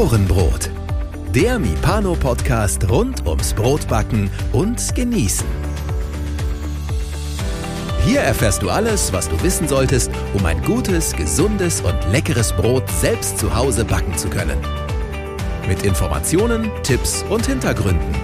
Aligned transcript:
Ohrenbrot. 0.00 0.70
Der 1.34 1.58
Mipano-Podcast 1.58 2.88
rund 2.88 3.26
ums 3.26 3.52
Brotbacken 3.52 4.30
und 4.50 4.94
Genießen. 4.94 5.46
Hier 8.06 8.20
erfährst 8.20 8.62
du 8.62 8.70
alles, 8.70 9.12
was 9.12 9.28
du 9.28 9.42
wissen 9.42 9.68
solltest, 9.68 10.10
um 10.32 10.46
ein 10.46 10.62
gutes, 10.62 11.12
gesundes 11.12 11.82
und 11.82 11.98
leckeres 12.10 12.54
Brot 12.54 12.88
selbst 12.88 13.36
zu 13.36 13.54
Hause 13.54 13.84
backen 13.84 14.16
zu 14.16 14.30
können. 14.30 14.56
Mit 15.68 15.82
Informationen, 15.82 16.70
Tipps 16.82 17.22
und 17.28 17.44
Hintergründen. 17.44 18.14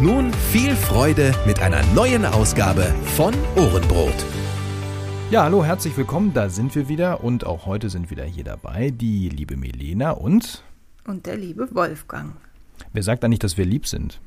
Nun 0.00 0.32
viel 0.52 0.76
Freude 0.76 1.34
mit 1.44 1.60
einer 1.60 1.82
neuen 1.86 2.24
Ausgabe 2.24 2.94
von 3.16 3.34
Ohrenbrot. 3.56 4.24
Ja, 5.32 5.42
hallo, 5.42 5.64
herzlich 5.64 5.96
willkommen, 5.96 6.32
da 6.32 6.48
sind 6.48 6.72
wir 6.76 6.88
wieder 6.88 7.24
und 7.24 7.44
auch 7.44 7.66
heute 7.66 7.90
sind 7.90 8.12
wieder 8.12 8.22
hier 8.24 8.44
dabei 8.44 8.90
die 8.90 9.28
liebe 9.28 9.56
Melena 9.56 10.12
und 10.12 10.62
Und 11.06 11.26
der 11.26 11.36
liebe 11.36 11.74
Wolfgang. 11.74 12.34
wer 12.92 13.02
sagt 13.02 13.24
eigentlich, 13.24 13.40
dass 13.40 13.58
wir 13.58 13.64
lieb 13.64 13.86
sind? 13.86 14.20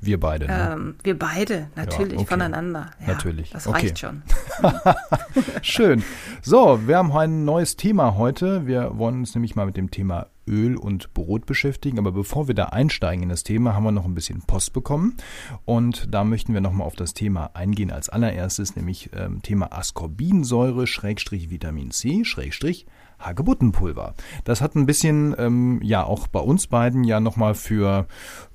Wir 0.00 0.20
beide. 0.20 0.46
Ne? 0.46 0.72
Ähm, 0.72 0.94
wir 1.02 1.18
beide, 1.18 1.68
natürlich, 1.74 2.18
okay. 2.18 2.26
voneinander. 2.26 2.90
Ja, 3.00 3.14
Natürlich, 3.14 3.50
Das 3.50 3.66
okay. 3.66 3.86
reicht 3.86 3.98
schon. 3.98 4.22
Schön. 5.62 6.02
So, 6.42 6.86
wir 6.86 6.98
haben 6.98 7.12
ein 7.12 7.44
neues 7.44 7.76
Thema 7.76 8.16
heute. 8.16 8.66
Wir 8.66 8.98
wollen 8.98 9.20
uns 9.20 9.34
nämlich 9.34 9.56
mal 9.56 9.64
mit 9.66 9.76
dem 9.76 9.90
Thema 9.90 10.26
Öl 10.46 10.76
und 10.76 11.14
Brot 11.14 11.46
beschäftigen. 11.46 11.98
Aber 11.98 12.12
bevor 12.12 12.46
wir 12.46 12.54
da 12.54 12.66
einsteigen 12.66 13.22
in 13.22 13.28
das 13.30 13.42
Thema, 13.42 13.74
haben 13.74 13.84
wir 13.84 13.92
noch 13.92 14.04
ein 14.04 14.14
bisschen 14.14 14.42
Post 14.42 14.74
bekommen. 14.74 15.16
Und 15.64 16.12
da 16.12 16.24
möchten 16.24 16.52
wir 16.52 16.60
nochmal 16.60 16.86
auf 16.86 16.94
das 16.96 17.14
Thema 17.14 17.50
eingehen 17.54 17.90
als 17.90 18.08
allererstes, 18.10 18.76
nämlich 18.76 19.10
ähm, 19.14 19.40
Thema 19.42 19.72
Ascorbinsäure, 19.72 20.86
Schrägstrich 20.86 21.50
Vitamin 21.50 21.90
C, 21.90 22.24
Schrägstrich 22.24 22.86
Hagebuttenpulver. 23.18 24.14
Das 24.44 24.60
hat 24.60 24.74
ein 24.74 24.86
bisschen, 24.86 25.34
ähm, 25.38 25.80
ja, 25.82 26.04
auch 26.04 26.26
bei 26.28 26.40
uns 26.40 26.66
beiden 26.66 27.04
ja 27.04 27.20
nochmal 27.20 27.54
für, 27.54 28.06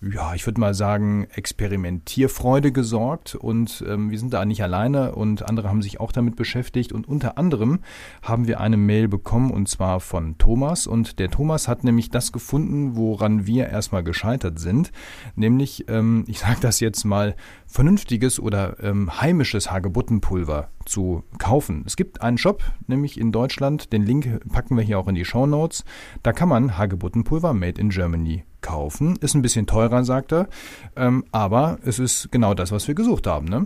ja, 0.02 0.34
ich 0.34 0.46
würde 0.46 0.62
mal 0.62 0.74
sagen, 0.74 1.28
Experimentierfreude 1.34 2.72
gesorgt. 2.72 3.36
Und 3.36 3.84
ähm, 3.88 4.12
wir 4.12 4.20
sind 4.20 4.34
da 4.34 4.46
nicht 4.46 4.64
alleine 4.64 5.16
und 5.16 5.48
andere 5.48 5.70
haben 5.70 5.82
sich 5.82 6.00
auch 6.00 6.12
damit 6.12 6.36
beschäftigt. 6.36 6.92
Und 6.94 7.08
unter 7.08 7.38
anderem 7.38 7.80
haben 8.22 8.48
wir 8.48 8.60
eine 8.60 8.78
Mail 8.78 9.08
bekommen 9.08 9.52
und 9.52 9.68
zwar 9.68 10.00
von 10.00 10.38
Thomas. 10.38 10.88
Und 10.88 11.20
der 11.20 11.30
Thomas 11.30 11.68
hat 11.68 11.84
nämlich 11.84 12.10
das 12.10 12.32
gefunden, 12.32 12.96
woran 12.96 13.46
wir 13.46 13.68
erstmal 13.68 14.04
gescheitert 14.04 14.60
sind. 14.60 14.92
Nämlich, 15.36 15.86
ähm, 15.90 16.24
ich 16.28 16.40
sage 16.40 16.60
das 16.62 16.80
jetzt 16.80 17.04
mal, 17.04 17.36
vernünftiges 17.66 18.40
oder 18.40 18.82
ähm, 18.84 19.22
heimisches 19.22 19.72
Hagebuttenpulver 19.72 20.70
zu 20.86 21.24
kaufen. 21.38 21.84
Es 21.86 21.96
gibt 21.96 22.22
einen 22.22 22.38
Shop, 22.38 22.64
nämlich 22.88 23.20
in 23.20 23.32
Deutschland, 23.32 23.94
den 23.94 24.04
Link 24.04 24.42
packen 24.52 24.78
wir 24.78 24.84
hier 24.84 25.00
auch 25.00 25.08
in 25.08 25.16
die 25.16 25.26
Show 25.26 25.46
Notes. 25.46 25.84
Da 26.24 26.34
kann 26.34 26.50
man 26.50 26.78
Hagebuttenpulver 26.78 27.54
Made 27.54 27.80
in 27.80 27.90
Germany 27.90 28.44
kaufen. 28.62 29.16
Ist 29.18 29.36
ein 29.36 29.42
bisschen 29.42 29.68
teurer, 29.68 30.04
sagt 30.04 30.32
er, 30.32 30.48
ähm, 30.96 31.26
aber 31.32 31.80
es 31.84 32.00
ist 32.00 32.32
genau 32.32 32.54
das, 32.54 32.72
was 32.72 32.88
wir 32.88 32.96
gesucht 32.96 33.28
haben. 33.28 33.48
Ne? 33.48 33.66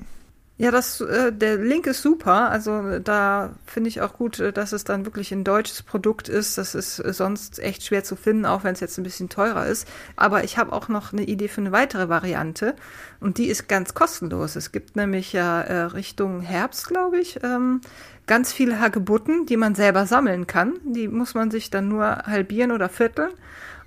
Ja, 0.57 0.71
das, 0.71 1.01
äh, 1.01 1.33
der 1.33 1.57
Link 1.57 1.85
ist 1.85 2.01
super. 2.01 2.49
Also 2.49 2.99
da 2.99 3.55
finde 3.65 3.89
ich 3.89 3.99
auch 3.99 4.13
gut, 4.13 4.39
äh, 4.39 4.53
dass 4.53 4.71
es 4.71 4.85
dann 4.85 5.03
wirklich 5.05 5.33
ein 5.33 5.43
deutsches 5.43 5.83
Produkt 5.83 6.29
ist. 6.29 6.57
Das 6.57 6.75
ist 6.75 6.99
äh, 6.99 7.11
sonst 7.11 7.59
echt 7.59 7.83
schwer 7.83 8.05
zu 8.05 8.15
finden, 8.15 8.45
auch 8.45 8.63
wenn 8.63 8.71
es 8.71 8.79
jetzt 8.79 8.97
ein 8.97 9.03
bisschen 9.03 9.27
teurer 9.27 9.65
ist. 9.65 9.85
Aber 10.15 10.45
ich 10.45 10.57
habe 10.57 10.71
auch 10.71 10.87
noch 10.87 11.11
eine 11.11 11.23
Idee 11.23 11.49
für 11.49 11.59
eine 11.59 11.73
weitere 11.73 12.07
Variante 12.07 12.73
und 13.19 13.37
die 13.37 13.47
ist 13.47 13.67
ganz 13.67 13.93
kostenlos. 13.93 14.55
Es 14.55 14.71
gibt 14.71 14.95
nämlich 14.95 15.33
ja 15.33 15.59
äh, 15.59 15.81
Richtung 15.87 16.39
Herbst, 16.39 16.87
glaube 16.87 17.19
ich, 17.19 17.43
ähm, 17.43 17.81
ganz 18.25 18.53
viele 18.53 18.79
Hagebutten, 18.79 19.45
die 19.45 19.57
man 19.57 19.75
selber 19.75 20.05
sammeln 20.05 20.47
kann. 20.47 20.75
Die 20.85 21.09
muss 21.09 21.33
man 21.33 21.51
sich 21.51 21.69
dann 21.69 21.89
nur 21.89 22.05
halbieren 22.05 22.71
oder 22.71 22.87
vierteln 22.87 23.31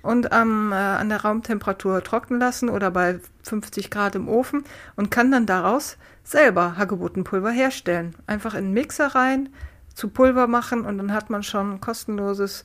und 0.03 0.29
ähm, 0.31 0.71
äh, 0.71 0.75
an 0.75 1.09
der 1.09 1.21
Raumtemperatur 1.21 2.03
trocknen 2.03 2.39
lassen 2.39 2.69
oder 2.69 2.91
bei 2.91 3.19
50 3.43 3.89
Grad 3.89 4.13
im 4.13 4.29
Ofen 4.29 4.63
und 4.95 5.09
kann 5.09 5.31
dann 5.31 5.47
daraus 5.47 5.97
selber 6.23 6.77
Hagebuttenpulver 6.77 7.51
herstellen. 7.51 8.15
Einfach 8.27 8.53
in 8.53 8.65
einen 8.65 8.73
Mixer 8.73 9.07
rein, 9.07 9.49
zu 9.93 10.09
Pulver 10.09 10.47
machen 10.47 10.85
und 10.85 10.97
dann 10.97 11.13
hat 11.13 11.29
man 11.29 11.43
schon 11.43 11.81
kostenloses, 11.81 12.63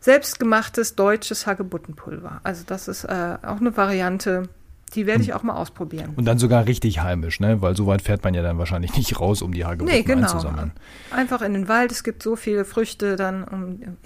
selbstgemachtes 0.00 0.96
deutsches 0.96 1.46
Hagebuttenpulver. 1.46 2.40
Also 2.42 2.64
das 2.66 2.88
ist 2.88 3.04
äh, 3.04 3.38
auch 3.42 3.60
eine 3.60 3.76
Variante, 3.76 4.48
die 4.94 5.06
werde 5.06 5.22
ich 5.22 5.32
auch 5.34 5.42
mal 5.42 5.54
ausprobieren. 5.54 6.12
Und 6.16 6.24
dann 6.24 6.38
sogar 6.38 6.66
richtig 6.66 7.00
heimisch, 7.00 7.40
ne? 7.40 7.62
weil 7.62 7.76
so 7.76 7.86
weit 7.86 8.02
fährt 8.02 8.22
man 8.22 8.34
ja 8.34 8.42
dann 8.42 8.58
wahrscheinlich 8.58 8.96
nicht 8.96 9.18
raus, 9.18 9.42
um 9.42 9.52
die 9.52 9.64
Hagebutten 9.64 9.94
Nee, 9.94 10.02
genau. 10.02 10.22
einzusammeln. 10.22 10.72
Einfach 11.10 11.42
in 11.42 11.54
den 11.54 11.68
Wald, 11.68 11.90
es 11.92 12.04
gibt 12.04 12.22
so 12.22 12.36
viele 12.36 12.64
Früchte 12.64 13.16
dann, 13.16 13.44
um, 13.44 13.96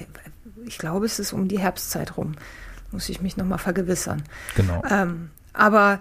ich 0.67 0.79
glaube, 0.79 1.07
es 1.07 1.19
ist 1.19 1.33
um 1.33 1.49
die 1.49 1.59
Herbstzeit 1.59 2.17
rum. 2.17 2.33
Muss 2.91 3.09
ich 3.09 3.21
mich 3.21 3.37
nochmal 3.37 3.59
vergewissern. 3.59 4.23
Genau. 4.57 4.83
Ähm, 4.89 5.31
aber 5.53 6.01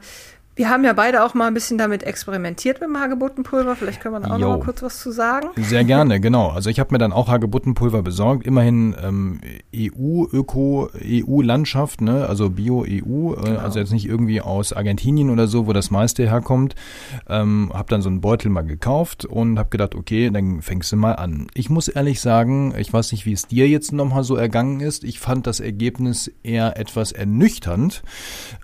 wir 0.58 0.70
haben 0.70 0.84
ja 0.84 0.94
beide 0.94 1.24
auch 1.24 1.36
mal 1.36 1.48
ein 1.48 1.54
bisschen 1.54 1.78
damit 1.78 2.02
experimentiert 2.02 2.82
mit 2.82 2.90
dem 2.90 2.98
Hagebuttenpulver. 3.00 3.76
Vielleicht 3.76 4.02
können 4.02 4.16
wir 4.16 4.20
da 4.22 4.34
auch 4.34 4.40
Jo. 4.40 4.50
noch 4.50 4.58
mal 4.58 4.66
kurz 4.66 4.82
was 4.82 5.00
zu 5.00 5.12
sagen. 5.12 5.50
Sehr 5.56 5.84
gerne, 5.84 6.20
genau. 6.20 6.50
Also 6.50 6.72
ich 6.72 6.80
habe 6.80 6.94
mir 6.94 6.98
dann 6.98 7.14
auch 7.14 7.28
Hagebuttenpulver 7.28 8.02
besorgt. 8.02 8.46
Immerhin 8.46 8.96
ähm, 9.02 9.40
EU, 9.76 10.26
Öko, 10.32 10.90
EU-Landschaft, 11.00 12.02
ne? 12.02 12.28
also 12.28 12.50
Bio-EU, 12.50 13.36
äh, 13.36 13.58
also 13.58 13.78
jetzt 13.78 13.92
nicht 13.92 14.08
irgendwie 14.08 14.42
aus 14.42 14.74
Argentinien 14.74 15.30
oder 15.30 15.48
so, 15.48 15.68
wo 15.68 15.74
das 15.74 15.92
meiste 15.92 16.24
herkommt. 16.24 16.74
Ähm, 17.30 17.72
habe 17.72 17.90
dann 17.90 18.02
so 18.02 18.10
einen 18.10 18.22
Beutel 18.22 18.50
mal 18.50 18.64
gekauft 18.64 19.26
und 19.26 19.60
habe 19.60 19.70
gedacht, 19.70 19.94
okay, 19.94 20.32
dann 20.32 20.64
fängst 20.64 20.92
du 20.92 20.96
mal 20.96 21.14
an. 21.14 21.48
Ich 21.54 21.70
muss 21.70 21.88
ehrlich 21.88 22.20
sagen, 22.20 22.74
ich 22.76 22.92
weiß 22.92 23.12
nicht, 23.12 23.28
wie 23.28 23.34
es 23.34 23.46
dir 23.48 23.68
jetzt 23.70 23.94
nochmal 23.94 24.24
so 24.24 24.36
ergangen 24.36 24.80
ist. 24.80 25.04
Ich 25.04 25.20
fand 25.20 25.46
das 25.46 25.60
Ergebnis 25.60 26.32
eher 26.42 26.80
etwas 26.80 27.12
ernüchternd. 27.12 28.02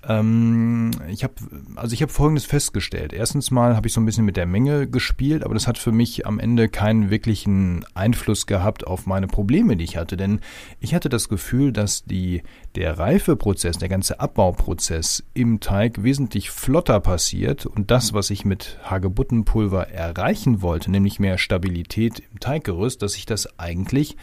Ähm, 0.07 0.89
ich 1.07 1.23
habe 1.23 1.35
also 1.83 1.95
ich 1.95 2.01
habe 2.01 2.13
Folgendes 2.13 2.45
festgestellt. 2.45 3.11
Erstens 3.11 3.51
mal 3.51 3.75
habe 3.75 3.87
ich 3.87 3.93
so 3.93 3.99
ein 3.99 4.05
bisschen 4.05 4.23
mit 4.23 4.37
der 4.37 4.45
Menge 4.45 4.87
gespielt, 4.87 5.43
aber 5.43 5.53
das 5.53 5.67
hat 5.67 5.77
für 5.77 5.91
mich 5.91 6.25
am 6.25 6.39
Ende 6.39 6.69
keinen 6.69 7.09
wirklichen 7.09 7.85
Einfluss 7.93 8.47
gehabt 8.47 8.87
auf 8.87 9.05
meine 9.05 9.27
Probleme, 9.27 9.75
die 9.75 9.83
ich 9.83 9.97
hatte. 9.97 10.15
Denn 10.15 10.39
ich 10.79 10.95
hatte 10.95 11.09
das 11.09 11.27
Gefühl, 11.27 11.73
dass 11.73 12.05
die, 12.05 12.41
der 12.75 12.97
Reifeprozess, 12.97 13.79
der 13.79 13.89
ganze 13.89 14.21
Abbauprozess 14.21 15.25
im 15.33 15.59
Teig 15.59 16.01
wesentlich 16.03 16.51
flotter 16.51 17.01
passiert 17.01 17.65
und 17.65 17.91
das, 17.91 18.13
was 18.13 18.29
ich 18.29 18.45
mit 18.45 18.79
Hagebuttenpulver 18.83 19.89
erreichen 19.89 20.61
wollte, 20.61 20.89
nämlich 20.89 21.19
mehr 21.19 21.37
Stabilität 21.37 22.23
im 22.31 22.39
Teiggerüst, 22.39 23.01
dass 23.01 23.11
sich 23.13 23.25
das 23.25 23.59
eigentlich 23.59 24.15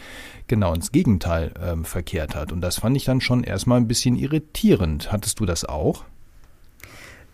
genau 0.47 0.73
ins 0.73 0.91
Gegenteil 0.91 1.53
ähm, 1.61 1.85
verkehrt 1.85 2.33
hat. 2.33 2.51
Und 2.51 2.61
das 2.61 2.79
fand 2.79 2.97
ich 2.97 3.05
dann 3.05 3.21
schon 3.21 3.43
erstmal 3.43 3.79
ein 3.79 3.87
bisschen 3.87 4.15
irritierend. 4.15 5.11
Hattest 5.11 5.39
du 5.39 5.45
das 5.45 5.63
auch? 5.63 6.05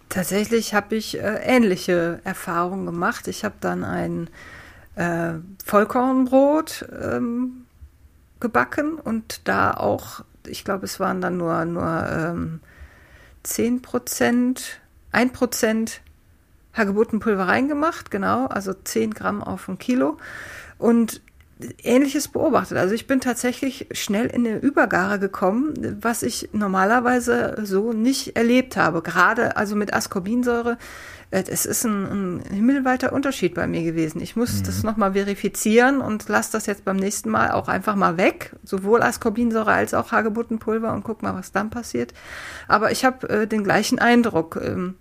Tatsächlich 0.10 0.74
habe 0.74 0.96
ich 0.96 1.20
äh, 1.20 1.42
ähnliche 1.44 2.22
Erfahrungen 2.24 2.86
gemacht. 2.86 3.28
Ich 3.28 3.44
habe 3.44 3.56
dann 3.60 3.84
ein 3.84 4.30
äh, 4.96 5.34
Vollkornbrot 5.66 6.88
ähm, 7.02 7.66
gebacken 8.40 9.00
und 9.00 9.48
da 9.48 9.72
auch, 9.72 10.24
ich 10.46 10.64
glaube, 10.64 10.86
es 10.86 11.00
waren 11.00 11.22
dann 11.22 11.38
nur, 11.38 11.66
nur 11.66 12.08
ähm, 12.10 12.62
10 13.44 13.82
Prozent, 13.82 14.80
1 15.12 15.34
Prozent 15.34 16.02
Hagebuttenpulver 16.74 17.48
reingemacht, 17.48 18.12
genau, 18.12 18.46
also 18.46 18.74
10 18.74 19.14
Gramm 19.14 19.44
auf 19.44 19.68
ein 19.68 19.80
Kilo. 19.80 20.18
Und 20.78 21.22
Ähnliches 21.84 22.28
beobachtet. 22.28 22.78
Also 22.78 22.94
ich 22.94 23.08
bin 23.08 23.20
tatsächlich 23.20 23.88
schnell 23.92 24.28
in 24.28 24.46
eine 24.46 24.58
Übergare 24.58 25.20
gekommen, 25.20 25.98
was 26.02 26.22
ich 26.24 26.50
normalerweise 26.54 27.58
so 27.64 27.94
nicht 27.94 28.36
erlebt 28.36 28.78
habe. 28.78 29.02
Gerade 29.02 29.58
also 29.58 29.76
mit 29.76 29.94
Ascorbinsäure. 29.94 30.78
äh, 31.32 31.44
Es 31.48 31.66
ist 31.66 31.84
ein, 31.84 32.40
ein 32.40 32.54
himmelweiter 32.54 33.12
Unterschied 33.12 33.56
bei 33.56 33.66
mir 33.66 33.84
gewesen. 33.84 34.22
Ich 34.22 34.36
muss 34.36 34.62
das 34.62 34.84
nochmal 34.84 35.14
verifizieren 35.14 36.02
und 36.02 36.30
lasse 36.30 36.52
das 36.52 36.68
jetzt 36.68 36.86
beim 36.86 36.98
nächsten 36.98 37.30
Mal 37.30 37.52
auch 37.52 37.68
einfach 37.68 37.96
mal 37.96 38.18
weg. 38.18 38.52
Sowohl 38.64 39.02
Ascorbinsäure 39.02 39.72
als 39.72 39.94
auch 39.94 40.12
Hagebuttenpulver 40.12 40.94
und 40.94 41.04
guck 41.04 41.24
mal, 41.24 41.34
was 41.34 41.52
dann 41.52 41.70
passiert. 41.72 42.14
Aber 42.68 42.92
ich 42.92 43.04
habe 43.04 43.30
äh, 43.30 43.48
den 43.48 43.64
gleichen 43.64 43.98
Eindruck, 43.98 44.60
ähm, 44.64 44.96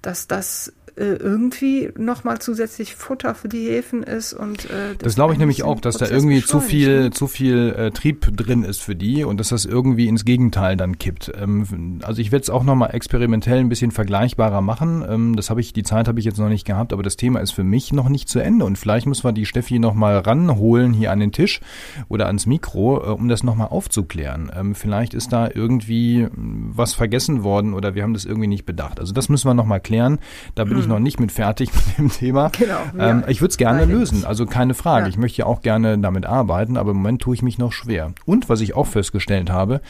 dass 0.00 0.28
das 0.28 0.72
äh, 0.98 1.14
irgendwie 1.14 1.90
nochmal 1.96 2.40
zusätzlich 2.40 2.94
Futter 2.94 3.34
für 3.34 3.48
die 3.48 3.68
Hefen 3.68 4.02
ist 4.02 4.32
und 4.32 4.64
äh, 4.66 4.96
Das 4.98 5.14
glaube 5.14 5.32
ich 5.32 5.38
nämlich 5.38 5.62
auch, 5.62 5.80
dass 5.80 5.96
da 5.96 6.06
Prozess 6.06 6.22
irgendwie 6.22 6.42
zu 6.42 6.60
viel, 6.60 7.02
ne? 7.02 7.10
zu 7.10 7.26
viel 7.26 7.74
äh, 7.76 7.90
Trieb 7.90 8.36
drin 8.36 8.64
ist 8.64 8.82
für 8.82 8.96
die 8.96 9.24
und 9.24 9.38
dass 9.38 9.50
das 9.50 9.64
irgendwie 9.64 10.08
ins 10.08 10.24
Gegenteil 10.24 10.76
dann 10.76 10.98
kippt. 10.98 11.32
Ähm, 11.40 12.00
also 12.02 12.20
ich 12.20 12.32
werde 12.32 12.42
es 12.42 12.50
auch 12.50 12.64
nochmal 12.64 12.94
experimentell 12.94 13.58
ein 13.58 13.68
bisschen 13.68 13.90
vergleichbarer 13.90 14.60
machen. 14.60 15.04
Ähm, 15.08 15.36
das 15.36 15.50
habe 15.50 15.60
ich, 15.60 15.72
die 15.72 15.84
Zeit 15.84 16.08
habe 16.08 16.18
ich 16.18 16.24
jetzt 16.24 16.38
noch 16.38 16.48
nicht 16.48 16.66
gehabt, 16.66 16.92
aber 16.92 17.02
das 17.02 17.16
Thema 17.16 17.40
ist 17.40 17.52
für 17.52 17.64
mich 17.64 17.92
noch 17.92 18.08
nicht 18.08 18.28
zu 18.28 18.40
Ende 18.40 18.64
und 18.64 18.76
vielleicht 18.76 19.06
müssen 19.06 19.24
wir 19.24 19.32
die 19.32 19.46
Steffi 19.46 19.78
nochmal 19.78 20.18
ranholen 20.18 20.92
hier 20.92 21.12
an 21.12 21.20
den 21.20 21.32
Tisch 21.32 21.60
oder 22.08 22.26
ans 22.26 22.46
Mikro, 22.46 23.04
äh, 23.04 23.10
um 23.10 23.28
das 23.28 23.44
nochmal 23.44 23.68
aufzuklären. 23.68 24.50
Ähm, 24.54 24.74
vielleicht 24.74 25.14
ist 25.14 25.32
da 25.32 25.48
irgendwie 25.52 26.24
mh, 26.24 26.72
was 26.74 26.94
vergessen 26.94 27.44
worden 27.44 27.74
oder 27.74 27.94
wir 27.94 28.02
haben 28.02 28.14
das 28.14 28.24
irgendwie 28.24 28.48
nicht 28.48 28.66
bedacht. 28.66 28.98
Also 28.98 29.12
das 29.12 29.28
müssen 29.28 29.48
wir 29.48 29.54
nochmal 29.54 29.76
erklären. 29.76 30.18
Da 30.54 30.64
bin 30.64 30.74
hm. 30.74 30.80
ich 30.80 30.87
noch 30.88 30.98
nicht 30.98 31.20
mit 31.20 31.32
fertig 31.32 31.70
mit 31.74 31.98
dem 31.98 32.10
Thema. 32.10 32.50
Genau. 32.58 32.80
Ähm, 32.98 33.24
ich 33.28 33.40
würde 33.40 33.50
es 33.50 33.56
gerne 33.56 33.84
lösen, 33.84 34.24
also 34.24 34.46
keine 34.46 34.74
Frage. 34.74 35.04
Ja. 35.04 35.08
Ich 35.08 35.18
möchte 35.18 35.38
ja 35.38 35.46
auch 35.46 35.62
gerne 35.62 35.98
damit 35.98 36.26
arbeiten, 36.26 36.76
aber 36.76 36.90
im 36.90 36.96
Moment 36.98 37.22
tue 37.22 37.34
ich 37.34 37.42
mich 37.42 37.58
noch 37.58 37.72
schwer. 37.72 38.12
Und 38.24 38.48
was 38.48 38.60
ich 38.60 38.74
auch 38.74 38.86
festgestellt 38.86 39.50
habe, 39.50 39.80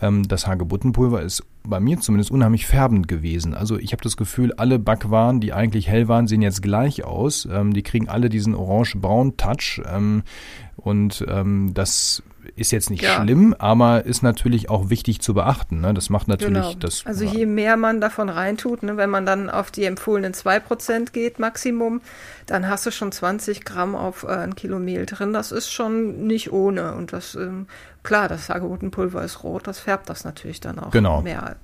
ähm, 0.00 0.26
das 0.28 0.46
Hagebuttenpulver 0.46 1.22
ist 1.22 1.44
bei 1.64 1.80
mir 1.80 2.00
zumindest 2.00 2.30
unheimlich 2.30 2.66
färbend 2.66 3.08
gewesen. 3.08 3.54
Also 3.54 3.78
ich 3.78 3.92
habe 3.92 4.02
das 4.02 4.16
Gefühl, 4.16 4.52
alle 4.56 4.78
Backwaren, 4.78 5.40
die 5.40 5.52
eigentlich 5.52 5.88
hell 5.88 6.08
waren, 6.08 6.26
sehen 6.26 6.42
jetzt 6.42 6.62
gleich 6.62 7.04
aus. 7.04 7.46
Ähm, 7.50 7.74
die 7.74 7.82
kriegen 7.82 8.08
alle 8.08 8.28
diesen 8.28 8.54
orange-braun 8.54 9.36
Touch. 9.36 9.82
Ähm, 9.90 10.22
und 10.76 11.24
ähm, 11.28 11.72
das 11.74 12.22
ist 12.56 12.70
jetzt 12.70 12.90
nicht 12.90 13.02
ja. 13.02 13.22
schlimm, 13.22 13.54
aber 13.58 14.04
ist 14.04 14.22
natürlich 14.22 14.70
auch 14.70 14.90
wichtig 14.90 15.20
zu 15.20 15.34
beachten. 15.34 15.80
Ne? 15.80 15.94
Das 15.94 16.10
macht 16.10 16.28
natürlich 16.28 16.54
genau. 16.54 16.74
das. 16.74 17.04
Also 17.06 17.24
je 17.24 17.46
mehr 17.46 17.76
man 17.76 18.00
davon 18.00 18.28
reintut, 18.28 18.82
ne, 18.82 18.96
wenn 18.96 19.10
man 19.10 19.26
dann 19.26 19.50
auf 19.50 19.70
die 19.70 19.84
empfohlenen 19.84 20.32
2% 20.32 21.12
geht, 21.12 21.38
Maximum, 21.38 22.00
dann 22.46 22.68
hast 22.68 22.86
du 22.86 22.90
schon 22.90 23.12
20 23.12 23.64
Gramm 23.64 23.94
auf 23.94 24.24
äh, 24.24 24.28
ein 24.28 24.54
Kilo 24.54 24.78
Mehl 24.78 25.06
drin. 25.06 25.32
Das 25.32 25.52
ist 25.52 25.70
schon 25.70 26.26
nicht 26.26 26.52
ohne. 26.52 26.94
Und 26.94 27.12
das, 27.12 27.34
ähm, 27.34 27.66
klar, 28.02 28.28
das 28.28 28.48
Hagebuttenpulver 28.48 29.22
ist 29.22 29.42
rot, 29.42 29.66
das 29.66 29.78
färbt 29.78 30.08
das 30.08 30.24
natürlich 30.24 30.60
dann 30.60 30.78
auch 30.78 30.90
genau. 30.90 31.22
mehr. 31.22 31.56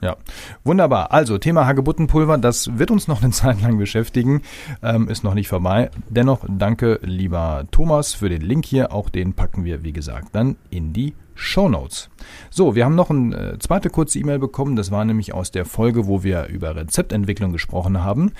Ja. 0.00 0.16
Wunderbar. 0.64 1.12
Also 1.12 1.38
Thema 1.38 1.66
Hagebuttenpulver, 1.66 2.38
das 2.38 2.78
wird 2.78 2.90
uns 2.90 3.08
noch 3.08 3.22
eine 3.22 3.30
Zeit 3.32 3.60
lang 3.62 3.78
beschäftigen, 3.78 4.42
ähm, 4.82 5.08
ist 5.08 5.24
noch 5.24 5.34
nicht 5.34 5.48
vorbei. 5.48 5.90
Dennoch 6.08 6.44
danke, 6.48 7.00
lieber 7.02 7.64
Thomas, 7.70 8.14
für 8.14 8.28
den 8.28 8.42
Link 8.42 8.64
hier. 8.64 8.92
Auch 8.92 9.08
den 9.08 9.34
packen 9.34 9.64
wir, 9.64 9.82
wie 9.84 9.92
gesagt, 9.92 10.28
dann 10.32 10.56
in 10.70 10.92
die 10.92 11.14
Show 11.34 11.68
Notes. 11.68 12.10
So, 12.50 12.74
wir 12.74 12.84
haben 12.84 12.94
noch 12.94 13.10
eine 13.10 13.54
äh, 13.54 13.58
zweite 13.58 13.90
kurze 13.90 14.18
E-Mail 14.18 14.38
bekommen. 14.38 14.76
Das 14.76 14.90
war 14.90 15.04
nämlich 15.04 15.34
aus 15.34 15.50
der 15.50 15.64
Folge, 15.64 16.06
wo 16.06 16.22
wir 16.22 16.46
über 16.46 16.74
Rezeptentwicklung 16.74 17.52
gesprochen 17.52 18.02
haben. 18.02 18.32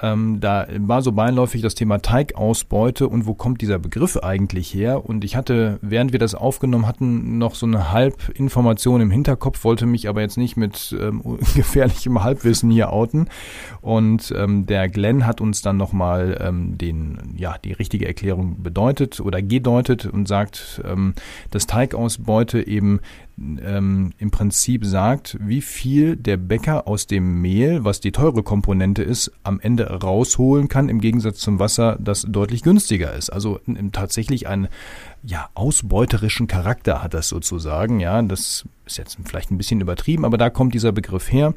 Ähm, 0.00 0.38
da 0.40 0.66
war 0.78 1.02
so 1.02 1.12
beiläufig 1.12 1.62
das 1.62 1.74
Thema 1.74 1.98
Teigausbeute 2.00 3.08
und 3.08 3.26
wo 3.26 3.34
kommt 3.34 3.60
dieser 3.60 3.78
Begriff 3.78 4.16
eigentlich 4.16 4.72
her? 4.72 5.04
Und 5.04 5.24
ich 5.24 5.36
hatte, 5.36 5.78
während 5.82 6.12
wir 6.12 6.18
das 6.18 6.34
aufgenommen 6.34 6.86
hatten, 6.86 7.38
noch 7.38 7.54
so 7.54 7.66
eine 7.66 7.92
Halbinformation 7.92 9.00
im 9.00 9.10
Hinterkopf, 9.10 9.64
wollte 9.64 9.86
mich 9.86 10.08
aber 10.08 10.20
jetzt 10.20 10.38
nicht 10.38 10.56
mit 10.56 10.96
ähm, 11.00 11.38
gefährlichem 11.54 12.22
Halbwissen 12.22 12.70
hier 12.70 12.92
outen. 12.92 13.28
Und 13.80 14.32
ähm, 14.36 14.66
der 14.66 14.88
Glenn 14.88 15.26
hat 15.26 15.40
uns 15.40 15.62
dann 15.62 15.76
nochmal 15.76 16.38
ähm, 16.40 16.76
ja, 17.36 17.56
die 17.58 17.72
richtige 17.72 18.06
Erklärung 18.06 18.62
bedeutet 18.62 19.20
oder 19.20 19.42
gedeutet 19.42 20.06
und 20.06 20.28
sagt, 20.28 20.80
ähm, 20.84 21.14
das 21.50 21.66
Teigausbeute 21.66 22.35
heute 22.36 22.66
eben 22.66 23.00
ähm, 23.38 24.12
im 24.18 24.30
Prinzip 24.30 24.84
sagt, 24.84 25.38
wie 25.40 25.62
viel 25.62 26.16
der 26.16 26.36
Bäcker 26.36 26.86
aus 26.86 27.06
dem 27.06 27.40
Mehl, 27.40 27.84
was 27.84 28.00
die 28.00 28.12
teure 28.12 28.42
Komponente 28.42 29.02
ist, 29.02 29.32
am 29.42 29.58
Ende 29.58 29.86
rausholen 29.86 30.68
kann, 30.68 30.90
im 30.90 31.00
Gegensatz 31.00 31.38
zum 31.38 31.58
Wasser, 31.58 31.96
das 31.98 32.26
deutlich 32.28 32.62
günstiger 32.62 33.14
ist. 33.14 33.30
Also 33.30 33.60
tatsächlich 33.92 34.48
ein 34.48 34.68
ja, 35.22 35.48
ausbeuterischen 35.54 36.46
Charakter 36.46 37.02
hat 37.02 37.14
das 37.14 37.28
sozusagen. 37.28 38.00
Ja, 38.00 38.20
das 38.22 38.64
ist 38.84 38.98
jetzt 38.98 39.18
vielleicht 39.24 39.50
ein 39.50 39.58
bisschen 39.58 39.80
übertrieben, 39.80 40.24
aber 40.24 40.38
da 40.38 40.50
kommt 40.50 40.74
dieser 40.74 40.92
Begriff 40.92 41.32
her. 41.32 41.54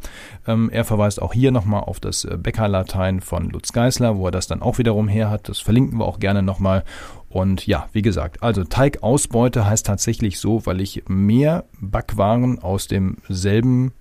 Ähm, 0.48 0.70
er 0.72 0.86
verweist 0.86 1.22
auch 1.22 1.34
hier 1.34 1.52
nochmal 1.52 1.82
auf 1.82 2.00
das 2.00 2.26
äh, 2.26 2.38
Bäckerlatein 2.38 3.22
von 3.22 3.50
Lutz 3.50 3.72
Geisler, 3.72 4.18
wo 4.18 4.26
er 4.26 4.32
das 4.32 4.48
dann 4.48 4.62
auch 4.62 4.80
wiederum 4.80 5.08
her 5.08 5.30
hat. 5.30 5.50
Das 5.50 5.60
verlinken 5.60 6.00
wir 6.00 6.06
auch 6.06 6.20
gerne 6.20 6.42
nochmal. 6.42 6.84
Und 7.30 7.68
ja, 7.68 7.88
wie 7.94 8.02
gesagt, 8.02 8.42
also 8.42 8.64
Teigausbeute 8.64 9.66
heißt 9.66 9.86
tatsächlich 9.86 10.40
so, 10.40 10.66
weil 10.66 10.82
ich 10.82 11.04
mehr 11.08 11.66
Backwaren 11.80 12.60
aus 12.60 12.88
demselben 12.88 13.92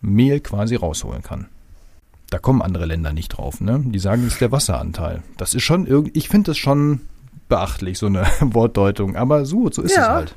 Mehl 0.00 0.40
quasi 0.40 0.74
rausholen 0.76 1.22
kann. 1.22 1.48
Da 2.30 2.38
kommen 2.38 2.62
andere 2.62 2.86
Länder 2.86 3.12
nicht 3.12 3.28
drauf, 3.28 3.60
ne? 3.60 3.82
Die 3.84 3.98
sagen, 3.98 4.22
es 4.26 4.34
ist 4.34 4.40
der 4.40 4.52
Wasseranteil. 4.52 5.22
Das 5.36 5.54
ist 5.54 5.62
schon 5.62 5.86
irgendwie, 5.86 6.18
ich 6.18 6.28
finde 6.28 6.50
das 6.50 6.58
schon 6.58 7.00
beachtlich, 7.48 7.98
so 7.98 8.06
eine 8.06 8.26
Wortdeutung. 8.40 9.16
Aber 9.16 9.44
so, 9.44 9.70
so 9.70 9.82
ist 9.82 9.96
ja. 9.96 10.02
es 10.02 10.08
halt. 10.08 10.34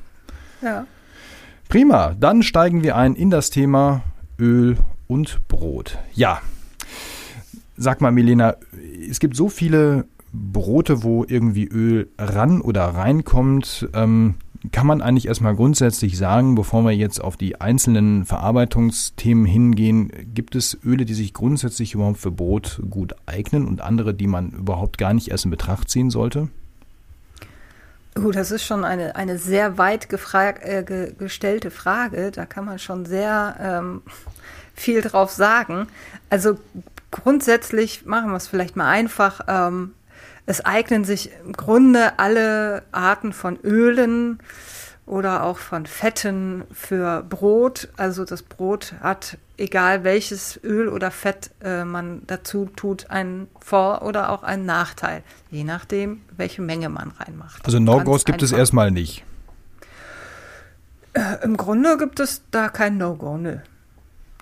Ja. 0.61 0.85
Prima, 1.69 2.15
dann 2.19 2.43
steigen 2.43 2.83
wir 2.83 2.95
ein 2.95 3.15
in 3.15 3.29
das 3.29 3.49
Thema 3.49 4.03
Öl 4.37 4.77
und 5.07 5.47
Brot. 5.47 5.97
Ja, 6.13 6.41
sag 7.77 8.01
mal, 8.01 8.11
Milena, 8.11 8.55
es 9.09 9.19
gibt 9.19 9.35
so 9.35 9.49
viele 9.49 10.05
Brote, 10.33 11.03
wo 11.03 11.25
irgendwie 11.27 11.67
Öl 11.67 12.09
ran 12.17 12.61
oder 12.61 12.85
reinkommt. 12.85 13.89
Ähm, 13.93 14.35
kann 14.71 14.85
man 14.85 15.01
eigentlich 15.01 15.27
erstmal 15.27 15.55
grundsätzlich 15.55 16.17
sagen, 16.17 16.53
bevor 16.53 16.83
wir 16.83 16.91
jetzt 16.91 17.19
auf 17.19 17.35
die 17.35 17.59
einzelnen 17.59 18.25
Verarbeitungsthemen 18.25 19.45
hingehen, 19.45 20.11
gibt 20.33 20.55
es 20.55 20.77
Öle, 20.85 21.05
die 21.05 21.15
sich 21.15 21.33
grundsätzlich 21.33 21.95
überhaupt 21.95 22.19
für 22.19 22.31
Brot 22.31 22.79
gut 22.89 23.15
eignen 23.25 23.67
und 23.67 23.81
andere, 23.81 24.13
die 24.13 24.27
man 24.27 24.51
überhaupt 24.51 24.99
gar 24.99 25.13
nicht 25.13 25.29
erst 25.29 25.45
in 25.45 25.51
Betracht 25.51 25.89
ziehen 25.89 26.11
sollte? 26.11 26.49
Uh, 28.17 28.31
das 28.31 28.51
ist 28.51 28.63
schon 28.63 28.83
eine, 28.83 29.15
eine 29.15 29.37
sehr 29.37 29.77
weit 29.77 30.09
gefrag, 30.09 30.59
äh, 30.63 30.83
ge, 30.83 31.13
gestellte 31.17 31.71
Frage. 31.71 32.29
Da 32.29 32.45
kann 32.45 32.65
man 32.65 32.77
schon 32.77 33.05
sehr 33.05 33.55
ähm, 33.59 34.01
viel 34.75 35.01
drauf 35.01 35.31
sagen. 35.31 35.87
Also 36.29 36.59
grundsätzlich 37.09 38.05
machen 38.05 38.29
wir 38.29 38.37
es 38.37 38.47
vielleicht 38.47 38.75
mal 38.75 38.89
einfach. 38.89 39.41
Ähm, 39.47 39.93
es 40.45 40.63
eignen 40.65 41.05
sich 41.05 41.31
im 41.45 41.53
Grunde 41.53 42.19
alle 42.19 42.83
Arten 42.91 43.33
von 43.33 43.57
Ölen 43.63 44.39
oder 45.05 45.43
auch 45.43 45.57
von 45.57 45.85
Fetten 45.85 46.63
für 46.71 47.23
Brot. 47.23 47.89
Also 47.97 48.23
das 48.25 48.43
Brot 48.43 48.93
hat, 49.01 49.37
egal 49.57 50.03
welches 50.03 50.59
Öl 50.63 50.87
oder 50.87 51.11
Fett 51.11 51.51
äh, 51.63 51.83
man 51.83 52.21
dazu 52.27 52.69
tut, 52.75 53.09
einen 53.09 53.47
Vor- 53.59 54.03
oder 54.03 54.29
auch 54.29 54.43
einen 54.43 54.65
Nachteil, 54.65 55.23
je 55.49 55.63
nachdem, 55.63 56.21
welche 56.37 56.61
Menge 56.61 56.89
man 56.89 57.11
reinmacht. 57.11 57.65
Also 57.65 57.79
No-Gos 57.79 58.25
gibt 58.25 58.41
es 58.41 58.51
erstmal 58.51 58.91
nicht. 58.91 59.23
Äh, 61.13 61.43
Im 61.43 61.57
Grunde 61.57 61.97
gibt 61.97 62.19
es 62.19 62.41
da 62.51 62.69
kein 62.69 62.97
No-Go, 62.97 63.37
nö. 63.37 63.57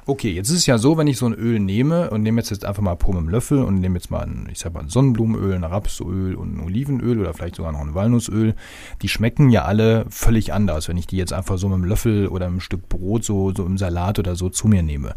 Okay, 0.06 0.32
jetzt 0.32 0.50
ist 0.50 0.58
es 0.58 0.66
ja 0.66 0.78
so, 0.78 0.98
wenn 0.98 1.08
ich 1.08 1.18
so 1.18 1.28
ein 1.28 1.34
Öl 1.34 1.60
nehme 1.60 2.10
und 2.10 2.24
nehme 2.24 2.40
jetzt, 2.42 2.50
jetzt 2.50 2.66
einfach 2.66 2.82
mal 2.82 2.96
Po 2.96 3.12
mit 3.12 3.22
dem 3.22 3.30
Löffel 3.30 3.64
und 3.64 3.80
nehme 3.80 3.96
jetzt 3.96 4.10
mal 4.10 4.22
ein, 4.22 4.48
ich 4.52 4.60
sag 4.60 4.74
mal 4.74 4.82
ein 4.82 4.90
Sonnenblumenöl, 4.90 5.54
ein 5.54 5.64
Rapsöl 5.64 6.36
und 6.36 6.58
ein 6.58 6.66
Olivenöl 6.66 7.20
oder 7.20 7.34
vielleicht 7.34 7.56
sogar 7.56 7.72
noch 7.72 7.82
ein 7.82 7.94
Walnussöl, 7.94 8.56
die 9.02 9.10
schmecken 9.10 9.50
ja 9.50 9.66
alle 9.66 10.06
völlig 10.10 10.54
anders, 10.54 10.88
wenn 10.88 10.98
ich 10.98 11.06
die 11.06 11.18
jetzt 11.18 11.34
einfach 11.34 11.58
so 11.58 11.68
mit 11.68 11.76
einem 11.76 11.84
Löffel 11.84 12.28
oder 12.28 12.48
einem 12.48 12.60
Stück 12.60 12.90
Brot 12.90 13.24
so, 13.24 13.54
so 13.54 13.66
im 13.66 13.78
Salat 13.78 14.18
oder 14.20 14.36
so 14.36 14.50
zu 14.50 14.68
mir 14.68 14.82
nehme. 14.82 15.16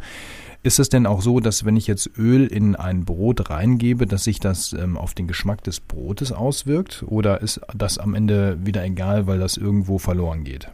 Ist 0.64 0.78
es 0.78 0.88
denn 0.88 1.06
auch 1.06 1.22
so, 1.22 1.40
dass 1.40 1.64
wenn 1.64 1.76
ich 1.76 1.88
jetzt 1.88 2.10
Öl 2.16 2.46
in 2.46 2.76
ein 2.76 3.04
Brot 3.04 3.50
reingebe, 3.50 4.06
dass 4.06 4.24
sich 4.24 4.38
das 4.38 4.72
ähm, 4.72 4.96
auf 4.96 5.12
den 5.14 5.26
Geschmack 5.26 5.64
des 5.64 5.80
Brotes 5.80 6.30
auswirkt? 6.30 7.04
Oder 7.08 7.40
ist 7.40 7.60
das 7.74 7.98
am 7.98 8.14
Ende 8.14 8.58
wieder 8.64 8.84
egal, 8.84 9.26
weil 9.26 9.40
das 9.40 9.56
irgendwo 9.56 9.98
verloren 9.98 10.44
geht? 10.44 10.68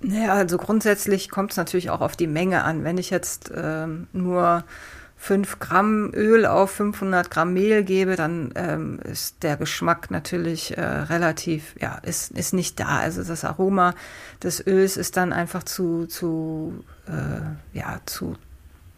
Naja, 0.00 0.34
also 0.34 0.58
grundsätzlich 0.58 1.28
kommt 1.28 1.50
es 1.50 1.56
natürlich 1.56 1.90
auch 1.90 2.00
auf 2.00 2.16
die 2.16 2.28
Menge 2.28 2.62
an. 2.62 2.84
Wenn 2.84 2.98
ich 2.98 3.10
jetzt 3.10 3.50
ähm, 3.54 4.06
nur 4.12 4.64
5 5.16 5.58
Gramm 5.58 6.12
Öl 6.14 6.46
auf 6.46 6.70
500 6.70 7.30
Gramm 7.30 7.52
Mehl 7.52 7.82
gebe, 7.82 8.14
dann 8.14 8.52
ähm, 8.54 9.00
ist 9.00 9.42
der 9.42 9.56
Geschmack 9.56 10.12
natürlich 10.12 10.78
äh, 10.78 10.80
relativ, 10.80 11.74
ja, 11.80 11.96
ist, 11.98 12.30
ist 12.30 12.54
nicht 12.54 12.78
da. 12.78 12.98
Also 12.98 13.24
das 13.24 13.44
Aroma 13.44 13.94
des 14.42 14.64
Öls 14.64 14.96
ist 14.96 15.16
dann 15.16 15.32
einfach 15.32 15.64
zu, 15.64 16.06
zu, 16.06 16.84
äh, 17.08 17.76
ja, 17.76 18.00
zu, 18.06 18.36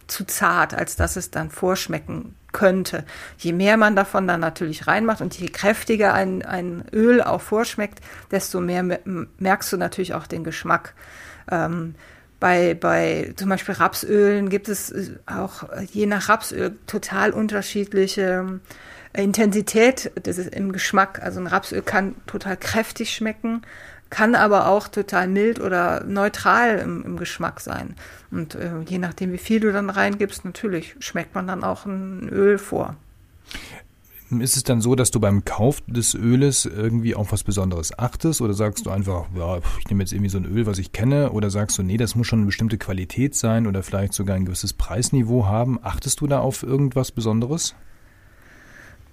zu 0.07 0.25
zart, 0.25 0.75
als 0.75 0.97
dass 0.97 1.17
es 1.17 1.31
dann 1.31 1.49
vorschmecken 1.49 2.35
könnte. 2.53 3.05
Je 3.39 3.53
mehr 3.53 3.77
man 3.77 3.97
davon 3.97 4.27
dann 4.27 4.41
natürlich 4.41 4.87
reinmacht 4.87 5.21
und 5.21 5.39
je 5.39 5.49
kräftiger 5.49 6.15
ein, 6.15 6.43
ein 6.43 6.85
Öl 6.93 7.23
auch 7.23 7.41
vorschmeckt, 7.41 8.01
desto 8.31 8.61
mehr 8.61 9.01
merkst 9.39 9.73
du 9.73 9.77
natürlich 9.77 10.15
auch 10.15 10.27
den 10.27 10.45
Geschmack. 10.45 10.95
Ähm, 11.51 11.95
bei, 12.41 12.75
bei 12.75 13.35
zum 13.37 13.51
Beispiel 13.51 13.75
Rapsölen 13.75 14.49
gibt 14.49 14.69
es 14.69 14.91
äh, 14.91 15.11
auch 15.27 15.65
je 15.93 16.07
nach 16.07 16.29
Rapsöl 16.29 16.77
total 16.87 17.33
unterschiedliche 17.33 18.61
äh, 19.13 19.23
Intensität 19.23 20.11
das 20.23 20.39
ist 20.39 20.55
im 20.55 20.73
Geschmack. 20.73 21.21
Also 21.23 21.41
ein 21.41 21.47
Rapsöl 21.47 21.83
kann 21.83 22.15
total 22.27 22.57
kräftig 22.57 23.13
schmecken, 23.13 23.63
kann 24.11 24.35
aber 24.35 24.69
auch 24.69 24.89
total 24.89 25.29
mild 25.29 25.61
oder 25.61 26.05
neutral 26.05 26.79
im, 26.79 27.05
im 27.05 27.17
Geschmack 27.17 27.61
sein. 27.61 27.95
Und 28.31 28.57
äh, 28.57 28.81
je 28.87 28.99
nachdem, 28.99 29.33
wie 29.33 29.39
viel 29.39 29.61
du 29.61 29.73
dann 29.73 29.89
reingibst, 29.89 30.45
natürlich 30.45 30.97
schmeckt 30.99 31.35
man 31.35 31.47
dann 31.47 31.65
auch 31.65 31.87
ein 31.87 32.29
Öl 32.29 32.59
vor. 32.59 32.97
Ist 34.39 34.57
es 34.57 34.63
dann 34.63 34.81
so, 34.81 34.95
dass 34.95 35.11
du 35.11 35.19
beim 35.19 35.45
Kauf 35.45 35.83
des 35.89 36.15
Öles 36.15 36.65
irgendwie 36.65 37.17
auf 37.17 37.33
was 37.33 37.43
Besonderes 37.43 37.99
achtest 37.99 38.41
oder 38.41 38.55
sagst 38.55 38.87
du 38.87 38.91
einfach, 38.91 39.27
ja, 39.35 39.59
ich 39.81 39.89
nehme 39.89 40.05
jetzt 40.05 40.13
irgendwie 40.13 40.31
so 40.31 40.39
ein 40.39 40.45
Öl, 40.45 40.67
was 40.67 40.79
ich 40.79 40.93
kenne 40.93 41.33
oder 41.33 41.51
sagst 41.51 41.79
du, 41.79 41.83
nee, 41.83 41.97
das 41.97 42.15
muss 42.15 42.29
schon 42.29 42.39
eine 42.39 42.47
bestimmte 42.47 42.79
Qualität 42.79 43.35
sein 43.35 43.67
oder 43.67 43.83
vielleicht 43.83 44.13
sogar 44.13 44.37
ein 44.37 44.45
gewisses 44.45 44.73
Preisniveau 44.73 45.47
haben? 45.47 45.81
Achtest 45.83 46.21
du 46.21 46.29
da 46.29 46.39
auf 46.39 46.63
irgendwas 46.63 47.11
Besonderes? 47.11 47.75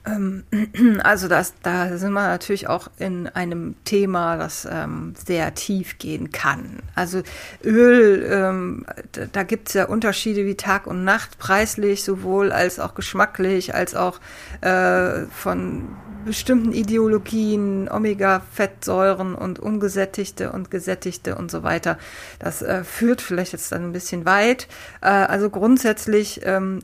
Ähm, 0.08 0.44
also 1.04 1.28
das, 1.28 1.54
da 1.62 1.98
sind 1.98 2.14
wir 2.14 2.28
natürlich 2.28 2.68
auch 2.68 2.90
in 2.98 3.28
einem 3.28 3.76
Thema, 3.84 4.38
das 4.38 4.68
ähm, 4.70 5.14
sehr 5.26 5.54
tief 5.54 5.98
gehen 5.98 6.32
kann. 6.32 6.80
Also 6.96 7.22
Öl, 7.64 8.26
ähm, 8.32 8.86
da, 9.32 9.44
gibt 9.44 9.70
es 9.70 9.74
ja 9.74 9.86
Unterschiede 9.86 10.46
wie 10.46 10.56
Tag 10.56 10.88
und 10.88 11.04
Nacht, 11.04 11.38
preislich 11.38 12.04
sowohl 12.04 12.52
als 12.52 12.80
auch 12.80 12.96
geschmacklich, 12.96 13.74
als 13.76 13.96
auch 13.96 14.20
äh, 14.62 15.26
von 15.26 15.90
bestimmten 16.26 16.74
Ideologien, 16.74 17.90
Omega-Fettsäuren 17.90 19.34
und 19.34 19.60
ungesättigte 19.60 20.52
und 20.52 20.70
gesättigte 20.70 21.36
und 21.36 21.50
so 21.50 21.64
weiter. 21.64 21.98
Das 22.38 22.62
äh, 22.62 22.84
führt 22.84 23.22
vielleicht 23.22 23.54
jetzt 23.54 23.72
dann 23.72 23.86
ein 23.86 23.94
bisschen 23.94 24.26
weit. 24.26 24.68
Äh, 25.02 25.08
also 25.08 25.50
grundsätzlich 25.50 26.42
ähm, 26.44 26.80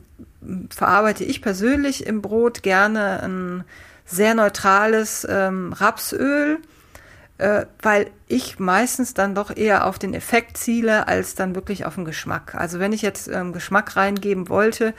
verarbeite 0.70 1.24
ich 1.24 1.42
persönlich 1.42 2.06
im 2.06 2.22
Brot 2.22 2.62
gerne 2.62 3.22
ein 3.22 3.64
sehr 4.04 4.34
neutrales 4.34 5.26
ähm, 5.28 5.72
Rapsöl, 5.72 6.58
äh, 7.38 7.66
weil 7.82 8.10
ich 8.28 8.58
meistens 8.58 9.14
dann 9.14 9.34
doch 9.34 9.56
eher 9.56 9.86
auf 9.86 9.98
den 9.98 10.14
Effekt 10.14 10.56
ziele, 10.56 11.08
als 11.08 11.34
dann 11.34 11.54
wirklich 11.54 11.86
auf 11.86 11.94
den 11.96 12.04
Geschmack. 12.04 12.54
Also 12.54 12.78
wenn 12.78 12.92
ich 12.92 13.02
jetzt 13.02 13.28
ähm, 13.28 13.52
Geschmack 13.52 13.96
reingeben 13.96 14.48
wollte, 14.48 14.94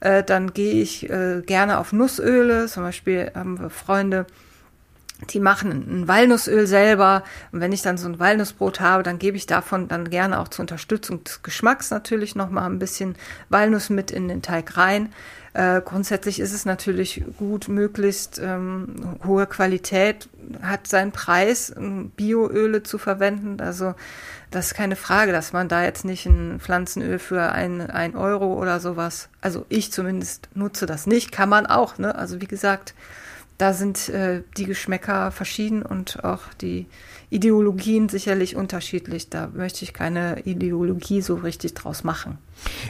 äh, 0.00 0.22
dann 0.22 0.52
gehe 0.52 0.82
ich 0.82 1.08
äh, 1.08 1.42
gerne 1.44 1.78
auf 1.78 1.92
Nussöle. 1.92 2.66
Zum 2.66 2.82
Beispiel 2.82 3.30
haben 3.34 3.60
wir 3.60 3.70
Freunde, 3.70 4.26
die 5.30 5.40
machen 5.40 5.70
ein 5.70 6.08
Walnussöl 6.08 6.66
selber. 6.66 7.24
Und 7.52 7.60
wenn 7.60 7.72
ich 7.72 7.82
dann 7.82 7.98
so 7.98 8.08
ein 8.08 8.18
Walnussbrot 8.18 8.80
habe, 8.80 9.02
dann 9.02 9.18
gebe 9.18 9.36
ich 9.36 9.46
davon 9.46 9.88
dann 9.88 10.10
gerne 10.10 10.38
auch 10.38 10.48
zur 10.48 10.64
Unterstützung 10.64 11.24
des 11.24 11.42
Geschmacks 11.42 11.90
natürlich 11.90 12.34
nochmal 12.34 12.68
ein 12.68 12.78
bisschen 12.78 13.16
Walnuss 13.48 13.88
mit 13.88 14.10
in 14.10 14.28
den 14.28 14.42
Teig 14.42 14.76
rein. 14.76 15.12
Äh, 15.54 15.80
grundsätzlich 15.82 16.38
ist 16.38 16.52
es 16.52 16.66
natürlich 16.66 17.24
gut, 17.38 17.68
möglichst 17.68 18.38
ähm, 18.38 19.16
hohe 19.24 19.46
Qualität 19.46 20.28
hat 20.60 20.86
seinen 20.86 21.12
Preis, 21.12 21.74
Bioöle 22.16 22.82
zu 22.82 22.98
verwenden. 22.98 23.60
Also 23.60 23.94
das 24.50 24.66
ist 24.66 24.74
keine 24.74 24.96
Frage, 24.96 25.32
dass 25.32 25.54
man 25.54 25.68
da 25.68 25.82
jetzt 25.82 26.04
nicht 26.04 26.26
ein 26.26 26.60
Pflanzenöl 26.60 27.18
für 27.18 27.52
ein, 27.52 27.90
ein 27.90 28.16
Euro 28.16 28.54
oder 28.54 28.80
sowas, 28.80 29.28
also 29.40 29.64
ich 29.70 29.92
zumindest 29.92 30.48
nutze 30.54 30.86
das 30.86 31.06
nicht, 31.06 31.32
kann 31.32 31.48
man 31.48 31.66
auch. 31.66 31.98
Ne? 31.98 32.14
Also 32.14 32.40
wie 32.40 32.46
gesagt, 32.46 32.94
da 33.58 33.72
sind 33.72 34.08
äh, 34.08 34.42
die 34.56 34.66
Geschmäcker 34.66 35.30
verschieden 35.30 35.82
und 35.82 36.24
auch 36.24 36.52
die 36.60 36.86
Ideologien 37.28 38.08
sicherlich 38.08 38.56
unterschiedlich. 38.56 39.28
Da 39.30 39.48
möchte 39.54 39.84
ich 39.84 39.92
keine 39.92 40.42
Ideologie 40.44 41.20
so 41.20 41.34
richtig 41.34 41.74
draus 41.74 42.04
machen. 42.04 42.38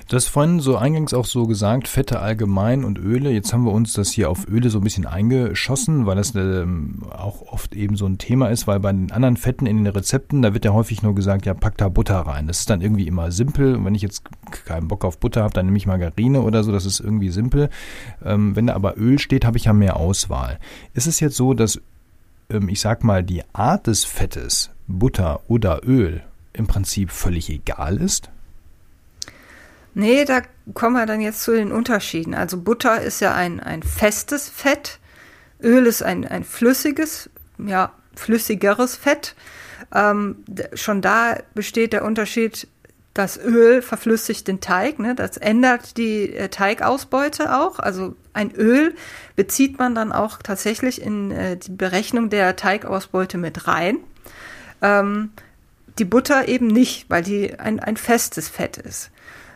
Du 0.08 0.16
hast 0.16 0.28
vorhin 0.28 0.60
so 0.60 0.76
eingangs 0.76 1.14
auch 1.14 1.24
so 1.24 1.46
gesagt, 1.46 1.88
Fette 1.88 2.20
allgemein 2.20 2.84
und 2.84 2.98
Öle. 2.98 3.30
Jetzt 3.30 3.52
haben 3.52 3.64
wir 3.64 3.72
uns 3.72 3.94
das 3.94 4.10
hier 4.10 4.30
auf 4.30 4.46
Öle 4.48 4.70
so 4.70 4.78
ein 4.78 4.84
bisschen 4.84 5.06
eingeschossen, 5.06 6.06
weil 6.06 6.16
das 6.16 6.34
ähm, 6.34 7.02
auch 7.10 7.42
oft 7.42 7.74
eben 7.74 7.96
so 7.96 8.06
ein 8.06 8.18
Thema 8.18 8.48
ist, 8.48 8.66
weil 8.66 8.78
bei 8.80 8.92
den 8.92 9.10
anderen 9.10 9.36
Fetten 9.36 9.66
in 9.66 9.82
den 9.82 9.86
Rezepten, 9.86 10.42
da 10.42 10.54
wird 10.54 10.64
ja 10.64 10.72
häufig 10.72 11.02
nur 11.02 11.14
gesagt, 11.14 11.46
ja, 11.46 11.54
pack 11.54 11.78
da 11.78 11.88
Butter 11.88 12.20
rein. 12.20 12.46
Das 12.46 12.60
ist 12.60 12.70
dann 12.70 12.82
irgendwie 12.82 13.06
immer 13.06 13.32
simpel. 13.32 13.74
Und 13.74 13.84
wenn 13.84 13.94
ich 13.94 14.02
jetzt 14.02 14.22
keinen 14.64 14.88
Bock 14.88 15.04
auf 15.04 15.18
Butter 15.18 15.42
habe, 15.42 15.54
dann 15.54 15.66
nehme 15.66 15.78
ich 15.78 15.86
Margarine 15.86 16.42
oder 16.42 16.62
so, 16.62 16.72
das 16.72 16.84
ist 16.86 17.00
irgendwie 17.00 17.30
simpel. 17.30 17.70
Ähm, 18.24 18.54
wenn 18.54 18.66
da 18.66 18.74
aber 18.74 18.96
Öl 18.98 19.18
steht, 19.18 19.44
habe 19.44 19.56
ich 19.56 19.64
ja 19.64 19.72
mehr 19.72 19.96
Auswahl. 19.96 20.58
Ist 20.94 21.06
es 21.06 21.20
jetzt 21.20 21.36
so, 21.36 21.54
dass 21.54 21.80
ich 22.48 22.80
sag 22.80 23.04
mal, 23.04 23.22
die 23.22 23.42
Art 23.52 23.86
des 23.86 24.04
Fettes, 24.04 24.70
Butter 24.86 25.40
oder 25.48 25.80
Öl, 25.84 26.22
im 26.52 26.66
Prinzip 26.66 27.10
völlig 27.10 27.50
egal 27.50 28.00
ist? 28.00 28.30
Nee, 29.94 30.24
da 30.24 30.42
kommen 30.74 30.96
wir 30.96 31.06
dann 31.06 31.20
jetzt 31.20 31.42
zu 31.42 31.52
den 31.52 31.72
Unterschieden. 31.72 32.34
Also 32.34 32.58
Butter 32.58 33.00
ist 33.00 33.20
ja 33.20 33.34
ein, 33.34 33.60
ein 33.60 33.82
festes 33.82 34.48
Fett, 34.48 34.98
Öl 35.62 35.86
ist 35.86 36.02
ein, 36.02 36.26
ein 36.26 36.44
flüssiges, 36.44 37.30
ja, 37.58 37.92
flüssigeres 38.14 38.96
Fett. 38.96 39.34
Ähm, 39.94 40.44
schon 40.74 41.00
da 41.00 41.38
besteht 41.54 41.92
der 41.92 42.04
Unterschied 42.04 42.68
das 43.14 43.38
Öl 43.38 43.80
verflüssigt 43.80 44.46
den 44.46 44.60
Teig, 44.60 44.98
ne? 44.98 45.14
das 45.14 45.38
ändert 45.38 45.96
die 45.96 46.34
äh, 46.34 46.48
Teigausbeute 46.50 47.58
auch. 47.58 47.78
Also 47.78 48.14
ein 48.36 48.52
Öl 48.52 48.94
bezieht 49.34 49.78
man 49.78 49.94
dann 49.94 50.12
auch 50.12 50.38
tatsächlich 50.42 51.02
in 51.02 51.30
äh, 51.30 51.56
die 51.56 51.72
Berechnung 51.72 52.30
der 52.30 52.56
Teigausbeute 52.56 53.38
mit 53.38 53.66
rein. 53.66 53.98
Ähm, 54.82 55.30
die 55.98 56.04
Butter 56.04 56.46
eben 56.48 56.66
nicht, 56.66 57.08
weil 57.08 57.22
die 57.22 57.58
ein, 57.58 57.80
ein 57.80 57.96
festes 57.96 58.48
Fett 58.48 58.76
ist. 58.76 59.10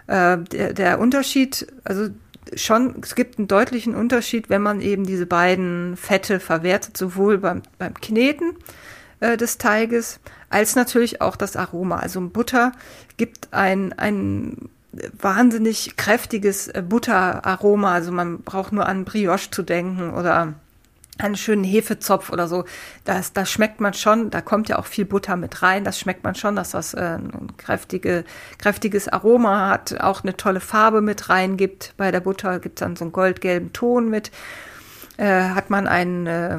Äh, 0.06 0.38
der, 0.38 0.72
der 0.72 0.98
Unterschied, 0.98 1.66
also 1.84 2.08
schon, 2.54 2.96
es 3.02 3.14
gibt 3.14 3.38
einen 3.38 3.48
deutlichen 3.48 3.94
Unterschied, 3.94 4.48
wenn 4.48 4.62
man 4.62 4.80
eben 4.80 5.04
diese 5.04 5.26
beiden 5.26 5.96
Fette 5.96 6.40
verwertet, 6.40 6.96
sowohl 6.96 7.38
beim, 7.38 7.62
beim 7.78 7.94
Kneten 7.94 8.56
äh, 9.20 9.36
des 9.36 9.58
Teiges 9.58 10.20
als 10.48 10.74
natürlich 10.74 11.20
auch 11.20 11.36
das 11.36 11.56
Aroma. 11.56 11.98
Also 11.98 12.20
Butter 12.20 12.72
gibt 13.16 13.52
ein, 13.52 13.92
ein 13.92 14.68
wahnsinnig 15.18 15.96
kräftiges 15.96 16.68
äh, 16.68 16.82
Butteraroma. 16.86 17.92
Also 17.92 18.12
man 18.12 18.42
braucht 18.42 18.72
nur 18.72 18.86
an 18.86 19.04
Brioche 19.04 19.50
zu 19.50 19.62
denken 19.62 20.10
oder 20.10 20.54
einen 21.18 21.36
schönen 21.36 21.64
Hefezopf 21.64 22.30
oder 22.30 22.48
so. 22.48 22.64
Das, 23.04 23.32
das 23.32 23.50
schmeckt 23.50 23.80
man 23.80 23.94
schon, 23.94 24.30
da 24.30 24.40
kommt 24.40 24.68
ja 24.68 24.78
auch 24.78 24.86
viel 24.86 25.04
Butter 25.04 25.36
mit 25.36 25.62
rein. 25.62 25.84
Das 25.84 25.98
schmeckt 25.98 26.24
man 26.24 26.34
schon, 26.34 26.56
dass 26.56 26.70
das 26.70 26.94
äh, 26.94 27.18
ein 27.18 27.56
kräftige, 27.56 28.24
kräftiges 28.58 29.08
Aroma 29.08 29.68
hat, 29.68 30.00
auch 30.00 30.22
eine 30.22 30.36
tolle 30.36 30.60
Farbe 30.60 31.00
mit 31.00 31.28
reingibt. 31.28 31.94
Bei 31.96 32.10
der 32.10 32.20
Butter 32.20 32.58
gibt 32.58 32.78
es 32.78 32.84
dann 32.84 32.96
so 32.96 33.04
einen 33.04 33.12
goldgelben 33.12 33.72
Ton 33.72 34.08
mit. 34.08 34.30
Äh, 35.16 35.50
hat 35.50 35.68
man 35.68 35.86
ein 35.86 36.26
äh, 36.26 36.58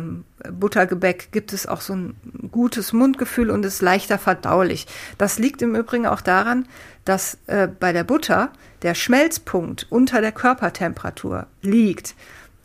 Buttergebäck, 0.51 1.31
gibt 1.31 1.51
es 1.53 1.65
auch 1.65 1.81
so 1.81 1.93
ein 1.93 2.15
gutes 2.51 2.93
Mundgefühl 2.93 3.49
und 3.49 3.65
ist 3.65 3.81
leichter 3.81 4.19
verdaulich. 4.19 4.85
Das 5.17 5.39
liegt 5.39 5.61
im 5.61 5.75
Übrigen 5.75 6.05
auch 6.05 6.21
daran, 6.21 6.67
dass 7.05 7.37
äh, 7.47 7.67
bei 7.67 7.91
der 7.91 8.03
Butter 8.03 8.51
der 8.83 8.93
Schmelzpunkt 8.93 9.87
unter 9.89 10.21
der 10.21 10.31
Körpertemperatur 10.31 11.47
liegt. 11.61 12.13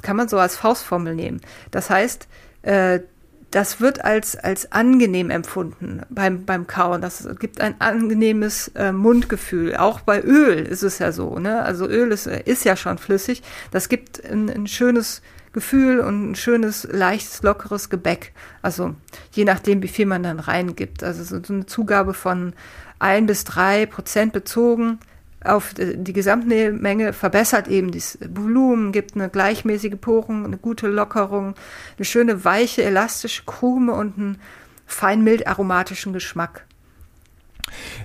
Kann 0.02 0.16
man 0.16 0.28
so 0.28 0.38
als 0.38 0.56
Faustformel 0.56 1.14
nehmen. 1.14 1.40
Das 1.70 1.88
heißt, 1.88 2.28
äh, 2.62 3.00
das 3.50 3.80
wird 3.80 4.04
als, 4.04 4.36
als 4.36 4.72
angenehm 4.72 5.30
empfunden 5.30 6.02
beim, 6.10 6.44
beim 6.44 6.66
Kauen. 6.66 7.00
Das 7.00 7.26
gibt 7.38 7.60
ein 7.60 7.80
angenehmes 7.80 8.68
äh, 8.74 8.92
Mundgefühl. 8.92 9.76
Auch 9.76 10.00
bei 10.00 10.20
Öl 10.20 10.58
ist 10.58 10.82
es 10.82 10.98
ja 10.98 11.12
so. 11.12 11.38
Ne? 11.38 11.62
Also 11.62 11.86
Öl 11.86 12.12
ist, 12.12 12.26
ist 12.26 12.64
ja 12.64 12.76
schon 12.76 12.98
flüssig. 12.98 13.42
Das 13.70 13.88
gibt 13.88 14.22
ein, 14.24 14.50
ein 14.50 14.66
schönes 14.66 15.22
Gefühl 15.56 16.00
und 16.00 16.30
ein 16.30 16.34
schönes, 16.34 16.86
leichtes, 16.90 17.42
lockeres 17.42 17.88
Gebäck. 17.88 18.34
Also 18.60 18.94
je 19.32 19.46
nachdem, 19.46 19.82
wie 19.82 19.88
viel 19.88 20.04
man 20.04 20.22
dann 20.22 20.38
reingibt. 20.38 21.02
Also 21.02 21.24
so 21.24 21.52
eine 21.52 21.64
Zugabe 21.64 22.12
von 22.12 22.52
ein 22.98 23.24
bis 23.24 23.44
drei 23.44 23.86
Prozent 23.86 24.34
bezogen 24.34 24.98
auf 25.42 25.74
die 25.74 26.12
Gesamtmenge 26.12 27.12
verbessert 27.12 27.68
eben 27.68 27.90
das 27.90 28.18
Volumen, 28.28 28.92
gibt 28.92 29.14
eine 29.14 29.28
gleichmäßige 29.28 29.96
Porung, 30.00 30.44
eine 30.44 30.58
gute 30.58 30.88
Lockerung, 30.88 31.54
eine 31.96 32.04
schöne 32.04 32.44
weiche, 32.44 32.82
elastische 32.82 33.44
Krume 33.46 33.92
und 33.92 34.18
einen 34.18 34.40
fein 34.86 35.24
mild 35.24 35.46
aromatischen 35.46 36.12
Geschmack 36.12 36.66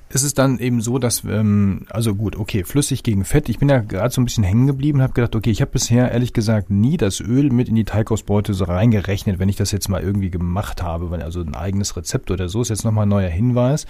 ist 0.10 0.24
es 0.24 0.34
dann 0.34 0.60
eben 0.60 0.82
so, 0.82 0.98
dass, 0.98 1.24
ähm, 1.24 1.86
also 1.90 2.16
gut, 2.16 2.36
okay, 2.36 2.64
flüssig 2.64 3.04
gegen 3.04 3.24
Fett. 3.26 3.50
Ich 3.50 3.60
bin 3.60 3.70
ja 3.70 3.80
gerade 3.80 4.14
so 4.14 4.22
ein 4.22 4.26
bisschen 4.26 4.44
hängen 4.44 4.68
geblieben 4.68 5.02
habe 5.02 5.14
gedacht, 5.14 5.36
okay, 5.36 5.52
ich 5.52 5.62
habe 5.62 5.72
bisher 5.72 6.12
ehrlich 6.12 6.34
gesagt 6.34 6.70
nie 6.70 6.98
das 6.98 7.20
Öl 7.20 7.52
mit 7.52 7.70
in 7.70 7.76
die 7.76 7.86
Teigausbeute 7.86 8.54
so 8.54 8.66
reingerechnet, 8.66 9.40
wenn 9.40 9.50
ich 9.50 9.56
das 9.56 9.72
jetzt 9.72 9.90
mal 9.90 10.02
irgendwie 10.02 10.30
gemacht 10.30 10.84
habe, 10.84 11.12
wenn 11.12 11.22
also 11.22 11.42
ein 11.42 11.56
eigenes 11.56 11.96
Rezept 11.96 12.32
oder 12.32 12.50
so 12.50 12.62
ist 12.62 12.70
jetzt 12.70 12.84
nochmal 12.84 13.06
ein 13.06 13.10
neuer 13.10 13.30
Hinweis. 13.30 13.86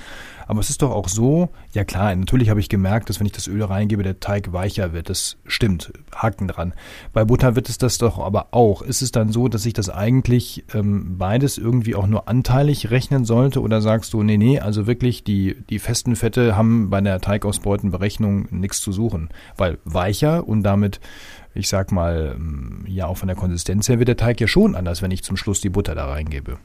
Aber 0.47 0.59
es 0.59 0.69
ist 0.69 0.81
doch 0.81 0.91
auch 0.91 1.07
so, 1.07 1.49
ja 1.73 1.83
klar, 1.83 2.13
natürlich 2.15 2.49
habe 2.49 2.59
ich 2.59 2.69
gemerkt, 2.69 3.09
dass 3.09 3.19
wenn 3.19 3.25
ich 3.25 3.31
das 3.31 3.47
Öl 3.47 3.63
reingebe, 3.63 4.03
der 4.03 4.19
Teig 4.19 4.51
weicher 4.53 4.93
wird. 4.93 5.09
Das 5.09 5.37
stimmt, 5.45 5.93
Haken 6.13 6.47
dran. 6.47 6.73
Bei 7.13 7.23
Butter 7.23 7.55
wird 7.55 7.69
es 7.69 7.77
das 7.77 7.97
doch 7.97 8.19
aber 8.19 8.47
auch. 8.51 8.81
Ist 8.81 9.01
es 9.01 9.11
dann 9.11 9.31
so, 9.31 9.47
dass 9.47 9.65
ich 9.65 9.73
das 9.73 9.89
eigentlich 9.89 10.65
ähm, 10.73 11.17
beides 11.17 11.57
irgendwie 11.57 11.95
auch 11.95 12.07
nur 12.07 12.27
anteilig 12.27 12.91
rechnen 12.91 13.25
sollte 13.25 13.61
oder 13.61 13.81
sagst 13.81 14.13
du, 14.13 14.23
nee, 14.23 14.37
nee, 14.37 14.59
also 14.59 14.87
wirklich 14.87 15.23
die, 15.23 15.55
die 15.69 15.79
festen 15.79 16.15
Fette 16.15 16.55
haben 16.55 16.89
bei 16.89 17.01
der 17.01 17.21
Teigausbeutenberechnung 17.21 18.47
nichts 18.51 18.81
zu 18.81 18.91
suchen, 18.91 19.29
weil 19.57 19.77
weicher 19.85 20.47
und 20.47 20.63
damit 20.63 20.99
ich 21.53 21.67
sag 21.67 21.91
mal, 21.91 22.33
ähm, 22.35 22.85
ja, 22.87 23.07
auch 23.07 23.17
von 23.17 23.27
der 23.27 23.35
Konsistenz 23.35 23.89
her 23.89 23.99
wird 23.99 24.07
der 24.07 24.17
Teig 24.17 24.39
ja 24.39 24.47
schon 24.47 24.75
anders, 24.75 25.01
wenn 25.01 25.11
ich 25.11 25.23
zum 25.23 25.37
Schluss 25.37 25.61
die 25.61 25.69
Butter 25.69 25.95
da 25.95 26.05
reingebe. 26.05 26.57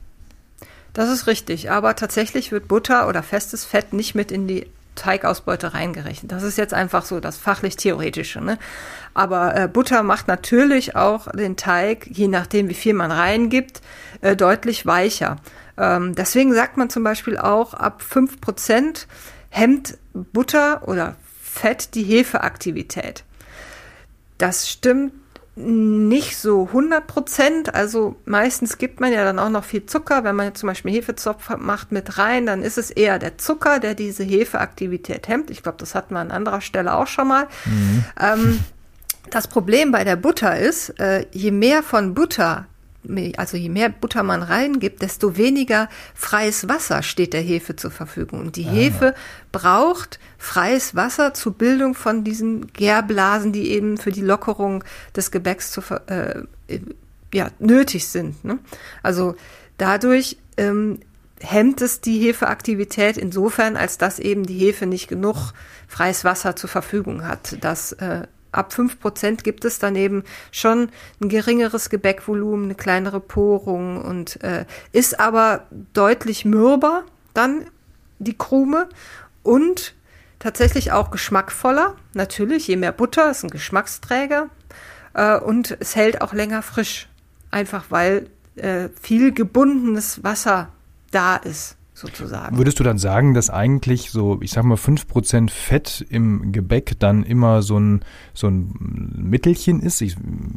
Das 0.92 1.10
ist 1.10 1.26
richtig, 1.26 1.70
aber 1.70 1.96
tatsächlich 1.96 2.52
wird 2.52 2.68
Butter 2.68 3.08
oder 3.08 3.22
festes 3.22 3.64
Fett 3.64 3.92
nicht 3.92 4.14
mit 4.14 4.32
in 4.32 4.46
die 4.46 4.66
Teigausbeute 4.94 5.74
reingerechnet. 5.74 6.32
Das 6.32 6.42
ist 6.42 6.56
jetzt 6.56 6.72
einfach 6.72 7.04
so 7.04 7.20
das 7.20 7.36
fachlich-theoretische. 7.36 8.40
Ne? 8.40 8.58
Aber 9.12 9.54
äh, 9.54 9.68
Butter 9.68 10.02
macht 10.02 10.26
natürlich 10.26 10.96
auch 10.96 11.30
den 11.32 11.56
Teig, 11.56 12.06
je 12.10 12.28
nachdem, 12.28 12.70
wie 12.70 12.74
viel 12.74 12.94
man 12.94 13.10
reingibt, 13.10 13.82
äh, 14.22 14.36
deutlich 14.36 14.86
weicher. 14.86 15.36
Ähm, 15.78 16.14
deswegen 16.14 16.54
sagt 16.54 16.76
man 16.76 16.90
zum 16.90 17.04
Beispiel 17.04 17.36
auch, 17.36 17.74
ab 17.74 18.02
5% 18.08 19.06
hemmt 19.50 19.98
Butter 20.12 20.86
oder 20.86 21.16
Fett 21.42 21.94
die 21.94 22.02
Hefeaktivität. 22.02 23.24
Das 24.38 24.68
stimmt 24.68 25.12
nicht 25.56 26.36
so 26.36 26.66
100 26.66 27.06
Prozent. 27.06 27.74
Also 27.74 28.16
meistens 28.26 28.76
gibt 28.76 29.00
man 29.00 29.10
ja 29.10 29.24
dann 29.24 29.38
auch 29.38 29.48
noch 29.48 29.64
viel 29.64 29.86
Zucker. 29.86 30.22
Wenn 30.22 30.36
man 30.36 30.54
zum 30.54 30.66
Beispiel 30.66 30.92
Hefezopf 30.92 31.48
macht 31.56 31.92
mit 31.92 32.18
rein, 32.18 32.44
dann 32.44 32.62
ist 32.62 32.76
es 32.76 32.90
eher 32.90 33.18
der 33.18 33.38
Zucker, 33.38 33.80
der 33.80 33.94
diese 33.94 34.22
Hefeaktivität 34.22 35.28
hemmt. 35.28 35.50
Ich 35.50 35.62
glaube, 35.62 35.78
das 35.78 35.94
hatten 35.94 36.12
wir 36.12 36.20
an 36.20 36.30
anderer 36.30 36.60
Stelle 36.60 36.94
auch 36.94 37.06
schon 37.06 37.28
mal. 37.28 37.48
Mhm. 37.64 38.04
Ähm, 38.20 38.60
das 39.30 39.48
Problem 39.48 39.92
bei 39.92 40.04
der 40.04 40.16
Butter 40.16 40.58
ist, 40.58 41.00
äh, 41.00 41.24
je 41.32 41.50
mehr 41.50 41.82
von 41.82 42.12
Butter 42.12 42.66
also 43.36 43.56
je 43.56 43.68
mehr 43.68 43.88
Butter 43.88 44.22
man 44.22 44.42
reingibt, 44.42 45.02
desto 45.02 45.36
weniger 45.36 45.88
freies 46.14 46.68
Wasser 46.68 47.02
steht 47.02 47.32
der 47.32 47.40
Hefe 47.40 47.76
zur 47.76 47.90
Verfügung. 47.90 48.40
Und 48.40 48.56
die 48.56 48.66
ah. 48.66 48.72
Hefe 48.72 49.14
braucht 49.52 50.18
freies 50.38 50.94
Wasser 50.94 51.34
zur 51.34 51.54
Bildung 51.54 51.94
von 51.94 52.24
diesen 52.24 52.72
Gärblasen, 52.72 53.52
die 53.52 53.70
eben 53.70 53.98
für 53.98 54.12
die 54.12 54.22
Lockerung 54.22 54.84
des 55.14 55.30
Gebäcks 55.30 55.70
zu, 55.70 55.82
äh, 56.06 56.42
ja, 57.32 57.48
nötig 57.58 58.06
sind. 58.08 58.44
Ne? 58.44 58.58
Also 59.02 59.34
dadurch 59.78 60.36
ähm, 60.56 61.00
hemmt 61.40 61.82
es 61.82 62.00
die 62.00 62.18
Hefeaktivität 62.20 63.16
insofern, 63.16 63.76
als 63.76 63.98
dass 63.98 64.18
eben 64.18 64.46
die 64.46 64.58
Hefe 64.58 64.86
nicht 64.86 65.08
genug 65.08 65.52
freies 65.86 66.24
Wasser 66.24 66.56
zur 66.56 66.70
Verfügung 66.70 67.26
hat. 67.26 67.58
Das 67.60 67.92
äh, 67.92 68.26
ab 68.56 68.72
5% 68.72 69.42
gibt 69.42 69.64
es 69.64 69.78
daneben 69.78 70.24
schon 70.50 70.90
ein 71.20 71.28
geringeres 71.28 71.90
Gebäckvolumen, 71.90 72.66
eine 72.66 72.74
kleinere 72.74 73.20
Porung 73.20 74.02
und 74.02 74.42
äh, 74.42 74.64
ist 74.92 75.20
aber 75.20 75.66
deutlich 75.92 76.44
mürber 76.44 77.04
dann 77.34 77.66
die 78.18 78.36
Krume 78.36 78.88
und 79.42 79.94
tatsächlich 80.38 80.92
auch 80.92 81.10
geschmackvoller. 81.10 81.96
Natürlich, 82.14 82.66
je 82.66 82.76
mehr 82.76 82.92
Butter 82.92 83.30
ist 83.30 83.44
ein 83.44 83.50
Geschmacksträger 83.50 84.48
äh, 85.14 85.38
und 85.38 85.76
es 85.80 85.96
hält 85.96 86.20
auch 86.22 86.32
länger 86.32 86.62
frisch, 86.62 87.08
einfach 87.50 87.86
weil 87.90 88.28
äh, 88.56 88.88
viel 89.00 89.32
gebundenes 89.32 90.24
Wasser 90.24 90.70
da 91.10 91.36
ist 91.36 91.76
sozusagen. 91.96 92.58
Würdest 92.58 92.78
du 92.78 92.84
dann 92.84 92.98
sagen, 92.98 93.32
dass 93.32 93.48
eigentlich 93.48 94.10
so, 94.10 94.38
ich 94.42 94.50
sag 94.50 94.64
mal, 94.64 94.76
5% 94.76 95.50
Fett 95.50 96.04
im 96.10 96.52
Gebäck 96.52 96.98
dann 96.98 97.22
immer 97.22 97.62
so 97.62 97.78
ein, 97.78 98.00
so 98.34 98.48
ein 98.48 98.74
Mittelchen 99.16 99.80
ist? 99.80 100.02
Ich 100.02 100.16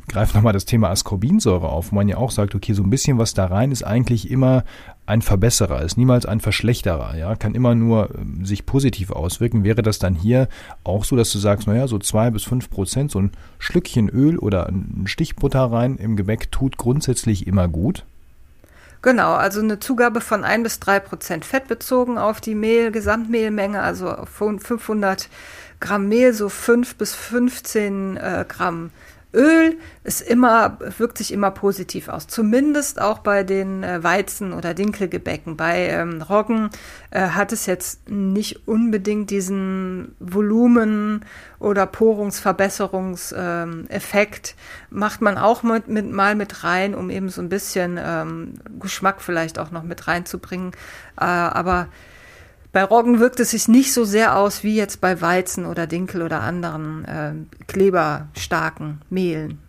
greife 0.09 0.35
nochmal 0.35 0.53
das 0.53 0.65
Thema 0.65 0.89
Ascorbinsäure 0.89 1.69
auf, 1.69 1.91
wo 1.91 1.95
man 1.95 2.09
ja 2.09 2.17
auch 2.17 2.31
sagt, 2.31 2.55
okay, 2.55 2.73
so 2.73 2.83
ein 2.83 2.89
bisschen 2.89 3.17
was 3.17 3.33
da 3.33 3.45
rein 3.45 3.71
ist 3.71 3.83
eigentlich 3.83 4.29
immer 4.29 4.65
ein 5.05 5.21
Verbesserer, 5.21 5.81
ist 5.81 5.97
niemals 5.97 6.25
ein 6.25 6.39
Verschlechterer, 6.39 7.17
ja, 7.17 7.35
kann 7.35 7.55
immer 7.55 7.73
nur 7.73 8.13
ähm, 8.15 8.45
sich 8.45 8.65
positiv 8.65 9.11
auswirken. 9.11 9.63
Wäre 9.63 9.81
das 9.81 9.97
dann 9.97 10.13
hier 10.13 10.49
auch 10.83 11.03
so, 11.03 11.15
dass 11.15 11.31
du 11.31 11.39
sagst, 11.39 11.67
naja, 11.67 11.87
so 11.87 11.97
zwei 11.99 12.29
bis 12.29 12.43
fünf 12.43 12.69
Prozent, 12.69 13.11
so 13.11 13.19
ein 13.19 13.31
Schlückchen 13.57 14.09
Öl 14.09 14.37
oder 14.37 14.67
ein 14.67 15.05
Stich 15.05 15.37
Butter 15.37 15.71
rein 15.71 15.95
im 15.95 16.15
Gebäck 16.15 16.51
tut 16.51 16.77
grundsätzlich 16.77 17.47
immer 17.47 17.67
gut? 17.67 18.05
Genau, 19.01 19.33
also 19.33 19.61
eine 19.61 19.79
Zugabe 19.79 20.19
von 20.19 20.43
ein 20.43 20.61
bis 20.61 20.79
drei 20.79 20.99
Prozent 20.99 21.45
Fett 21.45 21.67
bezogen 21.67 22.17
auf 22.17 22.41
die 22.41 22.55
Mehl, 22.55 22.91
Gesamtmehlmenge, 22.91 23.81
also 23.81 24.25
von 24.25 24.59
500 24.59 25.29
Gramm 25.79 26.09
Mehl, 26.09 26.33
so 26.33 26.49
fünf 26.49 26.95
bis 26.95 27.15
15 27.15 28.17
äh, 28.17 28.45
Gramm 28.47 28.91
Öl 29.31 29.77
ist 30.03 30.21
immer, 30.21 30.79
wirkt 30.97 31.19
sich 31.19 31.31
immer 31.31 31.51
positiv 31.51 32.09
aus. 32.09 32.25
Zumindest 32.25 32.99
auch 32.99 33.19
bei 33.19 33.43
den 33.43 33.83
äh, 33.83 34.03
Weizen- 34.03 34.53
oder 34.53 34.73
Dinkelgebäcken. 34.73 35.55
Bei 35.55 35.87
ähm, 35.87 36.23
Roggen 36.23 36.71
äh, 37.11 37.29
hat 37.29 37.51
es 37.51 37.67
jetzt 37.67 38.09
nicht 38.09 38.67
unbedingt 38.67 39.29
diesen 39.29 40.15
Volumen- 40.19 41.23
oder 41.59 41.85
Porungsverbesserungseffekt. 41.85 44.55
Ähm, 44.57 44.97
Macht 44.97 45.21
man 45.21 45.37
auch 45.37 45.61
mit, 45.61 45.87
mit, 45.87 46.11
mal 46.11 46.33
mit 46.33 46.63
rein, 46.63 46.95
um 46.95 47.11
eben 47.11 47.29
so 47.29 47.41
ein 47.41 47.49
bisschen 47.49 47.99
ähm, 48.03 48.55
Geschmack 48.79 49.21
vielleicht 49.21 49.59
auch 49.59 49.69
noch 49.69 49.83
mit 49.83 50.07
reinzubringen. 50.07 50.71
Äh, 51.19 51.25
aber 51.25 51.87
bei 52.71 52.83
Roggen 52.83 53.19
wirkt 53.19 53.39
es 53.39 53.51
sich 53.51 53.67
nicht 53.67 53.93
so 53.93 54.05
sehr 54.05 54.37
aus 54.37 54.63
wie 54.63 54.75
jetzt 54.75 55.01
bei 55.01 55.21
Weizen 55.21 55.65
oder 55.65 55.87
Dinkel 55.87 56.21
oder 56.21 56.41
anderen 56.41 57.05
äh, 57.05 57.33
kleberstarken 57.67 59.01
Mehlen. 59.09 59.59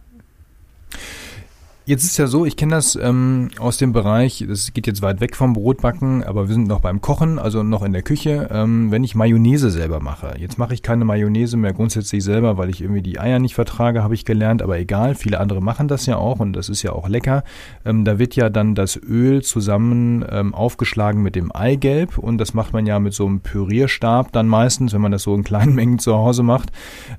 Jetzt 1.90 2.04
ist 2.04 2.18
ja 2.18 2.28
so, 2.28 2.46
ich 2.46 2.56
kenne 2.56 2.76
das 2.76 2.94
ähm, 2.94 3.48
aus 3.58 3.76
dem 3.76 3.92
Bereich, 3.92 4.44
das 4.48 4.72
geht 4.72 4.86
jetzt 4.86 5.02
weit 5.02 5.20
weg 5.20 5.34
vom 5.34 5.54
Brotbacken, 5.54 6.22
aber 6.22 6.46
wir 6.46 6.54
sind 6.54 6.68
noch 6.68 6.78
beim 6.78 7.00
Kochen, 7.00 7.40
also 7.40 7.64
noch 7.64 7.82
in 7.82 7.92
der 7.92 8.02
Küche, 8.02 8.48
ähm, 8.52 8.92
wenn 8.92 9.02
ich 9.02 9.16
Mayonnaise 9.16 9.72
selber 9.72 9.98
mache. 9.98 10.36
Jetzt 10.38 10.56
mache 10.56 10.72
ich 10.72 10.82
keine 10.82 11.04
Mayonnaise 11.04 11.56
mehr 11.56 11.72
grundsätzlich 11.72 12.22
selber, 12.22 12.56
weil 12.56 12.70
ich 12.70 12.80
irgendwie 12.80 13.02
die 13.02 13.18
Eier 13.18 13.40
nicht 13.40 13.56
vertrage, 13.56 14.04
habe 14.04 14.14
ich 14.14 14.24
gelernt, 14.24 14.62
aber 14.62 14.78
egal, 14.78 15.16
viele 15.16 15.40
andere 15.40 15.60
machen 15.60 15.88
das 15.88 16.06
ja 16.06 16.16
auch 16.16 16.38
und 16.38 16.52
das 16.52 16.68
ist 16.68 16.84
ja 16.84 16.92
auch 16.92 17.08
lecker. 17.08 17.42
Ähm, 17.84 18.04
da 18.04 18.20
wird 18.20 18.36
ja 18.36 18.50
dann 18.50 18.76
das 18.76 18.94
Öl 18.94 19.42
zusammen 19.42 20.24
ähm, 20.30 20.54
aufgeschlagen 20.54 21.24
mit 21.24 21.34
dem 21.34 21.50
Eigelb 21.50 22.18
und 22.18 22.38
das 22.38 22.54
macht 22.54 22.72
man 22.72 22.86
ja 22.86 23.00
mit 23.00 23.14
so 23.14 23.26
einem 23.26 23.40
Pürierstab 23.40 24.30
dann 24.30 24.46
meistens, 24.46 24.94
wenn 24.94 25.00
man 25.00 25.10
das 25.10 25.24
so 25.24 25.34
in 25.34 25.42
kleinen 25.42 25.74
Mengen 25.74 25.98
zu 25.98 26.14
Hause 26.14 26.44
macht. 26.44 26.70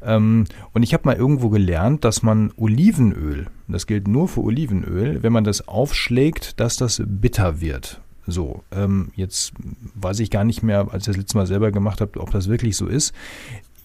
Ähm, 0.01 0.45
und 0.71 0.84
ich 0.84 0.93
habe 0.93 1.03
mal 1.03 1.17
irgendwo 1.17 1.49
gelernt, 1.49 2.05
dass 2.05 2.23
man 2.23 2.53
Olivenöl 2.55 3.47
das 3.71 3.88
gilt 3.88 4.07
nur 4.07 4.27
für 4.27 4.41
Olivenöl, 4.41 4.61
wenn 4.69 5.34
man 5.34 5.43
das 5.43 5.67
aufschlägt, 5.67 6.60
dass 6.60 6.78
das 6.78 7.02
bitter 7.06 7.62
wird. 7.62 8.02
So, 8.28 8.63
ähm, 8.71 9.10
jetzt 9.15 9.54
weiß 9.95 10.19
ich 10.19 10.30
gar 10.30 10.43
nicht 10.43 10.63
mehr, 10.63 10.88
als 10.91 11.04
ich 11.04 11.13
das 11.13 11.17
letzte 11.17 11.38
Mal 11.38 11.47
selber 11.47 11.71
gemacht 11.71 12.02
habe, 12.02 12.19
ob 12.19 12.32
das 12.32 12.47
wirklich 12.47 12.78
so 12.78 12.88
ist. 12.88 13.13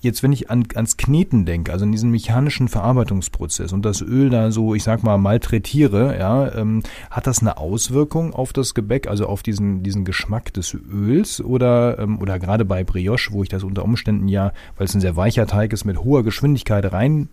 Jetzt, 0.02 0.22
wenn 0.22 0.30
ich 0.30 0.50
an, 0.50 0.64
ans 0.74 0.98
Kneten 0.98 1.46
denke, 1.46 1.72
also 1.72 1.84
an 1.84 1.90
diesen 1.90 2.10
mechanischen 2.10 2.68
Verarbeitungsprozess 2.68 3.72
und 3.72 3.84
das 3.84 4.02
Öl 4.02 4.28
da 4.28 4.52
so, 4.52 4.74
ich 4.74 4.84
sag 4.84 5.02
mal, 5.02 5.16
malträtiere, 5.16 6.16
ja, 6.18 6.54
ähm, 6.54 6.82
hat 7.10 7.26
das 7.26 7.40
eine 7.40 7.56
Auswirkung 7.56 8.34
auf 8.34 8.52
das 8.52 8.74
Gebäck, 8.74 9.08
also 9.08 9.26
auf 9.26 9.42
diesen, 9.42 9.82
diesen 9.82 10.04
Geschmack 10.04 10.52
des 10.52 10.74
Öls 10.74 11.40
oder, 11.40 11.98
ähm, 11.98 12.20
oder 12.20 12.38
gerade 12.38 12.66
bei 12.66 12.84
Brioche, 12.84 13.32
wo 13.32 13.42
ich 13.42 13.48
das 13.48 13.64
unter 13.64 13.84
Umständen 13.84 14.28
ja, 14.28 14.52
weil 14.76 14.86
es 14.86 14.94
ein 14.94 15.00
sehr 15.00 15.16
weicher 15.16 15.46
Teig 15.46 15.72
ist, 15.72 15.86
mit 15.86 15.98
hoher 15.98 16.22
Geschwindigkeit 16.22 16.92
rein 16.92 17.30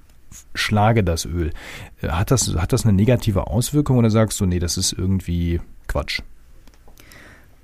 schlage 0.54 1.04
das 1.04 1.26
Öl. 1.26 1.52
Äh, 2.02 2.10
hat 2.10 2.32
das, 2.32 2.56
hat 2.56 2.74
das 2.74 2.86
eine 2.86 2.94
negative 2.94 3.48
Auswirkung 3.48 3.98
oder 3.98 4.10
sagst 4.10 4.40
du, 4.40 4.46
nee, 4.46 4.60
das 4.60 4.78
ist 4.78 4.94
irgendwie 4.94 5.62
Quatsch? 5.88 6.22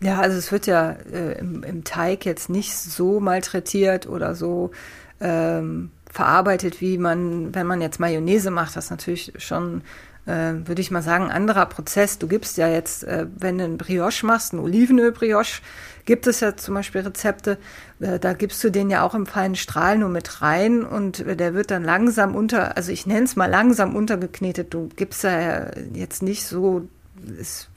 Ja, 0.02 0.20
also 0.20 0.38
es 0.38 0.52
wird 0.52 0.66
ja 0.66 0.92
äh, 1.12 1.40
im, 1.40 1.64
im, 1.64 1.84
Teig 1.84 2.26
jetzt 2.26 2.50
nicht 2.50 2.74
so 2.74 3.20
malträtiert 3.20 4.08
oder 4.08 4.34
so 4.34 4.72
ähm, 5.20 5.92
verarbeitet, 6.10 6.80
wie 6.80 6.98
man, 6.98 7.54
wenn 7.54 7.68
man 7.68 7.82
jetzt 7.82 8.00
Mayonnaise 8.00 8.50
macht, 8.50 8.76
das 8.76 8.86
ist 8.86 8.92
natürlich 8.92 9.34
schon, 9.38 9.82
äh, 10.26 10.54
würde 10.66 10.82
ich 10.82 10.90
mal 10.90 11.02
sagen, 11.02 11.26
ein 11.26 11.32
anderer 11.32 11.66
Prozess. 11.66 12.18
Du 12.18 12.28
gibst 12.28 12.58
ja 12.58 12.70
jetzt, 12.70 13.04
äh, 13.04 13.28
wenn 13.38 13.58
du 13.58 13.66
ein 13.66 13.78
Brioche 13.78 14.26
machst, 14.26 14.54
ein 14.54 14.60
Olivenöl-Brioche, 14.60 15.62
gibt 16.10 16.26
es 16.26 16.40
ja 16.40 16.58
zum 16.58 16.74
Beispiel 16.74 17.02
Rezepte, 17.02 17.60
äh, 18.00 18.18
da 18.18 18.34
gibst 18.34 18.64
du 18.64 18.72
den 18.72 18.90
ja 18.90 19.04
auch 19.04 19.14
im 19.14 19.28
feinen 19.28 19.56
Strahl 19.56 19.96
nur 19.96 20.10
mit 20.10 20.42
rein 20.42 20.84
und 20.84 21.20
äh, 21.20 21.36
der 21.36 21.54
wird 21.54 21.70
dann 21.70 21.84
langsam 21.84 22.34
unter, 22.34 22.76
also 22.76 22.92
ich 22.92 23.06
nenne 23.06 23.26
es 23.26 23.36
mal 23.36 23.46
langsam 23.46 23.96
untergeknetet. 23.96 24.74
Du 24.74 24.90
gibst 24.96 25.24
da 25.24 25.70
jetzt 25.94 26.24
nicht 26.24 26.46
so 26.46 26.88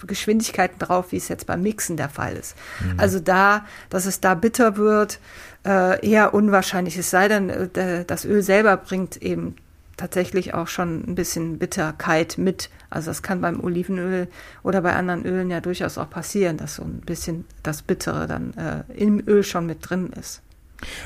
Geschwindigkeiten 0.06 0.78
drauf, 0.78 1.12
wie 1.12 1.18
es 1.18 1.28
jetzt 1.28 1.46
beim 1.46 1.60
Mixen 1.60 1.98
der 1.98 2.08
Fall 2.08 2.34
ist. 2.34 2.56
Mhm. 2.80 2.98
Also 2.98 3.20
da, 3.20 3.66
dass 3.90 4.06
es 4.06 4.20
da 4.20 4.34
bitter 4.34 4.78
wird, 4.78 5.20
äh, 5.66 6.02
eher 6.08 6.32
unwahrscheinlich. 6.32 6.96
Es 6.96 7.10
sei 7.10 7.28
denn, 7.28 7.70
das 8.06 8.24
Öl 8.24 8.42
selber 8.42 8.78
bringt 8.78 9.20
eben 9.20 9.56
tatsächlich 9.96 10.54
auch 10.54 10.68
schon 10.68 11.04
ein 11.06 11.14
bisschen 11.14 11.58
Bitterkeit 11.58 12.38
mit. 12.38 12.70
Also 12.90 13.10
das 13.10 13.22
kann 13.22 13.40
beim 13.40 13.62
Olivenöl 13.62 14.28
oder 14.62 14.82
bei 14.82 14.94
anderen 14.94 15.24
Ölen 15.24 15.50
ja 15.50 15.60
durchaus 15.60 15.98
auch 15.98 16.10
passieren, 16.10 16.56
dass 16.56 16.76
so 16.76 16.82
ein 16.82 17.00
bisschen 17.00 17.44
das 17.62 17.82
Bittere 17.82 18.26
dann 18.26 18.54
äh, 18.54 18.82
im 18.94 19.22
Öl 19.26 19.42
schon 19.42 19.66
mit 19.66 19.88
drin 19.88 20.10
ist. 20.18 20.42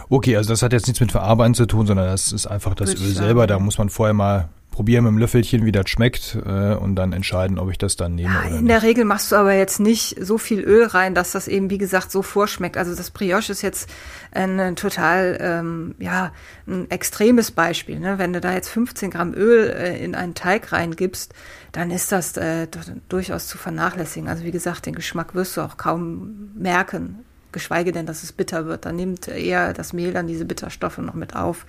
Okay, 0.08 0.36
also 0.36 0.50
das 0.50 0.62
hat 0.62 0.72
jetzt 0.72 0.86
nichts 0.86 1.00
mit 1.00 1.12
Verarbeiten 1.12 1.54
zu 1.54 1.66
tun, 1.66 1.86
sondern 1.86 2.06
das 2.06 2.32
ist 2.32 2.46
einfach 2.46 2.74
das 2.74 2.94
Öl 2.94 3.12
selber. 3.12 3.46
Da 3.46 3.58
muss 3.58 3.78
man 3.78 3.90
vorher 3.90 4.14
mal 4.14 4.48
probieren 4.76 5.04
mit 5.04 5.12
dem 5.12 5.18
Löffelchen, 5.18 5.64
wie 5.64 5.72
das 5.72 5.88
schmeckt 5.88 6.36
äh, 6.44 6.74
und 6.74 6.96
dann 6.96 7.14
entscheiden, 7.14 7.58
ob 7.58 7.70
ich 7.70 7.78
das 7.78 7.96
dann 7.96 8.14
nehme 8.14 8.28
ja, 8.28 8.40
oder 8.40 8.46
in 8.48 8.52
nicht. 8.52 8.60
In 8.60 8.68
der 8.68 8.82
Regel 8.82 9.06
machst 9.06 9.32
du 9.32 9.36
aber 9.36 9.54
jetzt 9.54 9.80
nicht 9.80 10.22
so 10.22 10.36
viel 10.36 10.60
Öl 10.60 10.84
rein, 10.84 11.14
dass 11.14 11.32
das 11.32 11.48
eben, 11.48 11.70
wie 11.70 11.78
gesagt, 11.78 12.12
so 12.12 12.20
vorschmeckt. 12.20 12.76
Also 12.76 12.94
das 12.94 13.10
Brioche 13.10 13.50
ist 13.50 13.62
jetzt 13.62 13.88
ein 14.32 14.76
total, 14.76 15.38
ähm, 15.40 15.94
ja, 15.98 16.30
ein 16.66 16.90
extremes 16.90 17.52
Beispiel. 17.52 17.98
Ne? 17.98 18.18
Wenn 18.18 18.34
du 18.34 18.40
da 18.42 18.52
jetzt 18.52 18.68
15 18.68 19.10
Gramm 19.10 19.32
Öl 19.32 19.70
äh, 19.70 20.04
in 20.04 20.14
einen 20.14 20.34
Teig 20.34 20.70
reingibst, 20.72 21.32
dann 21.72 21.90
ist 21.90 22.12
das 22.12 22.36
äh, 22.36 22.68
durchaus 23.08 23.48
zu 23.48 23.56
vernachlässigen. 23.56 24.28
Also 24.28 24.44
wie 24.44 24.50
gesagt, 24.50 24.84
den 24.84 24.94
Geschmack 24.94 25.34
wirst 25.34 25.56
du 25.56 25.62
auch 25.62 25.78
kaum 25.78 26.50
merken, 26.54 27.20
geschweige 27.50 27.92
denn, 27.92 28.04
dass 28.04 28.22
es 28.22 28.32
bitter 28.32 28.66
wird. 28.66 28.84
Dann 28.84 28.96
nimmt 28.96 29.26
eher 29.26 29.72
das 29.72 29.94
Mehl 29.94 30.12
dann 30.12 30.26
diese 30.26 30.44
Bitterstoffe 30.44 30.98
noch 30.98 31.14
mit 31.14 31.34
auf 31.34 31.64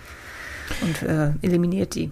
und 0.81 1.03
äh, 1.03 1.31
eliminiert 1.41 1.95
die. 1.95 2.09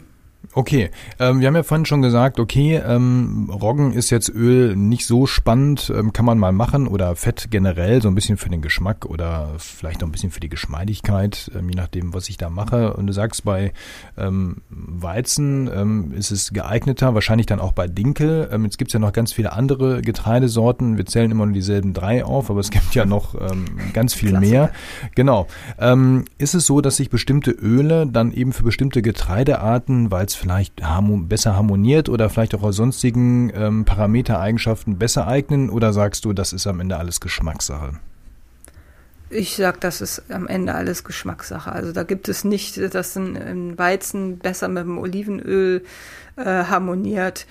Okay, 0.54 0.90
ähm, 1.20 1.40
wir 1.40 1.48
haben 1.48 1.56
ja 1.56 1.64
vorhin 1.64 1.86
schon 1.86 2.02
gesagt, 2.02 2.40
okay, 2.40 2.82
ähm, 2.86 3.50
Roggen 3.52 3.94
ist 3.94 4.10
jetzt 4.10 4.30
Öl 4.30 4.76
nicht 4.76 5.06
so 5.06 5.26
spannend, 5.26 5.92
ähm, 5.96 6.14
kann 6.14 6.26
man 6.26 6.38
mal 6.38 6.52
machen 6.52 6.88
oder 6.88 7.16
Fett 7.16 7.48
generell, 7.50 8.02
so 8.02 8.08
ein 8.08 8.16
bisschen 8.16 8.38
für 8.38 8.50
den 8.50 8.62
Geschmack 8.62 9.06
oder 9.06 9.54
vielleicht 9.58 10.04
auch 10.04 10.08
ein 10.08 10.12
bisschen 10.12 10.32
für 10.32 10.40
die 10.40 10.50
Geschmeidigkeit, 10.50 11.52
ähm, 11.56 11.70
je 11.70 11.76
nachdem, 11.76 12.14
was 12.14 12.30
ich 12.30 12.38
da 12.38 12.50
mache. 12.50 12.94
Und 12.94 13.08
du 13.08 13.14
sagst, 13.14 13.44
bei 13.44 13.74
ähm, 14.18 14.58
Weizen 14.70 15.70
ähm, 15.74 16.14
ist 16.14 16.32
es 16.32 16.52
geeigneter, 16.54 17.14
wahrscheinlich 17.14 17.48
dann 17.48 17.60
auch 17.60 17.72
bei 17.72 17.88
Dinkel. 17.88 18.50
Ähm, 18.52 18.66
jetzt 18.66 18.78
gibt's 18.78 18.94
ja 18.94 19.00
noch 19.00 19.14
ganz 19.14 19.32
viele 19.34 19.54
andere 19.54 20.02
Getreidesorten. 20.02 20.98
Wir 20.98 21.06
zählen 21.06 21.32
immer 21.32 21.46
nur 21.46 21.54
dieselben 21.54 21.94
drei 21.94 22.24
auf, 22.24 22.50
aber 22.50 22.60
es 22.60 22.72
gibt 22.72 22.94
ja 22.96 23.06
noch 23.06 23.36
ähm, 23.36 23.66
ganz 23.94 24.14
viel 24.14 24.30
Klassiker. 24.30 24.52
mehr. 24.52 24.72
Genau. 25.16 25.48
Ähm, 25.80 26.26
ist 26.38 26.54
es 26.54 26.66
so, 26.66 26.82
dass 26.82 26.98
sich 26.98 27.10
bestimmte 27.10 27.52
Öle 27.52 28.06
dann 28.08 28.32
eben 28.32 28.54
für 28.54 28.64
bestimmte 28.64 29.02
Getreidearten, 29.02 30.12
weil 30.12 30.26
es 30.36 30.42
vielleicht 30.42 30.84
harmo 30.84 31.18
besser 31.18 31.56
harmoniert 31.56 32.10
oder 32.10 32.30
vielleicht 32.30 32.56
auch 32.56 32.64
aus 32.64 32.76
sonstigen 32.76 33.52
ähm, 33.56 33.86
Parametereigenschaften 33.86 34.98
besser 34.98 35.28
eignen? 35.28 35.70
Oder 35.70 35.94
sagst 35.94 36.26
du, 36.26 36.34
das 36.34 36.54
ist 36.54 36.68
am 36.68 36.80
Ende 36.80 36.98
alles 36.98 37.20
Geschmackssache? 37.20 38.00
Ich 39.30 39.56
sag, 39.56 39.82
das 39.82 40.02
ist 40.02 40.32
am 40.32 40.48
Ende 40.48 40.76
alles 40.76 41.04
Geschmackssache. 41.04 41.72
Also 41.72 41.92
da 41.92 42.04
gibt 42.04 42.30
es 42.30 42.44
nicht, 42.44 42.78
dass 42.94 43.16
ein, 43.16 43.78
Weizen 43.78 44.38
besser 44.38 44.68
mit 44.68 44.84
dem 44.84 44.98
Olivenöl 44.98 45.84
äh, 46.36 46.44
harmoniert. 46.44 47.48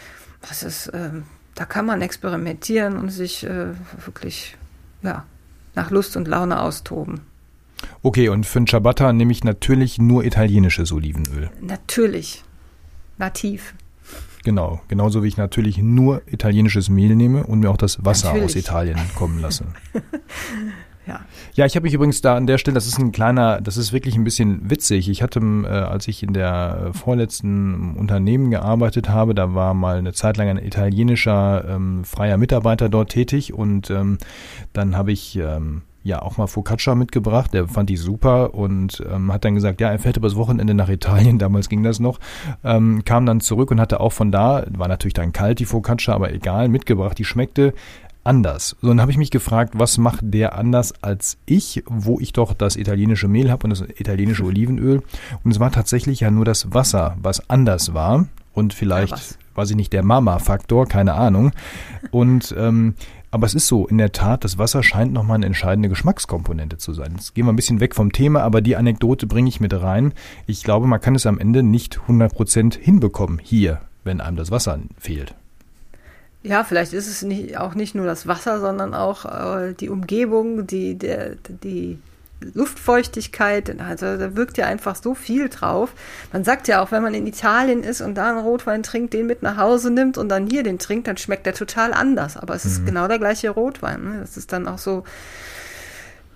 Das 0.48 0.62
ist, 0.62 0.90
ähm, 0.94 1.24
da 1.54 1.64
kann 1.64 1.86
man 1.86 2.00
experimentieren 2.00 2.96
und 2.96 3.10
sich 3.10 3.44
äh, 3.44 3.68
wirklich 4.04 4.56
ja, 5.02 5.24
nach 5.74 5.90
Lust 5.90 6.16
und 6.16 6.28
Laune 6.28 6.60
austoben. 6.60 7.20
Okay, 8.02 8.28
und 8.28 8.46
für 8.46 8.60
ein 8.60 8.66
Ciabatta 8.66 9.12
nehme 9.12 9.32
ich 9.32 9.44
natürlich 9.44 9.98
nur 9.98 10.24
italienisches 10.24 10.92
Olivenöl. 10.92 11.50
Natürlich. 11.60 12.44
Nativ. 13.18 13.74
Genau, 14.44 14.82
genauso 14.88 15.22
wie 15.22 15.28
ich 15.28 15.38
natürlich 15.38 15.78
nur 15.78 16.20
italienisches 16.26 16.90
Mehl 16.90 17.16
nehme 17.16 17.44
und 17.44 17.60
mir 17.60 17.70
auch 17.70 17.78
das 17.78 18.04
Wasser 18.04 18.28
Natürlich. 18.28 18.44
aus 18.44 18.56
Italien 18.56 18.98
kommen 19.14 19.40
lasse. 19.40 19.64
Ja. 21.06 21.20
Ja, 21.52 21.66
ich 21.66 21.76
habe 21.76 21.84
mich 21.84 21.92
übrigens 21.92 22.22
da 22.22 22.34
an 22.34 22.46
der 22.46 22.56
Stelle, 22.56 22.74
das 22.74 22.86
ist 22.86 22.98
ein 22.98 23.12
kleiner, 23.12 23.60
das 23.60 23.76
ist 23.76 23.92
wirklich 23.92 24.14
ein 24.14 24.24
bisschen 24.24 24.70
witzig. 24.70 25.08
Ich 25.10 25.22
hatte, 25.22 25.38
äh, 25.38 25.68
als 25.68 26.08
ich 26.08 26.22
in 26.22 26.32
der 26.32 26.86
äh, 26.88 26.92
vorletzten 26.94 27.94
Unternehmen 27.94 28.50
gearbeitet 28.50 29.10
habe, 29.10 29.34
da 29.34 29.54
war 29.54 29.74
mal 29.74 29.98
eine 29.98 30.14
Zeit 30.14 30.38
lang 30.38 30.48
ein 30.48 30.56
italienischer 30.56 31.64
ähm, 31.68 32.04
freier 32.04 32.38
Mitarbeiter 32.38 32.88
dort 32.88 33.10
tätig 33.10 33.52
und 33.52 33.90
ähm, 33.90 34.16
dann 34.72 34.96
habe 34.96 35.12
ich 35.12 35.36
ähm, 35.36 35.82
ja 36.04 36.22
auch 36.22 36.36
mal 36.36 36.46
Focaccia 36.46 36.94
mitgebracht, 36.94 37.52
der 37.54 37.66
fand 37.66 37.90
die 37.90 37.96
super 37.96 38.54
und 38.54 39.02
ähm, 39.10 39.32
hat 39.32 39.44
dann 39.44 39.54
gesagt, 39.54 39.80
ja, 39.80 39.90
er 39.90 39.98
fährt 39.98 40.18
übers 40.18 40.36
Wochenende 40.36 40.74
nach 40.74 40.90
Italien, 40.90 41.38
damals 41.40 41.68
ging 41.68 41.82
das 41.82 41.98
noch, 41.98 42.20
ähm, 42.62 43.04
kam 43.04 43.26
dann 43.26 43.40
zurück 43.40 43.70
und 43.70 43.80
hatte 43.80 44.00
auch 44.00 44.12
von 44.12 44.30
da, 44.30 44.64
war 44.70 44.86
natürlich 44.86 45.14
dann 45.14 45.32
kalt 45.32 45.58
die 45.58 45.64
Focaccia, 45.64 46.14
aber 46.14 46.32
egal, 46.32 46.68
mitgebracht, 46.68 47.18
die 47.18 47.24
schmeckte 47.24 47.72
anders. 48.22 48.76
So, 48.80 48.88
dann 48.88 49.00
habe 49.00 49.10
ich 49.10 49.18
mich 49.18 49.30
gefragt, 49.30 49.74
was 49.76 49.98
macht 49.98 50.20
der 50.22 50.56
anders 50.56 50.92
als 51.02 51.38
ich, 51.46 51.82
wo 51.86 52.20
ich 52.20 52.32
doch 52.32 52.52
das 52.54 52.76
italienische 52.76 53.28
Mehl 53.28 53.50
habe 53.50 53.64
und 53.64 53.70
das 53.70 53.80
italienische 53.80 54.44
Olivenöl. 54.44 55.02
Und 55.42 55.50
es 55.50 55.60
war 55.60 55.70
tatsächlich 55.70 56.20
ja 56.20 56.30
nur 56.30 56.44
das 56.44 56.72
Wasser, 56.72 57.16
was 57.20 57.48
anders 57.50 57.94
war. 57.94 58.26
Und 58.52 58.72
vielleicht, 58.72 59.12
Ja, 59.12 59.36
weiß 59.56 59.70
ich 59.70 59.76
nicht, 59.76 59.92
der 59.92 60.02
Mama-Faktor, 60.02 60.86
keine 60.86 61.14
Ahnung. 61.14 61.52
Und 62.10 62.54
ähm, 62.56 62.94
aber 63.34 63.46
es 63.46 63.54
ist 63.54 63.66
so, 63.66 63.88
in 63.88 63.98
der 63.98 64.12
Tat, 64.12 64.44
das 64.44 64.58
Wasser 64.58 64.84
scheint 64.84 65.12
nochmal 65.12 65.34
eine 65.34 65.46
entscheidende 65.46 65.88
Geschmackskomponente 65.88 66.78
zu 66.78 66.92
sein. 66.92 67.14
Jetzt 67.16 67.34
gehen 67.34 67.46
wir 67.46 67.52
ein 67.52 67.56
bisschen 67.56 67.80
weg 67.80 67.96
vom 67.96 68.12
Thema, 68.12 68.42
aber 68.42 68.60
die 68.60 68.76
Anekdote 68.76 69.26
bringe 69.26 69.48
ich 69.48 69.58
mit 69.58 69.74
rein. 69.74 70.12
Ich 70.46 70.62
glaube, 70.62 70.86
man 70.86 71.00
kann 71.00 71.16
es 71.16 71.26
am 71.26 71.40
Ende 71.40 71.64
nicht 71.64 71.98
100% 72.06 72.78
hinbekommen 72.78 73.40
hier, 73.42 73.80
wenn 74.04 74.20
einem 74.20 74.36
das 74.36 74.52
Wasser 74.52 74.78
fehlt. 75.00 75.34
Ja, 76.44 76.62
vielleicht 76.62 76.92
ist 76.92 77.08
es 77.08 77.22
nicht, 77.22 77.58
auch 77.58 77.74
nicht 77.74 77.96
nur 77.96 78.06
das 78.06 78.28
Wasser, 78.28 78.60
sondern 78.60 78.94
auch 78.94 79.24
äh, 79.24 79.74
die 79.74 79.88
Umgebung, 79.88 80.68
die, 80.68 80.96
der, 80.96 81.34
die 81.48 81.98
Luftfeuchtigkeit. 82.52 83.80
Also 83.80 84.16
da 84.16 84.36
wirkt 84.36 84.58
ja 84.58 84.66
einfach 84.66 84.96
so 84.96 85.14
viel 85.14 85.48
drauf. 85.48 85.92
Man 86.32 86.44
sagt 86.44 86.68
ja 86.68 86.82
auch, 86.82 86.92
wenn 86.92 87.02
man 87.02 87.14
in 87.14 87.26
Italien 87.26 87.82
ist 87.82 88.00
und 88.00 88.14
da 88.14 88.30
einen 88.30 88.38
Rotwein 88.38 88.82
trinkt, 88.82 89.14
den 89.14 89.26
mit 89.26 89.42
nach 89.42 89.56
Hause 89.56 89.90
nimmt 89.90 90.18
und 90.18 90.28
dann 90.28 90.46
hier 90.46 90.62
den 90.62 90.78
trinkt, 90.78 91.06
dann 91.06 91.16
schmeckt 91.16 91.46
der 91.46 91.54
total 91.54 91.92
anders. 91.92 92.36
Aber 92.36 92.54
es 92.54 92.64
ist 92.64 92.84
genau 92.86 93.08
der 93.08 93.18
gleiche 93.18 93.50
Rotwein. 93.50 94.04
Ne? 94.04 94.18
Das 94.20 94.36
ist 94.36 94.52
dann 94.52 94.68
auch 94.68 94.78
so, 94.78 95.04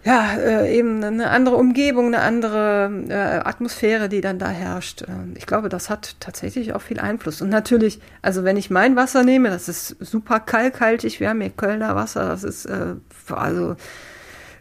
ja, 0.04 0.36
äh, 0.38 0.76
eben 0.78 1.02
eine 1.02 1.28
andere 1.30 1.56
Umgebung, 1.56 2.06
eine 2.06 2.20
andere 2.20 2.90
äh, 3.08 3.14
Atmosphäre, 3.14 4.08
die 4.08 4.20
dann 4.20 4.38
da 4.38 4.48
herrscht. 4.48 5.02
Ähm, 5.06 5.34
Ich 5.36 5.44
glaube, 5.44 5.68
das 5.68 5.90
hat 5.90 6.16
tatsächlich 6.20 6.72
auch 6.72 6.80
viel 6.80 7.00
Einfluss. 7.00 7.42
Und 7.42 7.48
natürlich, 7.50 8.00
also 8.22 8.44
wenn 8.44 8.56
ich 8.56 8.70
mein 8.70 8.96
Wasser 8.96 9.24
nehme, 9.24 9.50
das 9.50 9.68
ist 9.68 9.96
super 10.00 10.40
kalkhaltig. 10.40 11.20
Wir 11.20 11.28
haben 11.28 11.40
hier 11.40 11.50
Kölner 11.50 11.96
Wasser, 11.96 12.28
das 12.28 12.44
ist 12.44 12.66
äh, 12.66 12.94
also 13.28 13.76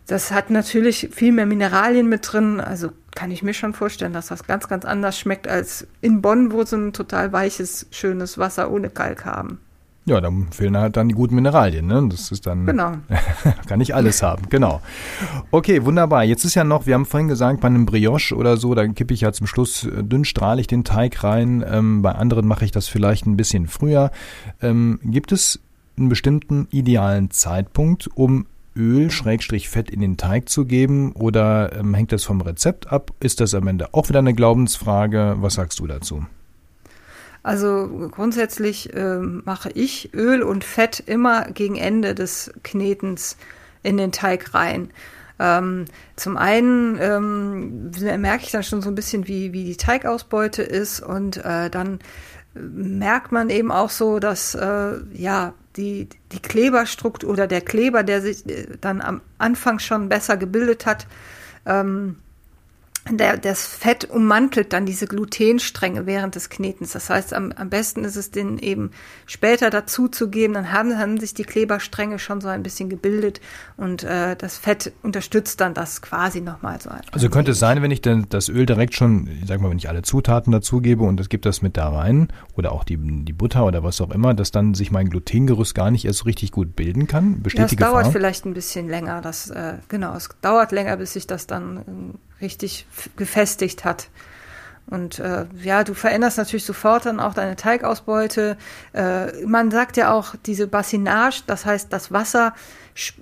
das 0.08 0.32
hat 0.32 0.50
natürlich 0.50 1.10
viel 1.12 1.34
mehr 1.34 1.46
Mineralien 1.46 2.08
mit 2.08 2.32
drin. 2.32 2.60
Also 2.60 2.90
kann 3.14 3.30
ich 3.30 3.44
mir 3.44 3.54
schon 3.54 3.74
vorstellen, 3.74 4.14
dass 4.14 4.28
das 4.28 4.46
ganz, 4.46 4.68
ganz 4.68 4.86
anders 4.86 5.20
schmeckt 5.20 5.48
als 5.48 5.86
in 6.02 6.22
Bonn, 6.22 6.52
wo 6.52 6.64
sie 6.64 6.78
ein 6.78 6.94
total 6.94 7.34
weiches, 7.34 7.88
schönes 7.92 8.38
Wasser 8.38 8.72
ohne 8.72 8.90
Kalk 8.90 9.26
haben. 9.26 9.60
Ja, 10.06 10.22
dann 10.22 10.48
fehlen 10.52 10.78
halt 10.78 10.96
dann 10.96 11.10
die 11.10 11.16
guten 11.16 11.36
Mineralien, 11.36 11.86
ne? 11.86 12.08
Das 12.10 12.32
ist 12.32 12.48
dann. 12.48 12.66
Genau. 12.66 12.94
Kann 13.68 13.82
ich 13.82 13.94
alles 13.94 14.24
haben, 14.24 14.48
genau. 14.48 14.80
Okay, 15.52 15.84
wunderbar. 15.84 16.24
Jetzt 16.24 16.46
ist 16.46 16.56
ja 16.56 16.64
noch, 16.64 16.86
wir 16.86 16.94
haben 16.94 17.06
vorhin 17.06 17.28
gesagt, 17.28 17.60
bei 17.60 17.68
einem 17.68 17.86
Brioche 17.86 18.34
oder 18.34 18.56
so, 18.56 18.74
da 18.74 18.88
kippe 18.88 19.14
ich 19.14 19.20
ja 19.20 19.34
zum 19.34 19.48
Schluss 19.48 19.84
äh, 19.84 20.04
dünn 20.04 20.24
strahle 20.24 20.62
ich 20.62 20.68
den 20.68 20.86
Teig 20.86 21.26
rein. 21.26 21.62
Ähm, 21.70 22.02
bei 22.04 22.14
anderen 22.14 22.48
mache 22.48 22.64
ich 22.64 22.72
das 22.72 22.88
vielleicht 22.88 23.26
ein 23.26 23.36
bisschen 23.36 23.68
früher. 23.68 24.12
Ähm, 24.62 25.02
gibt 25.04 25.34
es 25.34 25.60
einen 25.98 26.08
bestimmten 26.08 26.70
idealen 26.72 27.30
Zeitpunkt, 27.30 28.08
um 28.16 28.46
Öl, 28.78 29.12
Schrägstrich 29.12 29.70
Fett 29.70 29.90
in 29.90 30.00
den 30.00 30.18
Teig 30.18 30.50
zu 30.50 30.66
geben 30.66 31.12
oder 31.14 31.74
ähm, 31.78 31.94
hängt 31.94 32.12
das 32.12 32.24
vom 32.24 32.42
Rezept 32.42 32.92
ab? 32.92 33.12
Ist 33.20 33.42
das 33.42 33.54
am 33.54 33.68
Ende 33.68 33.94
auch 33.94 34.10
wieder 34.10 34.20
eine 34.20 34.34
Glaubensfrage? 34.34 35.36
Was 35.40 35.56
sagst 35.56 35.80
du 35.80 35.88
dazu? 35.88 36.26
Also 37.44 38.10
grundsätzlich 38.12 38.92
ähm, 38.94 39.42
mache 39.46 39.70
ich 39.74 40.14
Öl 40.14 40.44
und 40.44 40.64
Fett 40.64 41.02
immer 41.06 41.46
gegen 41.52 41.76
Ende 41.76 42.14
des 42.14 42.52
Knetens 42.64 43.38
in 43.84 43.98
den 43.98 44.12
Teig 44.12 44.54
rein. 44.54 44.90
Ähm, 45.40 45.86
zum 46.16 46.36
einen 46.36 46.98
ähm, 47.00 47.92
merke 48.20 48.44
ich 48.44 48.52
dann 48.52 48.64
schon 48.64 48.82
so 48.82 48.90
ein 48.90 48.96
bisschen, 48.96 49.28
wie, 49.28 49.54
wie 49.54 49.64
die 49.64 49.78
Teigausbeute 49.78 50.64
ist 50.64 51.00
und 51.00 51.38
äh, 51.38 51.70
dann 51.70 52.00
merkt 52.62 53.32
man 53.32 53.50
eben 53.50 53.72
auch 53.72 53.90
so, 53.90 54.20
dass 54.20 54.56
äh, 54.56 54.94
ja 55.14 55.54
die, 55.76 56.10
die 56.32 56.40
Kleberstruktur 56.40 57.30
oder 57.30 57.48
der 57.48 57.62
Kleber, 57.62 58.04
der 58.04 58.22
sich 58.22 58.48
äh, 58.50 58.68
dann 58.82 59.02
am 59.02 59.22
Anfang 59.38 59.80
schon 59.80 60.10
besser 60.10 60.38
gebildet 60.38 60.86
hat, 60.86 61.08
ähm, 61.66 62.18
der, 63.12 63.38
das 63.38 63.66
Fett 63.66 64.06
ummantelt 64.06 64.74
dann 64.74 64.86
diese 64.86 65.08
Glutenstränge 65.08 66.06
während 66.06 66.36
des 66.36 66.50
Knetens. 66.50 66.92
Das 66.92 67.10
heißt, 67.10 67.34
am, 67.34 67.52
am 67.52 67.70
besten 67.70 68.04
ist 68.04 68.16
es, 68.16 68.32
den 68.32 68.58
eben 68.58 68.92
später 69.26 69.70
dazu 69.70 70.08
zu 70.08 70.30
geben. 70.30 70.54
Dann 70.54 70.72
haben, 70.72 70.98
haben 70.98 71.20
sich 71.20 71.34
die 71.34 71.44
Kleberstränge 71.44 72.20
schon 72.20 72.42
so 72.42 72.48
ein 72.48 72.64
bisschen 72.64 72.90
gebildet 72.90 73.42
und 73.78 74.04
äh, 74.04 74.36
das 74.36 74.58
Fett 74.58 74.94
unterstützt 75.04 75.62
dann 75.62 75.74
das 75.74 76.02
quasi 76.02 76.42
nochmal 76.42 76.80
so. 76.82 76.90
Also 77.12 77.30
könnte 77.30 77.52
es 77.52 77.60
sein, 77.60 77.82
wenn 77.82 77.92
ich 77.92 78.02
denn 78.02 78.28
das 78.30 78.50
Öl 78.50 78.66
direkt 78.66 78.96
schon, 78.96 79.28
ich 79.42 79.48
sag 79.48 79.62
mal, 79.62 79.70
wenn 79.70 79.78
ich 79.78 79.90
alle 79.90 80.02
Zutaten 80.02 80.52
dazugebe 80.52 81.04
und 81.04 81.20
es 81.20 81.30
gibt 81.30 81.46
das 81.46 81.62
mit 81.62 81.78
da 81.78 81.90
rein 81.90 82.28
oder 82.56 82.72
auch 82.72 82.84
die, 82.84 82.98
die 82.98 83.34
Butter 83.34 83.66
oder 83.66 83.84
was 83.84 84.02
auch 84.02 84.12
immer, 84.12 84.34
dass 84.34 84.52
dann 84.52 84.74
sich 84.74 84.92
mein 84.92 85.10
Glutengerüst 85.10 85.76
gar 85.76 85.92
nicht 85.92 86.06
erst 86.06 86.20
so 86.20 86.26
richtig 86.26 86.52
gut 86.52 86.76
bilden 86.76 87.08
kann? 87.08 87.42
Besteht 87.42 87.70
Gefahr? 87.70 88.04
dauert 88.04 88.12
vielleicht 88.12 88.46
ein 88.46 88.54
bisschen 88.54 88.88
länger. 88.88 89.22
Das, 89.22 89.50
äh, 89.50 89.76
genau, 89.88 90.16
es 90.16 90.30
dauert 90.42 90.72
länger, 90.72 90.98
bis 90.98 91.14
sich 91.14 91.28
das 91.28 91.48
dann 91.48 91.78
äh, 91.78 92.18
richtig 92.42 92.86
gefestigt 93.16 93.86
hat. 93.86 94.10
Und 94.90 95.20
äh, 95.20 95.46
ja, 95.64 95.84
du 95.84 95.94
veränderst 95.94 96.38
natürlich 96.38 96.64
sofort 96.64 97.06
dann 97.06 97.20
auch 97.20 97.34
deine 97.34 97.58
Teigausbeute. 97.58 98.58
Äh, 98.94 99.46
man 99.46 99.70
sagt 99.70 99.98
ja 99.98 100.14
auch 100.14 100.36
diese 100.46 100.66
Bassinage, 100.66 101.44
das 101.46 101.66
heißt 101.66 101.92
das 101.92 102.12
Wasser, 102.14 102.54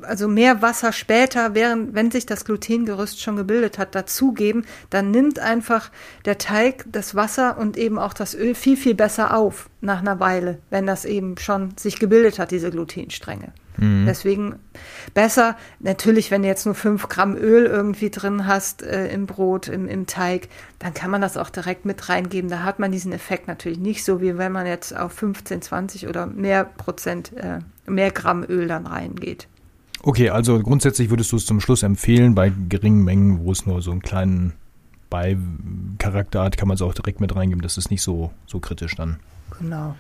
also 0.04 0.28
mehr 0.28 0.62
Wasser 0.62 0.94
später, 0.94 1.56
während 1.56 1.96
wenn 1.96 2.12
sich 2.12 2.28
das 2.28 2.46
Glutengerüst 2.46 3.20
schon 3.20 3.36
gebildet 3.36 3.80
hat, 3.80 3.96
dazugeben, 3.96 4.66
dann 4.92 5.10
nimmt 5.10 5.40
einfach 5.40 5.90
der 6.26 6.38
Teig 6.38 6.86
das 6.88 7.16
Wasser 7.16 7.58
und 7.58 7.78
eben 7.78 7.98
auch 7.98 8.14
das 8.14 8.36
Öl 8.36 8.54
viel 8.54 8.78
viel 8.78 8.96
besser 8.96 9.36
auf 9.36 9.70
nach 9.82 10.00
einer 10.00 10.20
Weile, 10.20 10.60
wenn 10.70 10.86
das 10.86 11.04
eben 11.04 11.36
schon 11.40 11.76
sich 11.78 12.00
gebildet 12.00 12.38
hat, 12.38 12.52
diese 12.52 12.70
Glutenstränge. 12.70 13.54
Deswegen 14.06 14.56
besser, 15.14 15.58
natürlich, 15.80 16.32
wenn 16.32 16.42
du 16.42 16.48
jetzt 16.48 16.66
nur 16.66 16.76
fünf 16.76 17.10
Gramm 17.10 17.36
Öl 17.36 17.66
irgendwie 17.66 18.10
drin 18.10 18.48
hast 18.48 18.82
äh, 18.84 19.08
im 19.08 19.26
Brot, 19.26 19.68
im, 19.68 19.88
im 19.88 20.08
Teig, 20.08 20.48
dann 20.80 20.94
kann 20.94 21.12
man 21.12 21.22
das 21.22 21.38
auch 21.38 21.50
direkt 21.50 21.86
mit 21.86 22.10
reingeben. 22.10 22.50
Da 22.50 22.64
hat 22.64 22.80
man 22.80 22.92
diesen 22.92 23.12
Effekt 23.12 23.48
natürlich 23.48 23.80
nicht 23.80 24.04
so, 24.04 24.22
wie 24.22 24.38
wenn 24.38 24.52
man 24.52 24.66
jetzt 24.66 24.96
auf 24.96 25.12
15, 25.14 25.62
20 25.62 26.08
oder 26.08 26.28
mehr 26.28 26.64
Prozent, 26.64 27.34
äh, 27.36 27.60
mehr 27.86 28.12
Gramm 28.12 28.46
Öl 28.48 28.68
dann 28.68 28.88
reingeht. 28.88 29.48
Okay, 30.04 30.30
also 30.30 30.60
grundsätzlich 30.60 31.10
würdest 31.10 31.32
du 31.32 31.38
es 31.38 31.46
zum 31.46 31.60
Schluss 31.60 31.82
empfehlen, 31.82 32.36
bei 32.36 32.52
geringen 32.70 33.04
Mengen, 33.04 33.44
wo 33.44 33.52
es 33.52 33.66
nur 33.66 33.82
so 33.82 33.92
einen 33.92 34.02
kleinen 34.02 34.54
Beicharakter 35.10 36.50
kann 36.52 36.68
man 36.68 36.76
es 36.76 36.82
auch 36.82 36.94
direkt 36.94 37.22
mit 37.22 37.36
reingeben. 37.36 37.62
Das 37.62 37.78
ist 37.78 37.90
nicht 37.90 38.02
so, 38.02 38.32
so 38.46 38.60
kritisch 38.60 38.96
dann. 38.96 39.18
Genau. 39.60 39.96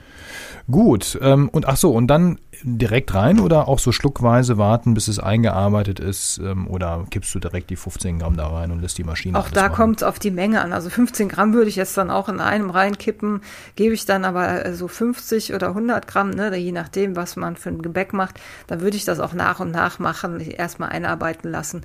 Gut, 0.69 1.17
ähm, 1.21 1.49
und 1.49 1.67
ach 1.67 1.77
so, 1.77 1.91
und 1.91 2.07
dann 2.07 2.39
direkt 2.63 3.13
rein 3.13 3.39
oder 3.39 3.67
auch 3.67 3.77
so 3.77 3.91
schluckweise 3.91 4.57
warten, 4.57 4.95
bis 4.95 5.07
es 5.07 5.19
eingearbeitet 5.19 5.99
ist? 5.99 6.39
Ähm, 6.39 6.67
oder 6.67 7.05
kippst 7.11 7.33
du 7.35 7.39
direkt 7.39 7.69
die 7.69 7.75
15 7.75 8.19
Gramm 8.19 8.35
da 8.35 8.47
rein 8.47 8.71
und 8.71 8.81
lässt 8.81 8.97
die 8.97 9.03
Maschine 9.03 9.37
Auch 9.37 9.49
da 9.49 9.69
kommt 9.69 9.97
es 9.97 10.03
auf 10.03 10.17
die 10.17 10.31
Menge 10.31 10.61
an. 10.61 10.73
Also 10.73 10.89
15 10.89 11.29
Gramm 11.29 11.53
würde 11.53 11.69
ich 11.69 11.75
jetzt 11.75 11.95
dann 11.97 12.09
auch 12.09 12.29
in 12.29 12.39
einem 12.39 12.71
reinkippen, 12.71 13.41
gebe 13.75 13.93
ich 13.93 14.05
dann 14.05 14.25
aber 14.25 14.73
so 14.73 14.87
50 14.87 15.53
oder 15.53 15.69
100 15.69 16.07
Gramm, 16.07 16.31
ne, 16.31 16.55
je 16.57 16.71
nachdem, 16.71 17.15
was 17.15 17.35
man 17.35 17.55
für 17.55 17.69
ein 17.69 17.81
Gebäck 17.81 18.13
macht, 18.13 18.39
dann 18.67 18.81
würde 18.81 18.97
ich 18.97 19.05
das 19.05 19.19
auch 19.19 19.33
nach 19.33 19.59
und 19.59 19.71
nach 19.71 19.99
machen, 19.99 20.39
erstmal 20.39 20.89
einarbeiten 20.89 21.51
lassen. 21.51 21.83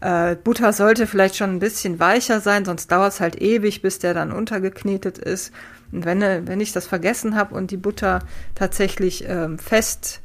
Äh, 0.00 0.36
Butter 0.36 0.72
sollte 0.72 1.06
vielleicht 1.06 1.36
schon 1.36 1.50
ein 1.50 1.60
bisschen 1.60 1.98
weicher 1.98 2.40
sein, 2.40 2.64
sonst 2.64 2.92
dauert 2.92 3.14
es 3.14 3.20
halt 3.20 3.40
ewig, 3.40 3.80
bis 3.80 3.98
der 3.98 4.12
dann 4.14 4.32
untergeknetet 4.32 5.16
ist. 5.16 5.52
Und 5.92 6.04
wenn, 6.04 6.20
wenn 6.20 6.60
ich 6.60 6.72
das 6.72 6.86
vergessen 6.86 7.36
habe 7.36 7.54
und 7.54 7.70
die 7.70 7.76
Butter 7.76 8.20
tatsächlich 8.54 9.24
ähm, 9.26 9.58
fest, 9.58 10.20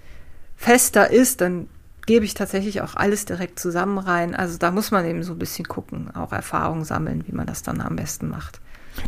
fester 0.56 1.10
ist, 1.10 1.41
dann 1.41 1.67
gebe 2.06 2.26
ich 2.26 2.34
tatsächlich 2.34 2.82
auch 2.82 2.95
alles 2.95 3.26
direkt 3.26 3.60
zusammen 3.60 3.97
rein. 3.97 4.36
Also 4.36 4.58
da 4.58 4.71
muss 4.71 4.91
man 4.91 5.06
eben 5.06 5.23
so 5.23 5.34
ein 5.34 5.39
bisschen 5.39 5.67
gucken, 5.67 6.13
auch 6.15 6.34
Erfahrungen 6.34 6.84
sammeln, 6.84 7.23
wie 7.28 7.36
man 7.36 7.47
das 7.47 7.63
dann 7.63 7.82
am 7.82 7.95
besten 7.95 8.30
macht. 8.30 8.60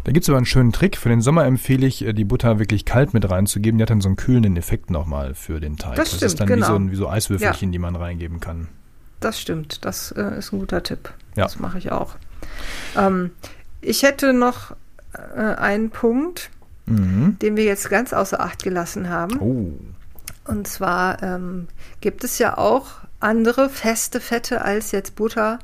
Da 0.03 0.11
gibt 0.11 0.23
es 0.23 0.29
aber 0.29 0.37
einen 0.37 0.45
schönen 0.45 0.71
Trick. 0.71 0.97
Für 0.97 1.09
den 1.09 1.21
Sommer 1.21 1.45
empfehle 1.45 1.85
ich, 1.85 2.03
äh, 2.03 2.13
die 2.13 2.23
Butter 2.23 2.57
wirklich 2.59 2.85
kalt 2.85 3.13
mit 3.13 3.29
reinzugeben. 3.29 3.77
Die 3.77 3.83
hat 3.83 3.89
dann 3.89 4.01
so 4.01 4.09
einen 4.09 4.15
kühlenden 4.15 4.57
Effekt 4.57 4.89
nochmal 4.89 5.35
für 5.35 5.59
den 5.59 5.77
Teig. 5.77 5.95
Das, 5.95 6.07
stimmt, 6.07 6.21
das 6.23 6.33
ist 6.33 6.39
dann 6.39 6.47
genau. 6.47 6.79
wie, 6.79 6.85
so, 6.85 6.91
wie 6.91 6.95
so 6.95 7.09
Eiswürfelchen, 7.09 7.69
ja. 7.69 7.71
die 7.71 7.79
man 7.79 7.95
reingeben 7.95 8.39
kann. 8.39 8.67
Das 9.19 9.39
stimmt. 9.39 9.85
Das 9.85 10.11
äh, 10.11 10.37
ist 10.39 10.53
ein 10.53 10.59
guter 10.59 10.81
Tipp. 10.83 11.13
Ja. 11.35 11.43
Das 11.43 11.59
mache 11.59 11.77
ich 11.77 11.91
auch. 11.91 12.15
Ähm, 12.97 13.31
ich 13.81 14.03
hätte 14.03 14.33
noch 14.33 14.75
äh, 15.35 15.55
einen 15.59 15.89
Punkt, 15.89 16.49
mhm. 16.85 17.37
den 17.41 17.55
wir 17.55 17.63
jetzt 17.63 17.89
ganz 17.89 18.13
außer 18.13 18.39
Acht 18.39 18.63
gelassen 18.63 19.09
haben. 19.09 19.39
Oh. 19.39 19.73
Und 20.49 20.67
zwar 20.67 21.21
ähm, 21.23 21.67
gibt 22.01 22.23
es 22.23 22.37
ja 22.37 22.57
auch 22.57 22.87
andere 23.19 23.69
feste 23.69 24.19
Fette 24.19 24.61
als 24.63 24.91
jetzt 24.91 25.15
Butter. 25.15 25.59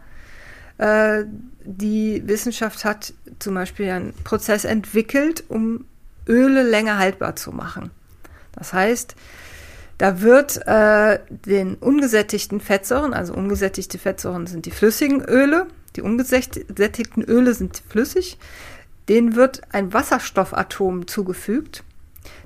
Äh, 0.78 1.26
die 1.64 2.24
Wissenschaft 2.26 2.84
hat 2.86 3.14
zum 3.40 3.54
Beispiel 3.54 3.90
einen 3.90 4.14
Prozess 4.24 4.66
entwickelt, 4.66 5.44
um 5.48 5.86
Öle 6.28 6.64
länger 6.64 6.98
haltbar 6.98 7.36
zu 7.36 7.52
machen. 7.52 7.92
Das 8.54 8.74
heißt, 8.74 9.16
da 9.98 10.22
wird 10.22 10.66
äh, 10.66 11.20
den 11.30 11.76
ungesättigten 11.76 12.60
Fettsäuren, 12.60 13.14
also 13.14 13.34
ungesättigte 13.34 14.00
Fettsäuren 14.00 14.48
sind 14.48 14.66
die 14.66 14.72
flüssigen 14.72 15.24
Öle, 15.24 15.68
die 15.96 16.02
ungesättigten 16.02 17.24
Öle 17.24 17.54
sind 17.54 17.84
flüssig, 17.88 18.40
denen 19.10 19.36
wird 19.36 19.62
ein 19.72 19.94
Wasserstoffatom 19.94 21.08
zugefügt. 21.08 21.84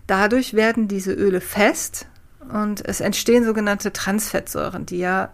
Dadurch 0.08 0.54
werden 0.54 0.88
diese 0.88 1.14
Öle 1.14 1.42
fest 1.42 2.08
und 2.52 2.86
es 2.86 3.02
entstehen 3.02 3.44
sogenannte 3.44 3.92
Transfettsäuren, 3.92 4.86
die 4.86 5.00
ja 5.00 5.30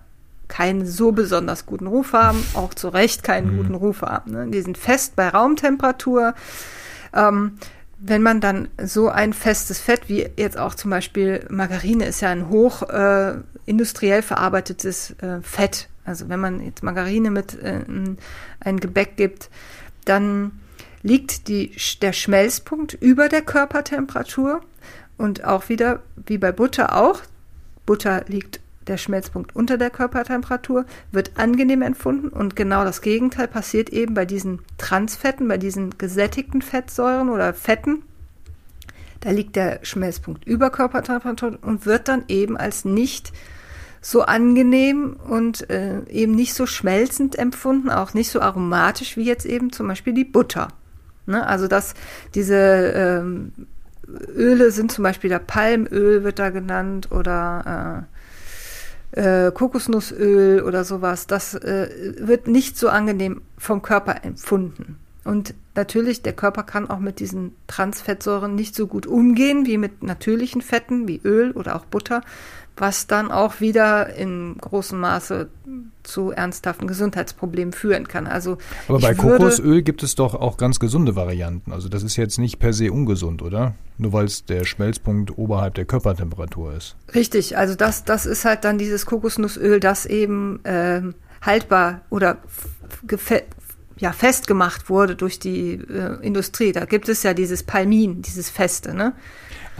keinen 0.48 0.86
so 0.86 1.12
besonders 1.12 1.66
guten 1.66 1.88
Ruf 1.88 2.14
haben, 2.14 2.44
auch 2.54 2.74
zu 2.74 2.90
Recht 2.90 3.24
keinen 3.24 3.54
mhm. 3.54 3.58
guten 3.58 3.76
Ruf 3.76 4.02
haben. 4.02 4.32
Ne? 4.32 4.48
Die 4.50 4.62
sind 4.62 4.78
fest 4.78 5.16
bei 5.16 5.30
Raumtemperatur. 5.30 6.34
Ähm, 7.14 7.58
wenn 8.04 8.22
man 8.24 8.42
dann 8.42 8.68
so 8.84 9.10
ein 9.10 9.32
festes 9.32 9.80
Fett, 9.80 10.10
wie 10.10 10.28
jetzt 10.36 10.58
auch 10.58 10.76
zum 10.76 10.90
Beispiel 10.90 11.46
Margarine 11.50 12.06
ist 12.06 12.22
ja 12.22 12.30
ein 12.30 12.50
hoch 12.50 12.82
äh, 12.90 13.36
industriell 13.66 14.24
verarbeitetes 14.24 15.12
äh, 15.22 15.42
Fett. 15.42 15.88
Also 16.04 16.28
wenn 16.28 16.40
man 16.40 16.62
jetzt 16.62 16.84
Margarine 16.84 17.30
mit 17.30 17.62
äh, 17.62 17.82
ein 18.60 18.80
Gebäck 18.80 19.18
gibt, 19.18 19.50
dann 20.04 20.52
liegt 21.02 21.48
die, 21.48 21.72
der 22.02 22.14
Schmelzpunkt 22.14 22.94
über 22.94 23.30
der 23.30 23.42
Körpertemperatur 23.42 24.62
und 25.18 25.44
auch 25.44 25.70
wieder 25.70 26.02
wie 26.26 26.38
bei 26.38 26.52
Butter 26.52 26.96
auch. 26.96 27.22
Butter 27.86 28.26
liegt 28.28 28.60
der 28.88 28.98
Schmelzpunkt 28.98 29.56
unter 29.56 29.78
der 29.78 29.90
Körpertemperatur, 29.90 30.86
wird 31.12 31.32
angenehm 31.38 31.82
empfunden 31.82 32.30
und 32.30 32.56
genau 32.56 32.84
das 32.84 33.02
Gegenteil 33.02 33.48
passiert 33.48 33.90
eben 33.90 34.14
bei 34.14 34.26
diesen 34.26 34.60
Transfetten, 34.78 35.48
bei 35.48 35.58
diesen 35.58 35.98
gesättigten 35.98 36.62
Fettsäuren 36.62 37.30
oder 37.30 37.54
Fetten. 37.54 38.04
Da 39.20 39.30
liegt 39.30 39.56
der 39.56 39.80
Schmelzpunkt 39.84 40.46
über 40.46 40.72
Körpertemperatur 40.72 41.60
und 41.62 41.86
wird 41.86 42.08
dann 42.08 42.24
eben 42.28 42.58
als 42.58 42.86
nicht 42.86 43.32
so 44.02 44.24
angenehm 44.24 45.16
und 45.30 45.70
äh, 45.70 46.02
eben 46.10 46.34
nicht 46.34 46.56
so 46.56 46.66
schmelzend 46.66 47.38
empfunden, 47.38 47.92
auch 47.92 48.16
nicht 48.16 48.32
so 48.32 48.42
aromatisch 48.42 49.16
wie 49.16 49.24
jetzt 49.24 49.46
eben 49.46 49.72
zum 49.72 49.88
Beispiel 49.88 50.14
die 50.14 50.26
Butter. 50.26 50.70
Ne? 51.26 51.46
Also 51.46 51.68
dass 51.68 51.94
diese 52.34 52.56
ähm, 52.56 53.52
Öle 54.36 54.72
sind 54.72 54.92
zum 54.92 55.04
Beispiel 55.04 55.30
der 55.30 55.40
Palmöl 55.40 56.24
wird 56.24 56.40
da 56.40 56.50
genannt 56.50 57.12
oder 57.12 58.08
äh, 59.14 59.48
äh, 59.48 59.52
Kokosnussöl 59.52 60.62
oder 60.62 60.84
sowas. 60.84 61.28
Das 61.28 61.54
äh, 61.54 62.16
wird 62.18 62.48
nicht 62.48 62.78
so 62.78 62.90
angenehm 62.90 63.42
vom 63.58 63.82
Körper 63.82 64.24
empfunden. 64.24 64.98
Und 65.24 65.54
natürlich, 65.76 66.24
der 66.24 66.34
Körper 66.34 66.64
kann 66.64 66.90
auch 66.90 66.98
mit 66.98 67.20
diesen 67.20 67.56
Transfettsäuren 67.68 68.56
nicht 68.56 68.74
so 68.74 68.88
gut 68.88 69.06
umgehen 69.06 69.68
wie 69.68 69.78
mit 69.78 70.02
natürlichen 70.02 70.62
Fetten 70.62 71.08
wie 71.08 71.22
Öl 71.24 71.52
oder 71.52 71.76
auch 71.76 71.86
Butter 71.86 72.22
was 72.78 73.08
dann 73.08 73.32
auch 73.32 73.60
wieder 73.62 74.16
in 74.16 74.56
großem 74.60 75.00
Maße 75.00 75.50
zu 76.04 76.32
ernsthaften 76.32 76.88
Gesundheitsproblemen 76.88 77.74
führen 77.74 78.08
kann. 78.08 78.28
Also 78.28 78.58
Aber 78.88 79.00
bei 79.00 79.14
Kokosöl 79.14 79.82
gibt 79.84 80.04
es 80.04 80.16
doch 80.16 80.34
auch 80.34 80.58
ganz 80.58 80.80
gesunde 80.80 81.16
Varianten. 81.16 81.72
Also 81.72 81.90
das 81.90 82.04
ist 82.04 82.16
jetzt 82.16 82.40
nicht 82.40 82.60
per 82.60 82.74
se 82.74 82.92
ungesund, 82.92 83.42
oder? 83.42 83.76
Nur 83.98 84.14
weil 84.14 84.26
es 84.26 84.46
der 84.46 84.66
Schmelzpunkt 84.66 85.38
oberhalb 85.38 85.76
der 85.76 85.86
Körpertemperatur 85.86 86.74
ist. 86.74 86.96
Richtig, 87.14 87.58
also 87.58 87.76
das, 87.76 88.04
das 88.04 88.26
ist 88.26 88.46
halt 88.46 88.64
dann 88.64 88.78
dieses 88.78 89.06
Kokosnussöl, 89.06 89.80
das 89.80 90.06
eben 90.06 90.64
äh, 90.66 91.02
haltbar 91.42 92.02
oder 92.10 92.38
ja, 93.98 94.12
festgemacht 94.12 94.90
wurde 94.90 95.16
durch 95.16 95.38
die 95.38 95.74
äh, 95.74 96.18
Industrie. 96.26 96.72
Da 96.72 96.86
gibt 96.86 97.08
es 97.10 97.22
ja 97.22 97.34
dieses 97.36 97.64
Palmin, 97.64 98.22
dieses 98.24 98.50
Feste, 98.50 98.96
ne? 98.96 99.14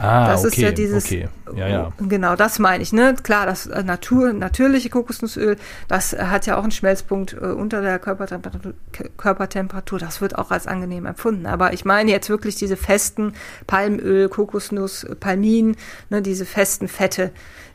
Ah, 0.02 0.26
das 0.26 0.40
okay, 0.40 0.48
ist 0.48 0.56
ja 0.58 0.72
dieses, 0.72 1.04
okay. 1.04 1.28
Ja, 1.54 1.68
ja. 1.68 1.92
genau, 2.00 2.34
das 2.34 2.58
meine 2.58 2.82
ich, 2.82 2.92
ne? 2.92 3.14
Klar, 3.22 3.46
das 3.46 3.66
äh, 3.66 3.84
Natur, 3.84 4.32
natürliche 4.32 4.90
Kokosnussöl, 4.90 5.56
das 5.86 6.12
hat 6.12 6.46
ja 6.46 6.56
auch 6.56 6.64
einen 6.64 6.72
Schmelzpunkt 6.72 7.34
äh, 7.34 7.46
unter 7.46 7.82
der 7.82 8.00
Körpertemperatur, 8.00 8.74
Körpertemperatur, 9.16 10.00
das 10.00 10.20
wird 10.20 10.36
auch 10.36 10.50
als 10.50 10.66
angenehm 10.66 11.06
empfunden. 11.06 11.46
Aber 11.46 11.72
ich 11.72 11.84
meine 11.84 12.10
jetzt 12.10 12.28
wirklich 12.28 12.56
diese 12.56 12.76
festen 12.76 13.34
Palmöl, 13.68 14.28
Kokosnuss, 14.28 15.06
Palmin, 15.20 15.76
ne, 16.10 16.20
diese 16.20 16.46
festen 16.46 16.88
Fette, 16.88 17.30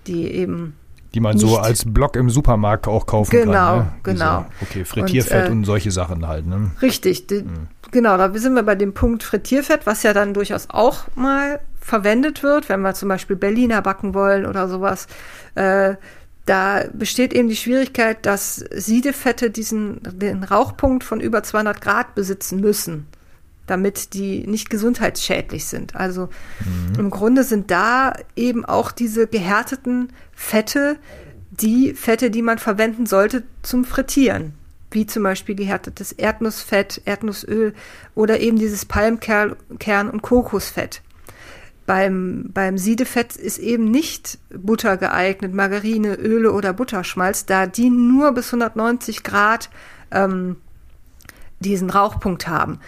die 0.06 0.30
eben 0.30 0.74
die 1.14 1.22
man 1.22 1.38
so 1.38 1.58
als 1.58 1.86
Block 1.86 2.18
im 2.18 2.30
Supermarkt 2.30 2.88
auch 2.88 3.06
kaufen 3.06 3.32
genau, 3.32 3.54
kann. 3.54 3.78
Ne? 3.78 3.92
Genau, 4.04 4.20
genau. 4.20 4.46
Okay, 4.62 4.84
Frittierfett 4.84 5.46
und, 5.46 5.48
äh, 5.48 5.52
und, 5.52 5.64
solche 5.64 5.92
Sachen 5.92 6.28
halt. 6.28 6.46
Ne? 6.46 6.72
Richtig, 6.82 7.28
die, 7.28 7.40
hm. 7.40 7.68
genau, 7.92 8.18
da 8.18 8.32
sind 8.38 8.54
wir 8.54 8.64
bei 8.64 8.76
dem 8.76 8.94
Punkt 8.94 9.24
Frittierfett, 9.24 9.86
was 9.86 10.04
ja 10.04 10.14
dann 10.14 10.34
durchaus 10.34 10.70
auch 10.70 11.06
mal 11.16 11.62
verwendet 11.88 12.44
wird, 12.44 12.68
wenn 12.68 12.82
wir 12.82 12.94
zum 12.94 13.08
Beispiel 13.08 13.38
Berliner 13.38 13.82
backen 13.82 14.14
wollen 14.14 14.46
oder 14.46 14.68
sowas. 14.68 15.08
Äh, 15.56 15.96
da 16.46 16.84
besteht 16.92 17.34
eben 17.34 17.48
die 17.48 17.56
Schwierigkeit, 17.56 18.26
dass 18.26 18.58
Siedefette 18.58 19.50
diesen 19.52 20.02
den 20.04 20.44
Rauchpunkt 20.44 21.06
von 21.06 21.22
über 21.22 21.44
200 21.44 21.80
Grad 21.80 22.14
besitzen 22.14 22.60
müssen, 22.60 23.08
damit 23.68 24.14
die 24.14 24.46
nicht 24.46 24.70
gesundheitsschädlich 24.70 25.66
sind. 25.66 25.96
Also 25.96 26.28
mhm. 26.60 27.00
im 27.00 27.10
Grunde 27.10 27.46
sind 27.46 27.72
da 27.72 28.14
eben 28.36 28.66
auch 28.66 28.92
diese 28.92 29.26
gehärteten 29.26 30.12
Fette 30.34 30.98
die 31.52 31.94
Fette, 31.94 32.30
die 32.30 32.42
man 32.42 32.58
verwenden 32.58 33.06
sollte 33.06 33.44
zum 33.62 33.86
Frittieren 33.86 34.54
wie 34.92 35.06
zum 35.06 35.24
Beispiel 35.24 35.56
gehärtetes 35.56 36.14
Erdnussfett, 36.14 37.02
Erdnussöl 37.06 37.74
oder 38.16 38.40
eben 38.40 38.58
dieses 38.58 38.86
Palmkern- 38.86 39.56
und 40.10 40.22
Kokosfett. 40.22 41.02
Beim, 41.88 42.50
beim 42.54 42.78
Siedefett 42.78 43.38
ist 43.38 43.60
eben 43.60 43.90
nicht 43.90 44.40
Butter 44.50 44.98
geeignet, 44.98 45.54
Margarine, 45.54 46.16
Öle 46.16 46.52
oder 46.52 46.74
Butterschmalz, 46.74 47.46
da 47.46 47.66
die 47.66 47.90
nur 47.90 48.34
bis 48.34 48.48
190 48.48 49.24
Grad 49.24 49.70
ähm, 50.12 50.58
diesen 51.60 51.90
Rauchpunkt 51.90 52.50
haben. 52.50 52.80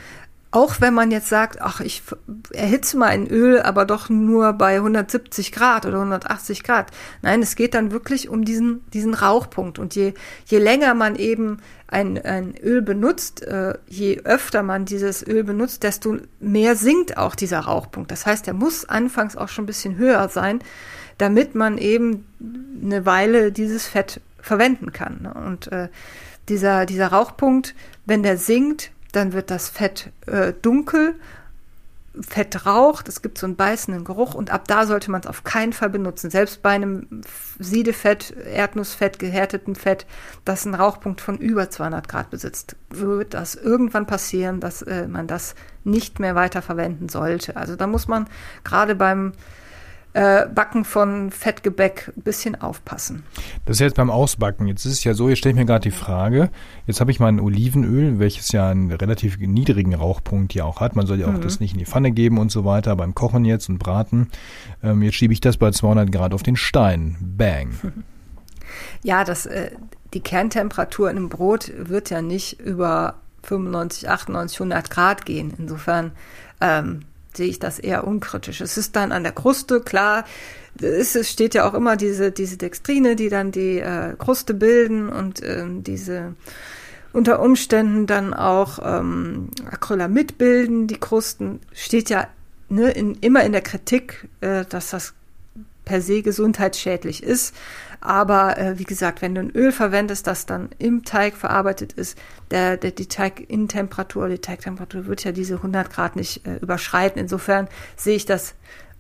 Auch 0.52 0.82
wenn 0.82 0.96
man 0.96 1.12
jetzt 1.12 1.30
sagt, 1.30 1.62
ach, 1.62 1.80
ich 1.80 2.02
erhitze 2.52 2.98
mal 2.98 3.10
ein 3.10 3.28
Öl, 3.28 3.62
aber 3.62 3.86
doch 3.86 4.10
nur 4.10 4.54
bei 4.54 4.78
170 4.78 5.52
Grad 5.52 5.86
oder 5.86 5.98
180 5.98 6.64
Grad. 6.64 6.88
Nein, 7.22 7.44
es 7.44 7.56
geht 7.56 7.76
dann 7.76 7.92
wirklich 7.92 8.30
um 8.30 8.46
diesen, 8.46 8.84
diesen 8.90 9.14
Rauchpunkt. 9.14 9.78
Und 9.78 9.94
je, 9.94 10.14
je 10.46 10.58
länger 10.58 10.96
man 10.96 11.16
eben 11.16 11.58
ein, 11.88 12.18
ein 12.18 12.56
Öl 12.58 12.82
benutzt, 12.82 13.44
äh, 13.44 13.76
je 13.88 14.22
öfter 14.24 14.64
man 14.64 14.86
dieses 14.86 15.26
Öl 15.26 15.44
benutzt, 15.44 15.84
desto 15.84 16.18
mehr 16.40 16.76
sinkt 16.76 17.18
auch 17.18 17.36
dieser 17.36 17.60
Rauchpunkt. 17.60 18.10
Das 18.10 18.26
heißt, 18.26 18.48
er 18.48 18.56
muss 18.56 18.86
anfangs 18.86 19.36
auch 19.36 19.50
schon 19.50 19.66
ein 19.66 19.68
bisschen 19.68 19.98
höher 19.98 20.30
sein, 20.30 20.62
damit 21.20 21.54
man 21.54 21.78
eben 21.78 22.26
eine 22.84 23.06
Weile 23.06 23.52
dieses 23.52 23.86
Fett 23.86 24.20
verwenden 24.42 24.94
kann. 24.94 25.28
Und 25.28 25.72
äh, 25.72 25.90
dieser, 26.48 26.88
dieser 26.88 27.10
Rauchpunkt, 27.10 27.76
wenn 28.08 28.24
der 28.24 28.38
sinkt, 28.38 28.92
dann 29.12 29.34
wird 29.34 29.52
das 29.52 29.70
Fett 29.70 30.12
äh, 30.28 30.54
dunkel 30.62 31.16
Fett 32.22 32.66
raucht, 32.66 33.08
es 33.08 33.22
gibt 33.22 33.38
so 33.38 33.46
einen 33.46 33.56
beißenden 33.56 34.04
Geruch 34.04 34.34
und 34.34 34.50
ab 34.50 34.68
da 34.68 34.86
sollte 34.86 35.12
man 35.12 35.22
es 35.22 35.28
auf 35.28 35.44
keinen 35.44 35.74
Fall 35.74 35.90
benutzen. 35.90 36.30
Selbst 36.30 36.62
bei 36.62 36.72
einem 36.72 37.22
Siedefett, 37.60 38.32
Erdnussfett, 38.32 39.20
gehärteten 39.20 39.76
Fett, 39.76 40.06
das 40.44 40.66
einen 40.66 40.76
Rauchpunkt 40.76 41.22
von 41.22 41.38
über 41.38 41.70
200 41.70 42.08
Grad 42.08 42.30
besitzt, 42.30 42.76
wird 42.90 43.36
das 43.36 43.56
irgendwann 43.56 44.08
passieren, 44.08 44.60
dass 44.60 44.82
äh, 44.82 45.08
man 45.08 45.28
das 45.28 45.56
nicht 45.84 46.20
mehr 46.20 46.36
weiter 46.36 46.62
verwenden 46.62 47.10
sollte. 47.10 47.56
Also 47.56 47.76
da 47.76 47.86
muss 47.86 48.08
man 48.08 48.28
gerade 48.64 48.96
beim 48.96 49.34
äh, 50.20 50.48
Backen 50.54 50.84
von 50.84 51.32
Fettgebäck 51.32 52.12
ein 52.18 52.24
bisschen 52.24 52.60
aufpassen. 52.60 53.24
Das 53.64 53.78
ist 53.78 53.80
jetzt 53.80 53.96
beim 53.96 54.10
Ausbacken. 54.10 54.68
Jetzt 54.68 54.84
ist 54.84 54.92
es 54.92 55.04
ja 55.06 55.14
so, 55.14 55.30
jetzt 55.30 55.38
stelle 55.38 55.54
ich 55.54 55.60
mir 55.60 55.66
gerade 55.66 55.84
die 55.84 55.96
Frage, 55.96 56.50
jetzt 56.88 57.00
habe 57.00 57.10
ich 57.10 57.22
mein 57.22 57.40
Olivenöl, 57.40 58.20
welches 58.20 58.52
ja 58.52 58.70
einen 58.70 58.92
relativ 58.92 59.38
niedrigen 59.38 59.96
Rauchpunkt 59.96 60.54
ja 60.54 60.66
auch 60.66 60.82
hat. 60.82 60.98
Man 60.98 61.08
soll 61.08 61.22
ja 61.22 61.28
auch 61.28 61.32
mhm. 61.32 61.42
das 61.42 61.62
nicht 61.62 61.72
in 61.72 61.80
die 61.80 61.86
Pfanne 61.86 62.12
geben 62.12 62.38
und 62.38 62.52
so 62.52 62.66
weiter, 62.66 62.98
beim 62.98 63.16
Kochen 63.16 63.46
jetzt 63.46 63.70
und 63.70 63.78
Braten. 63.78 64.28
Ähm, 64.84 65.04
jetzt 65.04 65.16
schiebe 65.16 65.32
ich 65.32 65.40
das 65.40 65.56
bei 65.56 65.72
200 65.72 66.12
Grad 66.12 66.34
auf 66.34 66.44
den 66.44 66.58
Stein. 66.58 67.16
Bang. 67.22 67.70
Ja, 69.02 69.24
das, 69.24 69.48
äh, 69.48 69.72
die 70.14 70.20
Kerntemperatur 70.20 71.10
in 71.10 71.18
einem 71.18 71.30
Brot 71.30 71.72
wird 71.76 72.12
ja 72.12 72.22
nicht 72.22 72.60
über 72.60 73.16
95, 73.44 74.08
98, 74.08 74.60
100 74.60 74.90
Grad 74.92 75.26
gehen. 75.26 75.54
Insofern 75.58 76.12
ähm, 76.62 77.02
sehe 77.40 77.48
ich 77.48 77.60
das 77.60 77.80
eher 77.80 78.06
unkritisch. 78.06 78.60
Es 78.60 78.78
ist 78.78 78.98
dann 78.98 79.14
an 79.14 79.24
der 79.24 79.32
Kruste, 79.32 79.80
klar, 79.80 80.26
es, 80.82 81.18
steht 81.30 81.54
ja 81.54 81.68
auch 81.68 81.74
immer 81.74 81.96
diese, 81.96 82.34
diese 82.34 82.58
Dextrine, 82.58 83.16
die 83.16 83.30
dann 83.30 83.52
die 83.54 83.80
äh, 83.80 84.16
Kruste 84.18 84.54
bilden 84.54 85.08
und 85.08 85.42
ähm, 85.42 85.82
diese 85.84 86.36
unter 87.14 87.42
Umständen 87.42 88.08
dann 88.08 88.34
auch 88.34 88.80
ähm, 88.84 89.52
Acrylamid 89.72 90.38
bilden, 90.38 90.88
die 90.88 91.00
Krusten, 91.00 91.62
steht 91.74 92.10
ja 92.10 92.28
ne, 92.68 92.92
in, 92.92 93.16
immer 93.16 93.44
in 93.46 93.54
der 93.54 93.62
Kritik, 93.62 94.28
äh, 94.42 94.66
dass 94.66 94.90
das 94.90 95.14
per 95.86 96.02
se 96.02 96.22
gesundheitsschädlich 96.22 97.24
ist. 97.24 97.56
Aber 98.02 98.58
äh, 98.58 98.80
wie 98.80 98.84
gesagt, 98.84 99.22
wenn 99.22 99.36
du 99.36 99.42
ein 99.42 99.52
Öl 99.52 99.72
verwendest, 99.72 100.28
das 100.28 100.46
dann 100.46 100.70
im 100.78 101.04
Teig 101.04 101.36
verarbeitet 101.36 101.94
ist, 101.94 102.18
der, 102.52 102.78
der, 102.78 102.92
die 102.92 103.08
Teiginnentemperatur, 103.08 104.30
die 104.30 104.40
Teigtemperatur 104.40 105.08
wird 105.08 105.24
ja 105.24 105.32
diese 105.32 105.56
100 105.56 105.92
Grad 105.92 106.16
nicht 106.16 106.46
äh, 106.48 106.58
überschreiten. 106.58 107.22
Insofern 107.22 107.68
sehe 107.96 108.16
ich 108.16 108.26
das 108.26 108.56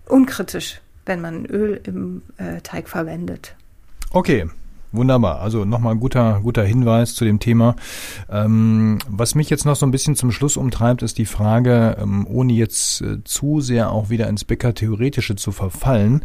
unkritisch, 0.07 0.81
wenn 1.05 1.21
man 1.21 1.45
Öl 1.45 1.79
im 1.83 2.23
äh, 2.37 2.61
Teig 2.61 2.89
verwendet. 2.89 3.55
Okay, 4.11 4.49
Wunderbar. 4.91 5.39
Also 5.39 5.65
nochmal 5.65 5.93
ein 5.93 5.99
guter, 5.99 6.39
guter 6.41 6.63
Hinweis 6.63 7.13
zu 7.13 7.23
dem 7.23 7.39
Thema. 7.39 7.75
Ähm, 8.27 8.97
was 9.07 9.35
mich 9.35 9.49
jetzt 9.49 9.65
noch 9.65 9.75
so 9.75 9.85
ein 9.85 9.91
bisschen 9.91 10.15
zum 10.15 10.31
Schluss 10.31 10.57
umtreibt, 10.57 11.03
ist 11.03 11.19
die 11.19 11.27
Frage, 11.27 11.97
ähm, 12.01 12.25
ohne 12.27 12.53
jetzt 12.53 13.01
äh, 13.01 13.23
zu 13.23 13.61
sehr 13.61 13.91
auch 13.91 14.09
wieder 14.09 14.27
ins 14.27 14.45
Bäcker-Theoretische 14.45 15.35
zu 15.35 15.51
verfallen. 15.51 16.23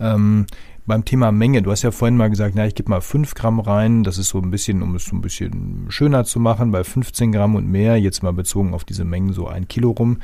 Ähm, 0.00 0.46
beim 0.86 1.04
Thema 1.04 1.32
Menge, 1.32 1.62
du 1.62 1.70
hast 1.70 1.82
ja 1.82 1.90
vorhin 1.90 2.16
mal 2.16 2.30
gesagt, 2.30 2.54
na, 2.54 2.66
ich 2.66 2.74
gebe 2.74 2.90
mal 2.90 3.00
5 3.00 3.34
Gramm 3.34 3.58
rein, 3.60 4.04
das 4.04 4.18
ist 4.18 4.28
so 4.28 4.38
ein 4.38 4.50
bisschen, 4.50 4.82
um 4.82 4.94
es 4.94 5.06
so 5.06 5.16
ein 5.16 5.20
bisschen 5.20 5.86
schöner 5.88 6.24
zu 6.24 6.38
machen, 6.38 6.70
bei 6.70 6.84
15 6.84 7.32
Gramm 7.32 7.56
und 7.56 7.68
mehr, 7.68 8.00
jetzt 8.00 8.22
mal 8.22 8.32
bezogen 8.32 8.72
auf 8.72 8.84
diese 8.84 9.04
Mengen 9.04 9.32
so 9.32 9.48
ein 9.48 9.66
Kilo 9.66 9.90
rum, 9.90 10.18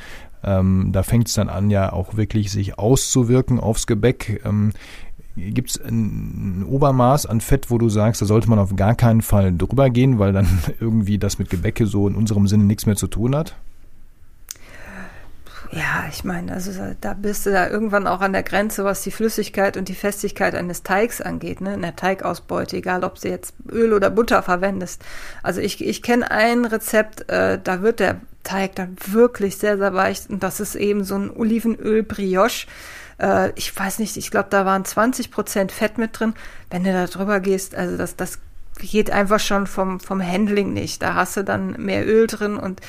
ähm, 0.45 0.91
da 0.93 1.03
fängt 1.03 1.29
es 1.29 1.35
dann 1.35 1.49
an, 1.49 1.71
ja 1.71 1.93
auch 1.93 2.17
wirklich 2.17 2.51
sich 2.51 2.79
auszuwirken 2.79 3.61
aufs 3.61 3.87
Gebäck. 3.87 4.43
Ähm, 4.45 4.73
Gibt 5.35 5.71
es 5.71 5.81
ein 5.81 6.65
Obermaß 6.69 7.25
an 7.27 7.41
Fett, 7.41 7.71
wo 7.71 7.79
du 7.79 7.89
sagst, 7.89 8.21
da 8.21 8.27
sollte 8.27 8.51
man 8.51 8.59
auf 8.59 8.77
gar 8.77 8.95
keinen 8.95 9.23
Fall 9.23 9.57
drüber 9.57 9.89
gehen, 9.89 10.19
weil 10.19 10.33
dann 10.33 10.47
irgendwie 10.81 11.19
das 11.19 11.39
mit 11.39 11.51
Gebäcke 11.51 11.87
so 11.87 12.07
in 12.07 12.15
unserem 12.15 12.47
Sinne 12.47 12.65
nichts 12.65 12.87
mehr 12.87 12.97
zu 12.97 13.07
tun 13.07 13.35
hat? 13.35 13.57
Ja, 15.71 16.05
ich 16.11 16.25
meine, 16.25 16.53
also 16.53 16.73
da 17.01 17.15
bist 17.15 17.47
du 17.47 17.51
da 17.51 17.69
irgendwann 17.69 18.07
auch 18.07 18.21
an 18.21 18.33
der 18.33 18.43
Grenze, 18.43 18.85
was 18.85 19.03
die 19.03 19.11
Flüssigkeit 19.11 19.77
und 19.77 19.89
die 19.89 19.95
Festigkeit 19.95 20.55
eines 20.55 20.83
Teigs 20.83 21.21
angeht, 21.21 21.61
ne? 21.61 21.75
In 21.75 21.83
der 21.83 21.97
Teigausbeute, 21.97 22.77
egal 22.77 23.05
ob 23.05 23.21
du 23.21 23.29
jetzt 23.29 23.55
Öl 23.71 23.93
oder 23.93 24.11
Butter 24.11 24.43
verwendest. 24.43 25.03
Also 25.43 25.61
ich, 25.61 25.83
ich 25.83 26.03
kenne 26.03 26.31
ein 26.31 26.65
Rezept, 26.65 27.29
äh, 27.31 27.59
da 27.63 27.81
wird 27.83 28.01
der 28.01 28.21
Teig 28.43 28.75
dann 28.75 28.97
wirklich 29.07 29.57
sehr, 29.57 29.79
sehr 29.79 29.95
weich 29.95 30.29
und 30.29 30.43
das 30.43 30.61
ist 30.61 30.75
eben 30.75 31.05
so 31.05 31.17
ein 31.17 31.31
Olivenöl-Brioche. 31.31 32.67
Äh, 33.19 33.53
ich 33.55 33.75
weiß 33.75 33.99
nicht, 34.01 34.17
ich 34.17 34.31
glaube, 34.31 34.49
da 34.51 34.67
waren 34.67 34.85
20 34.85 35.31
Prozent 35.31 35.73
Fett 35.73 35.97
mit 35.97 36.19
drin. 36.19 36.35
Wenn 36.71 36.85
du 36.85 36.93
da 36.93 37.07
drüber 37.07 37.41
gehst, 37.41 37.75
also 37.75 37.97
das, 37.97 38.17
das 38.17 38.39
geht 38.79 39.11
einfach 39.11 39.41
schon 39.41 39.67
vom, 39.67 40.01
vom 40.01 40.23
Handling 40.23 40.73
nicht. 40.73 41.03
Da 41.03 41.15
hast 41.15 41.37
du 41.37 41.45
dann 41.45 41.73
mehr 41.73 42.07
Öl 42.07 42.27
drin 42.27 42.57
und 42.57 42.81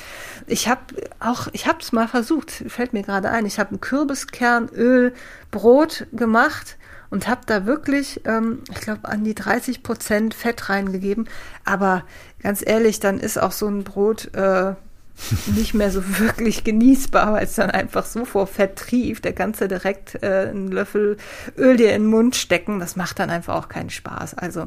ich 0.46 0.68
habe 0.68 0.80
auch, 1.20 1.48
ich 1.52 1.66
habe 1.66 1.78
es 1.80 1.92
mal 1.92 2.08
versucht, 2.08 2.50
fällt 2.50 2.92
mir 2.92 3.02
gerade 3.02 3.30
ein, 3.30 3.46
ich 3.46 3.58
habe 3.58 3.74
ein 3.74 3.80
Kürbiskernölbrot 3.80 6.06
gemacht 6.12 6.76
und 7.10 7.28
habe 7.28 7.42
da 7.46 7.66
wirklich, 7.66 8.22
ähm, 8.24 8.62
ich 8.70 8.80
glaube, 8.80 9.08
an 9.08 9.24
die 9.24 9.34
30 9.34 9.82
Prozent 9.82 10.34
Fett 10.34 10.68
reingegeben. 10.68 11.28
Aber 11.64 12.04
ganz 12.42 12.62
ehrlich, 12.66 12.98
dann 12.98 13.20
ist 13.20 13.38
auch 13.38 13.52
so 13.52 13.68
ein 13.68 13.84
Brot 13.84 14.34
äh, 14.34 14.74
nicht 15.54 15.74
mehr 15.74 15.90
so 15.90 16.02
wirklich 16.18 16.64
genießbar, 16.64 17.34
weil 17.34 17.44
es 17.44 17.54
dann 17.54 17.70
einfach 17.70 18.04
so 18.04 18.24
vor 18.24 18.46
Fett 18.46 18.76
trieft. 18.76 19.24
Der 19.24 19.32
du 19.60 19.68
direkt 19.68 20.22
äh, 20.22 20.48
einen 20.50 20.68
Löffel 20.68 21.16
Öl 21.56 21.76
dir 21.76 21.94
in 21.94 22.02
den 22.02 22.10
Mund 22.10 22.36
stecken. 22.36 22.80
Das 22.80 22.96
macht 22.96 23.18
dann 23.18 23.30
einfach 23.30 23.54
auch 23.54 23.68
keinen 23.68 23.90
Spaß. 23.90 24.34
Also 24.34 24.66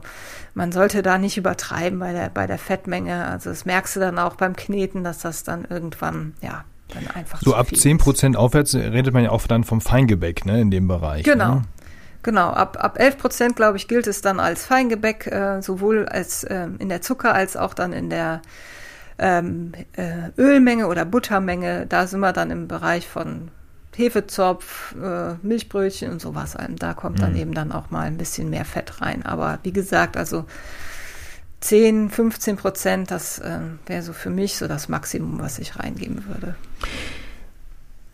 man 0.54 0.72
sollte 0.72 1.02
da 1.02 1.18
nicht 1.18 1.38
übertreiben 1.38 2.00
bei 2.00 2.14
der, 2.14 2.30
bei 2.30 2.48
der 2.48 2.58
Fettmenge. 2.58 3.26
Also 3.26 3.50
das 3.50 3.66
merkst 3.66 3.96
du 3.96 4.00
dann 4.00 4.20
auch 4.20 4.36
beim 4.36 4.56
Kneten, 4.56 5.04
dass 5.04 5.20
das 5.20 5.44
dann 5.44 5.66
irgendwann, 5.66 6.34
ja, 6.42 6.64
dann 6.94 7.08
einfach 7.08 7.42
so 7.42 7.54
ab 7.54 7.68
10 7.76 7.98
Prozent 7.98 8.38
aufwärts 8.38 8.74
redet 8.74 9.14
man 9.14 9.24
ja 9.24 9.32
auch 9.32 9.46
dann 9.46 9.66
vom 9.66 9.82
Feingebäck, 9.82 10.46
ne, 10.46 10.62
in 10.62 10.72
dem 10.72 10.88
Bereich. 10.88 11.24
Genau. 11.24 11.56
Ne? 11.56 11.62
Genau, 12.24 12.50
ab, 12.50 12.78
ab 12.82 13.00
11 13.00 13.18
Prozent, 13.18 13.56
glaube 13.56 13.78
ich, 13.78 13.88
gilt 13.88 14.08
es 14.08 14.22
dann 14.22 14.40
als 14.40 14.66
Feingebäck, 14.66 15.28
äh, 15.28 15.62
sowohl 15.62 16.08
als 16.08 16.44
äh, 16.44 16.68
in 16.80 16.90
der 16.90 17.02
Zucker 17.02 17.34
als 17.34 17.56
auch 17.56 17.74
dann 17.74 17.94
in 17.94 18.10
der 18.10 18.42
ähm, 19.20 19.74
äh, 19.94 20.30
Ölmenge 20.38 20.88
oder 20.88 21.06
Buttermenge, 21.06 21.86
da 21.88 22.08
sind 22.08 22.20
wir 22.20 22.34
dann 22.34 22.52
im 22.52 22.68
Bereich 22.68 23.08
von 23.08 23.50
Hefezopf, 23.96 24.96
äh, 25.02 25.34
Milchbrötchen 25.42 26.12
und 26.12 26.22
sowas. 26.22 26.56
Da 26.78 26.94
kommt 26.94 27.22
dann 27.22 27.34
mhm. 27.34 27.40
eben 27.40 27.54
dann 27.54 27.72
auch 27.72 27.90
mal 27.90 28.06
ein 28.06 28.18
bisschen 28.18 28.50
mehr 28.50 28.66
Fett 28.66 29.02
rein. 29.02 29.26
Aber 29.26 29.60
wie 29.64 29.74
gesagt, 29.74 30.18
also 30.18 30.46
10, 31.62 32.12
15 32.12 32.58
Prozent, 32.58 33.12
das 33.12 33.40
äh, 33.40 33.60
wäre 33.88 34.04
so 34.04 34.14
für 34.14 34.30
mich 34.30 34.58
so 34.58 34.68
das 34.68 34.88
Maximum, 34.88 35.40
was 35.40 35.58
ich 35.58 35.80
reingeben 35.80 36.26
würde. 36.28 36.56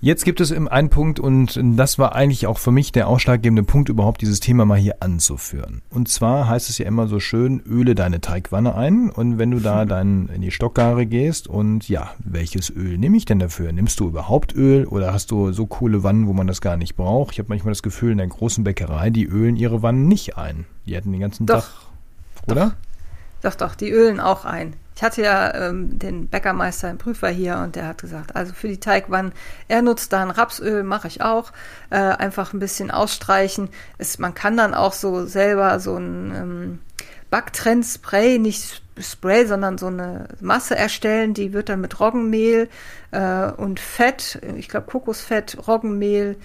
Jetzt 0.04 0.26
gibt 0.26 0.42
es 0.42 0.52
einen 0.52 0.90
Punkt 0.90 1.22
und 1.22 1.58
das 1.78 1.98
war 1.98 2.14
eigentlich 2.14 2.46
auch 2.46 2.58
für 2.58 2.72
mich 2.72 2.92
der 2.92 3.08
ausschlaggebende 3.08 3.64
Punkt, 3.64 3.88
überhaupt 3.88 4.20
dieses 4.20 4.42
Thema 4.42 4.66
mal 4.66 4.78
hier 4.78 4.98
anzuführen. 5.00 5.82
Und 5.90 6.10
zwar 6.10 6.50
heißt 6.50 6.70
es 6.70 6.78
ja 6.78 6.86
immer 6.86 7.08
so 7.08 7.22
schön, 7.22 7.62
öle 7.66 7.96
deine 7.96 8.20
Teigwanne 8.20 8.76
ein 8.76 9.10
und 9.10 9.38
wenn 9.38 9.52
du 9.52 9.62
da 9.62 9.86
dann 9.86 10.28
in 10.28 10.42
die 10.42 10.52
Stockgare 10.52 11.06
gehst 11.06 11.48
und 11.48 11.88
ja, 11.88 12.12
welches 12.20 12.70
Öl 12.70 12.98
nehme 12.98 13.16
ich 13.16 13.24
denn 13.24 13.40
dafür? 13.40 13.72
Nimmst 13.72 13.98
du 14.02 14.10
überhaupt 14.10 14.54
Öl 14.54 14.88
oder 14.88 15.14
hast 15.14 15.32
du 15.32 15.54
so 15.54 15.68
coole 15.68 16.04
Wannen, 16.04 16.28
wo 16.28 16.34
man 16.34 16.48
das 16.48 16.60
gar 16.60 16.76
nicht 16.76 16.98
braucht? 16.98 17.32
Ich 17.32 17.40
habe 17.40 17.48
manchmal 17.48 17.72
das 17.72 17.82
Gefühl, 17.82 18.12
in 18.12 18.18
der 18.18 18.28
großen 18.28 18.66
Bäckerei, 18.66 19.10
die 19.10 19.24
ölen 19.24 19.56
ihre 19.56 19.84
Wannen 19.84 20.10
nicht 20.10 20.38
ein. 20.38 20.66
Die 20.86 20.98
hätten 20.98 21.14
den 21.14 21.22
ganzen 21.22 21.46
doch, 21.46 21.62
Tag, 21.62 22.52
oder? 22.52 22.76
Doch, 23.42 23.56
doch, 23.56 23.74
die 23.74 23.92
ölen 23.92 24.20
auch 24.20 24.44
ein. 24.44 24.74
Ich 24.96 25.04
hatte 25.04 25.22
ja 25.22 25.54
ähm, 25.54 25.98
den 25.98 26.28
Bäckermeister, 26.28 26.88
den 26.88 26.98
Prüfer 26.98 27.30
hier 27.30 27.58
und 27.58 27.76
der 27.76 27.88
hat 27.88 28.02
gesagt, 28.02 28.36
also 28.36 28.54
für 28.54 28.68
die 28.68 28.80
Teigwannen, 28.80 29.34
er 29.68 29.82
nutzt 29.82 30.14
dann 30.14 30.32
Rapsöl, 30.32 30.84
mache 30.84 31.08
ich 31.08 31.22
auch, 31.22 31.52
äh, 31.90 31.98
einfach 31.98 32.54
ein 32.54 32.60
bisschen 32.60 32.92
ausstreichen. 32.92 33.70
Es, 33.98 34.20
man 34.20 34.34
kann 34.34 34.58
dann 34.58 34.74
auch 34.74 34.94
so 34.94 35.26
selber 35.26 35.80
so 35.80 35.98
ein 35.98 36.34
ähm, 36.36 36.80
Backtrend-Spray, 37.30 38.38
nicht 38.38 38.84
Spray, 39.00 39.48
sondern 39.48 39.80
so 39.80 39.88
eine 39.88 40.28
Masse 40.40 40.76
erstellen, 40.76 41.34
die 41.34 41.52
wird 41.54 41.70
dann 41.70 41.82
mit 41.82 42.00
Roggenmehl 42.00 42.70
äh, 43.10 43.52
und 43.52 43.80
Fett, 43.80 44.40
ich 44.56 44.70
glaube 44.70 44.86
Kokosfett, 44.86 45.68
Roggenmehl, 45.68 46.38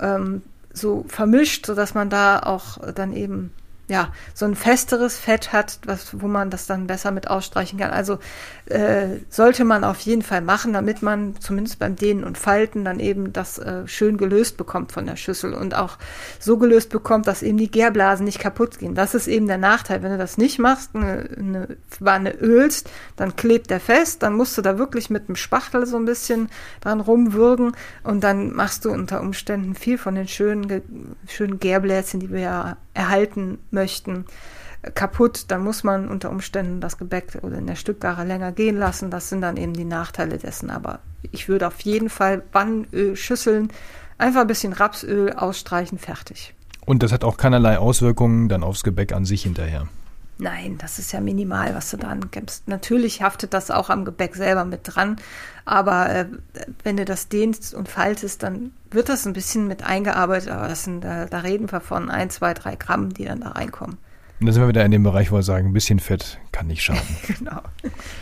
ähm, 0.00 0.42
so 0.72 1.04
vermischt, 1.06 1.66
sodass 1.66 1.94
man 1.94 2.10
da 2.10 2.40
auch 2.40 2.78
dann 2.94 3.12
eben 3.12 3.52
ja, 3.88 4.12
so 4.32 4.46
ein 4.46 4.54
festeres 4.54 5.18
Fett 5.18 5.52
hat, 5.52 5.78
was, 5.84 6.20
wo 6.20 6.26
man 6.26 6.50
das 6.50 6.66
dann 6.66 6.86
besser 6.86 7.10
mit 7.10 7.28
ausstreichen 7.28 7.78
kann. 7.78 7.90
Also 7.90 8.18
äh, 8.66 9.18
sollte 9.28 9.64
man 9.64 9.84
auf 9.84 10.00
jeden 10.00 10.22
Fall 10.22 10.40
machen, 10.40 10.72
damit 10.72 11.02
man 11.02 11.38
zumindest 11.38 11.78
beim 11.78 11.96
Dehnen 11.96 12.24
und 12.24 12.38
Falten 12.38 12.84
dann 12.84 12.98
eben 12.98 13.34
das 13.34 13.58
äh, 13.58 13.86
schön 13.86 14.16
gelöst 14.16 14.56
bekommt 14.56 14.92
von 14.92 15.04
der 15.04 15.16
Schüssel 15.16 15.52
und 15.52 15.74
auch 15.74 15.98
so 16.40 16.56
gelöst 16.56 16.88
bekommt, 16.88 17.26
dass 17.26 17.42
eben 17.42 17.58
die 17.58 17.70
Gärblasen 17.70 18.24
nicht 18.24 18.38
kaputt 18.38 18.78
gehen. 18.78 18.94
Das 18.94 19.14
ist 19.14 19.26
eben 19.26 19.46
der 19.46 19.58
Nachteil. 19.58 20.02
Wenn 20.02 20.12
du 20.12 20.18
das 20.18 20.38
nicht 20.38 20.58
machst, 20.58 20.94
eine, 20.94 21.28
eine 21.36 21.76
Wanne 22.00 22.34
ölst, 22.40 22.88
dann 23.16 23.36
klebt 23.36 23.68
der 23.68 23.80
fest, 23.80 24.22
dann 24.22 24.34
musst 24.34 24.56
du 24.56 24.62
da 24.62 24.78
wirklich 24.78 25.10
mit 25.10 25.28
dem 25.28 25.36
Spachtel 25.36 25.84
so 25.84 25.98
ein 25.98 26.06
bisschen 26.06 26.48
dran 26.80 27.00
rumwürgen 27.00 27.72
und 28.02 28.24
dann 28.24 28.54
machst 28.54 28.86
du 28.86 28.90
unter 28.90 29.20
Umständen 29.20 29.74
viel 29.74 29.98
von 29.98 30.14
den 30.14 30.28
schönen, 30.28 30.82
schönen 31.28 31.58
Gärbläschen, 31.60 32.20
die 32.20 32.30
wir 32.30 32.40
ja 32.40 32.76
erhalten 32.94 33.58
möchten, 33.70 34.24
kaputt, 34.94 35.46
dann 35.48 35.62
muss 35.62 35.84
man 35.84 36.08
unter 36.08 36.30
Umständen 36.30 36.80
das 36.80 36.98
Gebäck 36.98 37.38
oder 37.42 37.58
in 37.58 37.66
der 37.66 37.76
Stückgare 37.76 38.24
länger 38.24 38.52
gehen 38.52 38.76
lassen. 38.76 39.10
Das 39.10 39.28
sind 39.28 39.40
dann 39.40 39.56
eben 39.56 39.72
die 39.72 39.84
Nachteile 39.84 40.38
dessen. 40.38 40.70
Aber 40.70 41.00
ich 41.30 41.48
würde 41.48 41.66
auf 41.66 41.80
jeden 41.80 42.10
Fall 42.10 42.38
Pannenöl, 42.38 43.16
Schüsseln, 43.16 43.68
einfach 44.18 44.42
ein 44.42 44.46
bisschen 44.46 44.72
Rapsöl 44.72 45.32
ausstreichen, 45.32 45.98
fertig. 45.98 46.54
Und 46.84 47.02
das 47.02 47.12
hat 47.12 47.24
auch 47.24 47.36
keinerlei 47.36 47.78
Auswirkungen 47.78 48.48
dann 48.48 48.62
aufs 48.62 48.84
Gebäck 48.84 49.12
an 49.12 49.24
sich 49.24 49.42
hinterher. 49.42 49.88
Nein, 50.38 50.78
das 50.78 50.98
ist 50.98 51.12
ja 51.12 51.20
minimal, 51.20 51.74
was 51.74 51.90
du 51.90 51.96
da 51.96 52.08
angibst. 52.08 52.66
Natürlich 52.66 53.22
haftet 53.22 53.54
das 53.54 53.70
auch 53.70 53.88
am 53.88 54.04
Gebäck 54.04 54.34
selber 54.34 54.64
mit 54.64 54.80
dran, 54.82 55.16
aber 55.64 56.10
äh, 56.10 56.26
wenn 56.82 56.96
du 56.96 57.04
das 57.04 57.28
dehnst 57.28 57.72
und 57.72 57.88
faltest, 57.88 58.42
dann 58.42 58.72
wird 58.90 59.08
das 59.08 59.26
ein 59.26 59.32
bisschen 59.32 59.68
mit 59.68 59.84
eingearbeitet, 59.84 60.50
aber 60.50 60.68
das 60.68 60.84
sind, 60.84 61.02
da, 61.02 61.26
da 61.26 61.38
reden 61.38 61.70
wir 61.70 61.80
von 61.80 62.10
ein, 62.10 62.30
zwei, 62.30 62.52
drei 62.52 62.74
Gramm, 62.74 63.14
die 63.14 63.24
dann 63.24 63.40
da 63.40 63.50
reinkommen. 63.50 63.96
Und 64.40 64.46
da 64.46 64.52
sind 64.52 64.62
wir 64.62 64.68
wieder 64.68 64.84
in 64.84 64.90
dem 64.90 65.04
Bereich, 65.04 65.30
wo 65.30 65.36
wir 65.36 65.42
sagen, 65.42 65.68
ein 65.68 65.72
bisschen 65.72 66.00
Fett 66.00 66.38
kann 66.50 66.66
nicht 66.66 66.82
schaden. 66.82 67.00
genau, 67.26 67.60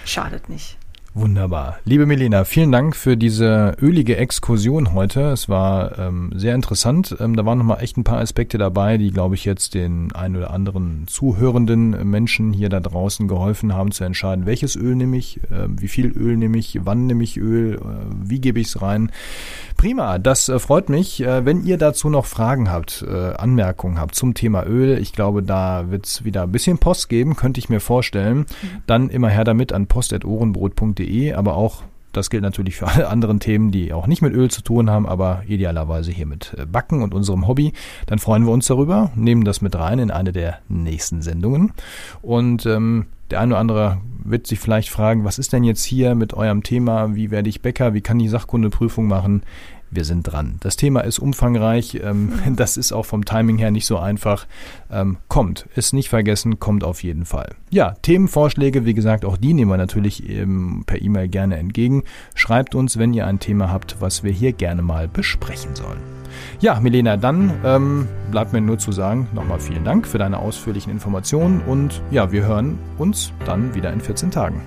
schadet 0.04 0.50
nicht. 0.50 0.76
Wunderbar. 1.14 1.78
Liebe 1.84 2.06
Melina, 2.06 2.44
vielen 2.44 2.72
Dank 2.72 2.96
für 2.96 3.18
diese 3.18 3.76
ölige 3.82 4.16
Exkursion 4.16 4.94
heute. 4.94 5.20
Es 5.32 5.46
war 5.46 5.98
ähm, 5.98 6.30
sehr 6.34 6.54
interessant. 6.54 7.14
Ähm, 7.20 7.36
da 7.36 7.44
waren 7.44 7.58
nochmal 7.58 7.82
echt 7.82 7.98
ein 7.98 8.04
paar 8.04 8.20
Aspekte 8.20 8.56
dabei, 8.56 8.96
die, 8.96 9.10
glaube 9.10 9.34
ich, 9.34 9.44
jetzt 9.44 9.74
den 9.74 10.12
ein 10.12 10.34
oder 10.34 10.50
anderen 10.50 11.04
zuhörenden 11.08 12.08
Menschen 12.10 12.54
hier 12.54 12.70
da 12.70 12.80
draußen 12.80 13.28
geholfen 13.28 13.74
haben 13.74 13.92
zu 13.92 14.04
entscheiden, 14.04 14.46
welches 14.46 14.74
Öl 14.74 14.96
nehme 14.96 15.18
ich, 15.18 15.36
äh, 15.50 15.68
wie 15.68 15.88
viel 15.88 16.06
Öl 16.16 16.38
nehme 16.38 16.56
ich, 16.56 16.78
wann 16.84 17.06
nehme 17.06 17.24
ich 17.24 17.36
Öl, 17.36 17.74
äh, 17.74 17.78
wie 18.24 18.40
gebe 18.40 18.58
ich 18.58 18.68
es 18.68 18.80
rein. 18.80 19.10
Prima, 19.76 20.18
das 20.18 20.48
äh, 20.48 20.58
freut 20.58 20.88
mich. 20.88 21.22
Äh, 21.22 21.44
wenn 21.44 21.64
ihr 21.64 21.76
dazu 21.76 22.08
noch 22.08 22.26
Fragen 22.26 22.70
habt, 22.70 23.04
äh, 23.06 23.34
Anmerkungen 23.34 23.98
habt 23.98 24.14
zum 24.14 24.34
Thema 24.34 24.64
Öl, 24.64 24.96
ich 24.98 25.12
glaube, 25.12 25.42
da 25.42 25.90
wird 25.90 26.06
es 26.06 26.24
wieder 26.24 26.44
ein 26.44 26.52
bisschen 26.52 26.78
Post 26.78 27.08
geben, 27.08 27.36
könnte 27.36 27.58
ich 27.58 27.68
mir 27.68 27.80
vorstellen. 27.80 28.38
Mhm. 28.38 28.46
Dann 28.86 29.08
immer 29.10 29.28
her 29.28 29.44
damit 29.44 29.72
an 29.72 29.88
post.ohrenbrot.de, 29.88 31.01
aber 31.34 31.56
auch 31.56 31.82
das 32.12 32.28
gilt 32.28 32.42
natürlich 32.42 32.76
für 32.76 32.88
alle 32.88 33.08
anderen 33.08 33.40
Themen, 33.40 33.70
die 33.70 33.92
auch 33.92 34.06
nicht 34.06 34.22
mit 34.22 34.34
Öl 34.34 34.50
zu 34.50 34.62
tun 34.62 34.90
haben, 34.90 35.06
aber 35.06 35.42
idealerweise 35.46 36.12
hier 36.12 36.26
mit 36.26 36.54
Backen 36.70 37.02
und 37.02 37.14
unserem 37.14 37.48
Hobby. 37.48 37.72
Dann 38.06 38.18
freuen 38.18 38.44
wir 38.44 38.52
uns 38.52 38.66
darüber, 38.66 39.10
nehmen 39.14 39.44
das 39.44 39.62
mit 39.62 39.74
rein 39.74 39.98
in 39.98 40.10
eine 40.10 40.32
der 40.32 40.58
nächsten 40.68 41.22
Sendungen. 41.22 41.72
Und 42.20 42.66
ähm, 42.66 43.06
der 43.30 43.40
eine 43.40 43.54
oder 43.54 43.60
andere 43.60 44.00
wird 44.24 44.46
sich 44.46 44.60
vielleicht 44.60 44.90
fragen, 44.90 45.24
was 45.24 45.38
ist 45.38 45.52
denn 45.52 45.64
jetzt 45.64 45.84
hier 45.84 46.14
mit 46.14 46.34
eurem 46.34 46.62
Thema? 46.62 47.14
Wie 47.14 47.30
werde 47.30 47.48
ich 47.48 47.62
Bäcker? 47.62 47.94
Wie 47.94 48.02
kann 48.02 48.20
ich 48.20 48.30
Sachkundeprüfung 48.30 49.06
machen? 49.06 49.42
Wir 49.92 50.04
sind 50.04 50.24
dran. 50.24 50.56
Das 50.60 50.76
Thema 50.76 51.00
ist 51.00 51.18
umfangreich, 51.18 52.00
ähm, 52.02 52.32
das 52.56 52.76
ist 52.76 52.92
auch 52.92 53.06
vom 53.06 53.24
Timing 53.24 53.58
her 53.58 53.70
nicht 53.70 53.86
so 53.86 53.98
einfach. 53.98 54.46
Ähm, 54.90 55.18
kommt, 55.28 55.66
ist 55.76 55.92
nicht 55.92 56.08
vergessen, 56.08 56.58
kommt 56.58 56.84
auf 56.84 57.02
jeden 57.02 57.24
Fall. 57.24 57.54
Ja, 57.70 57.94
Themenvorschläge, 58.02 58.84
wie 58.84 58.94
gesagt, 58.94 59.24
auch 59.24 59.36
die 59.36 59.54
nehmen 59.54 59.70
wir 59.70 59.76
natürlich 59.76 60.28
ähm, 60.28 60.84
per 60.86 61.00
E-Mail 61.00 61.28
gerne 61.28 61.56
entgegen. 61.58 62.04
Schreibt 62.34 62.74
uns, 62.74 62.98
wenn 62.98 63.14
ihr 63.14 63.26
ein 63.26 63.38
Thema 63.38 63.70
habt, 63.70 63.96
was 64.00 64.24
wir 64.24 64.32
hier 64.32 64.52
gerne 64.52 64.82
mal 64.82 65.08
besprechen 65.08 65.74
sollen. 65.74 66.00
Ja, 66.60 66.80
Milena, 66.80 67.16
dann 67.16 67.52
ähm, 67.64 68.08
bleibt 68.30 68.52
mir 68.52 68.60
nur 68.60 68.78
zu 68.78 68.92
sagen, 68.92 69.28
nochmal 69.34 69.60
vielen 69.60 69.84
Dank 69.84 70.06
für 70.06 70.18
deine 70.18 70.38
ausführlichen 70.38 70.90
Informationen 70.90 71.60
und 71.60 72.00
ja, 72.10 72.32
wir 72.32 72.44
hören 72.46 72.78
uns 72.98 73.32
dann 73.44 73.74
wieder 73.74 73.92
in 73.92 74.00
14 74.00 74.30
Tagen. 74.30 74.62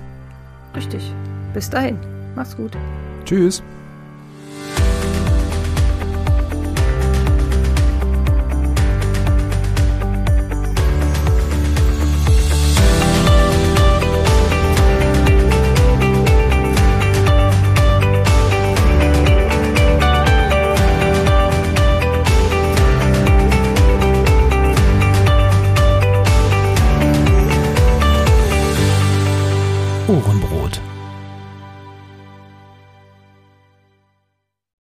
Richtig. 0.74 1.12
Bis 1.54 1.70
dahin. 1.70 1.98
Mach's 2.34 2.56
gut. 2.56 2.76
Tschüss. 3.24 3.62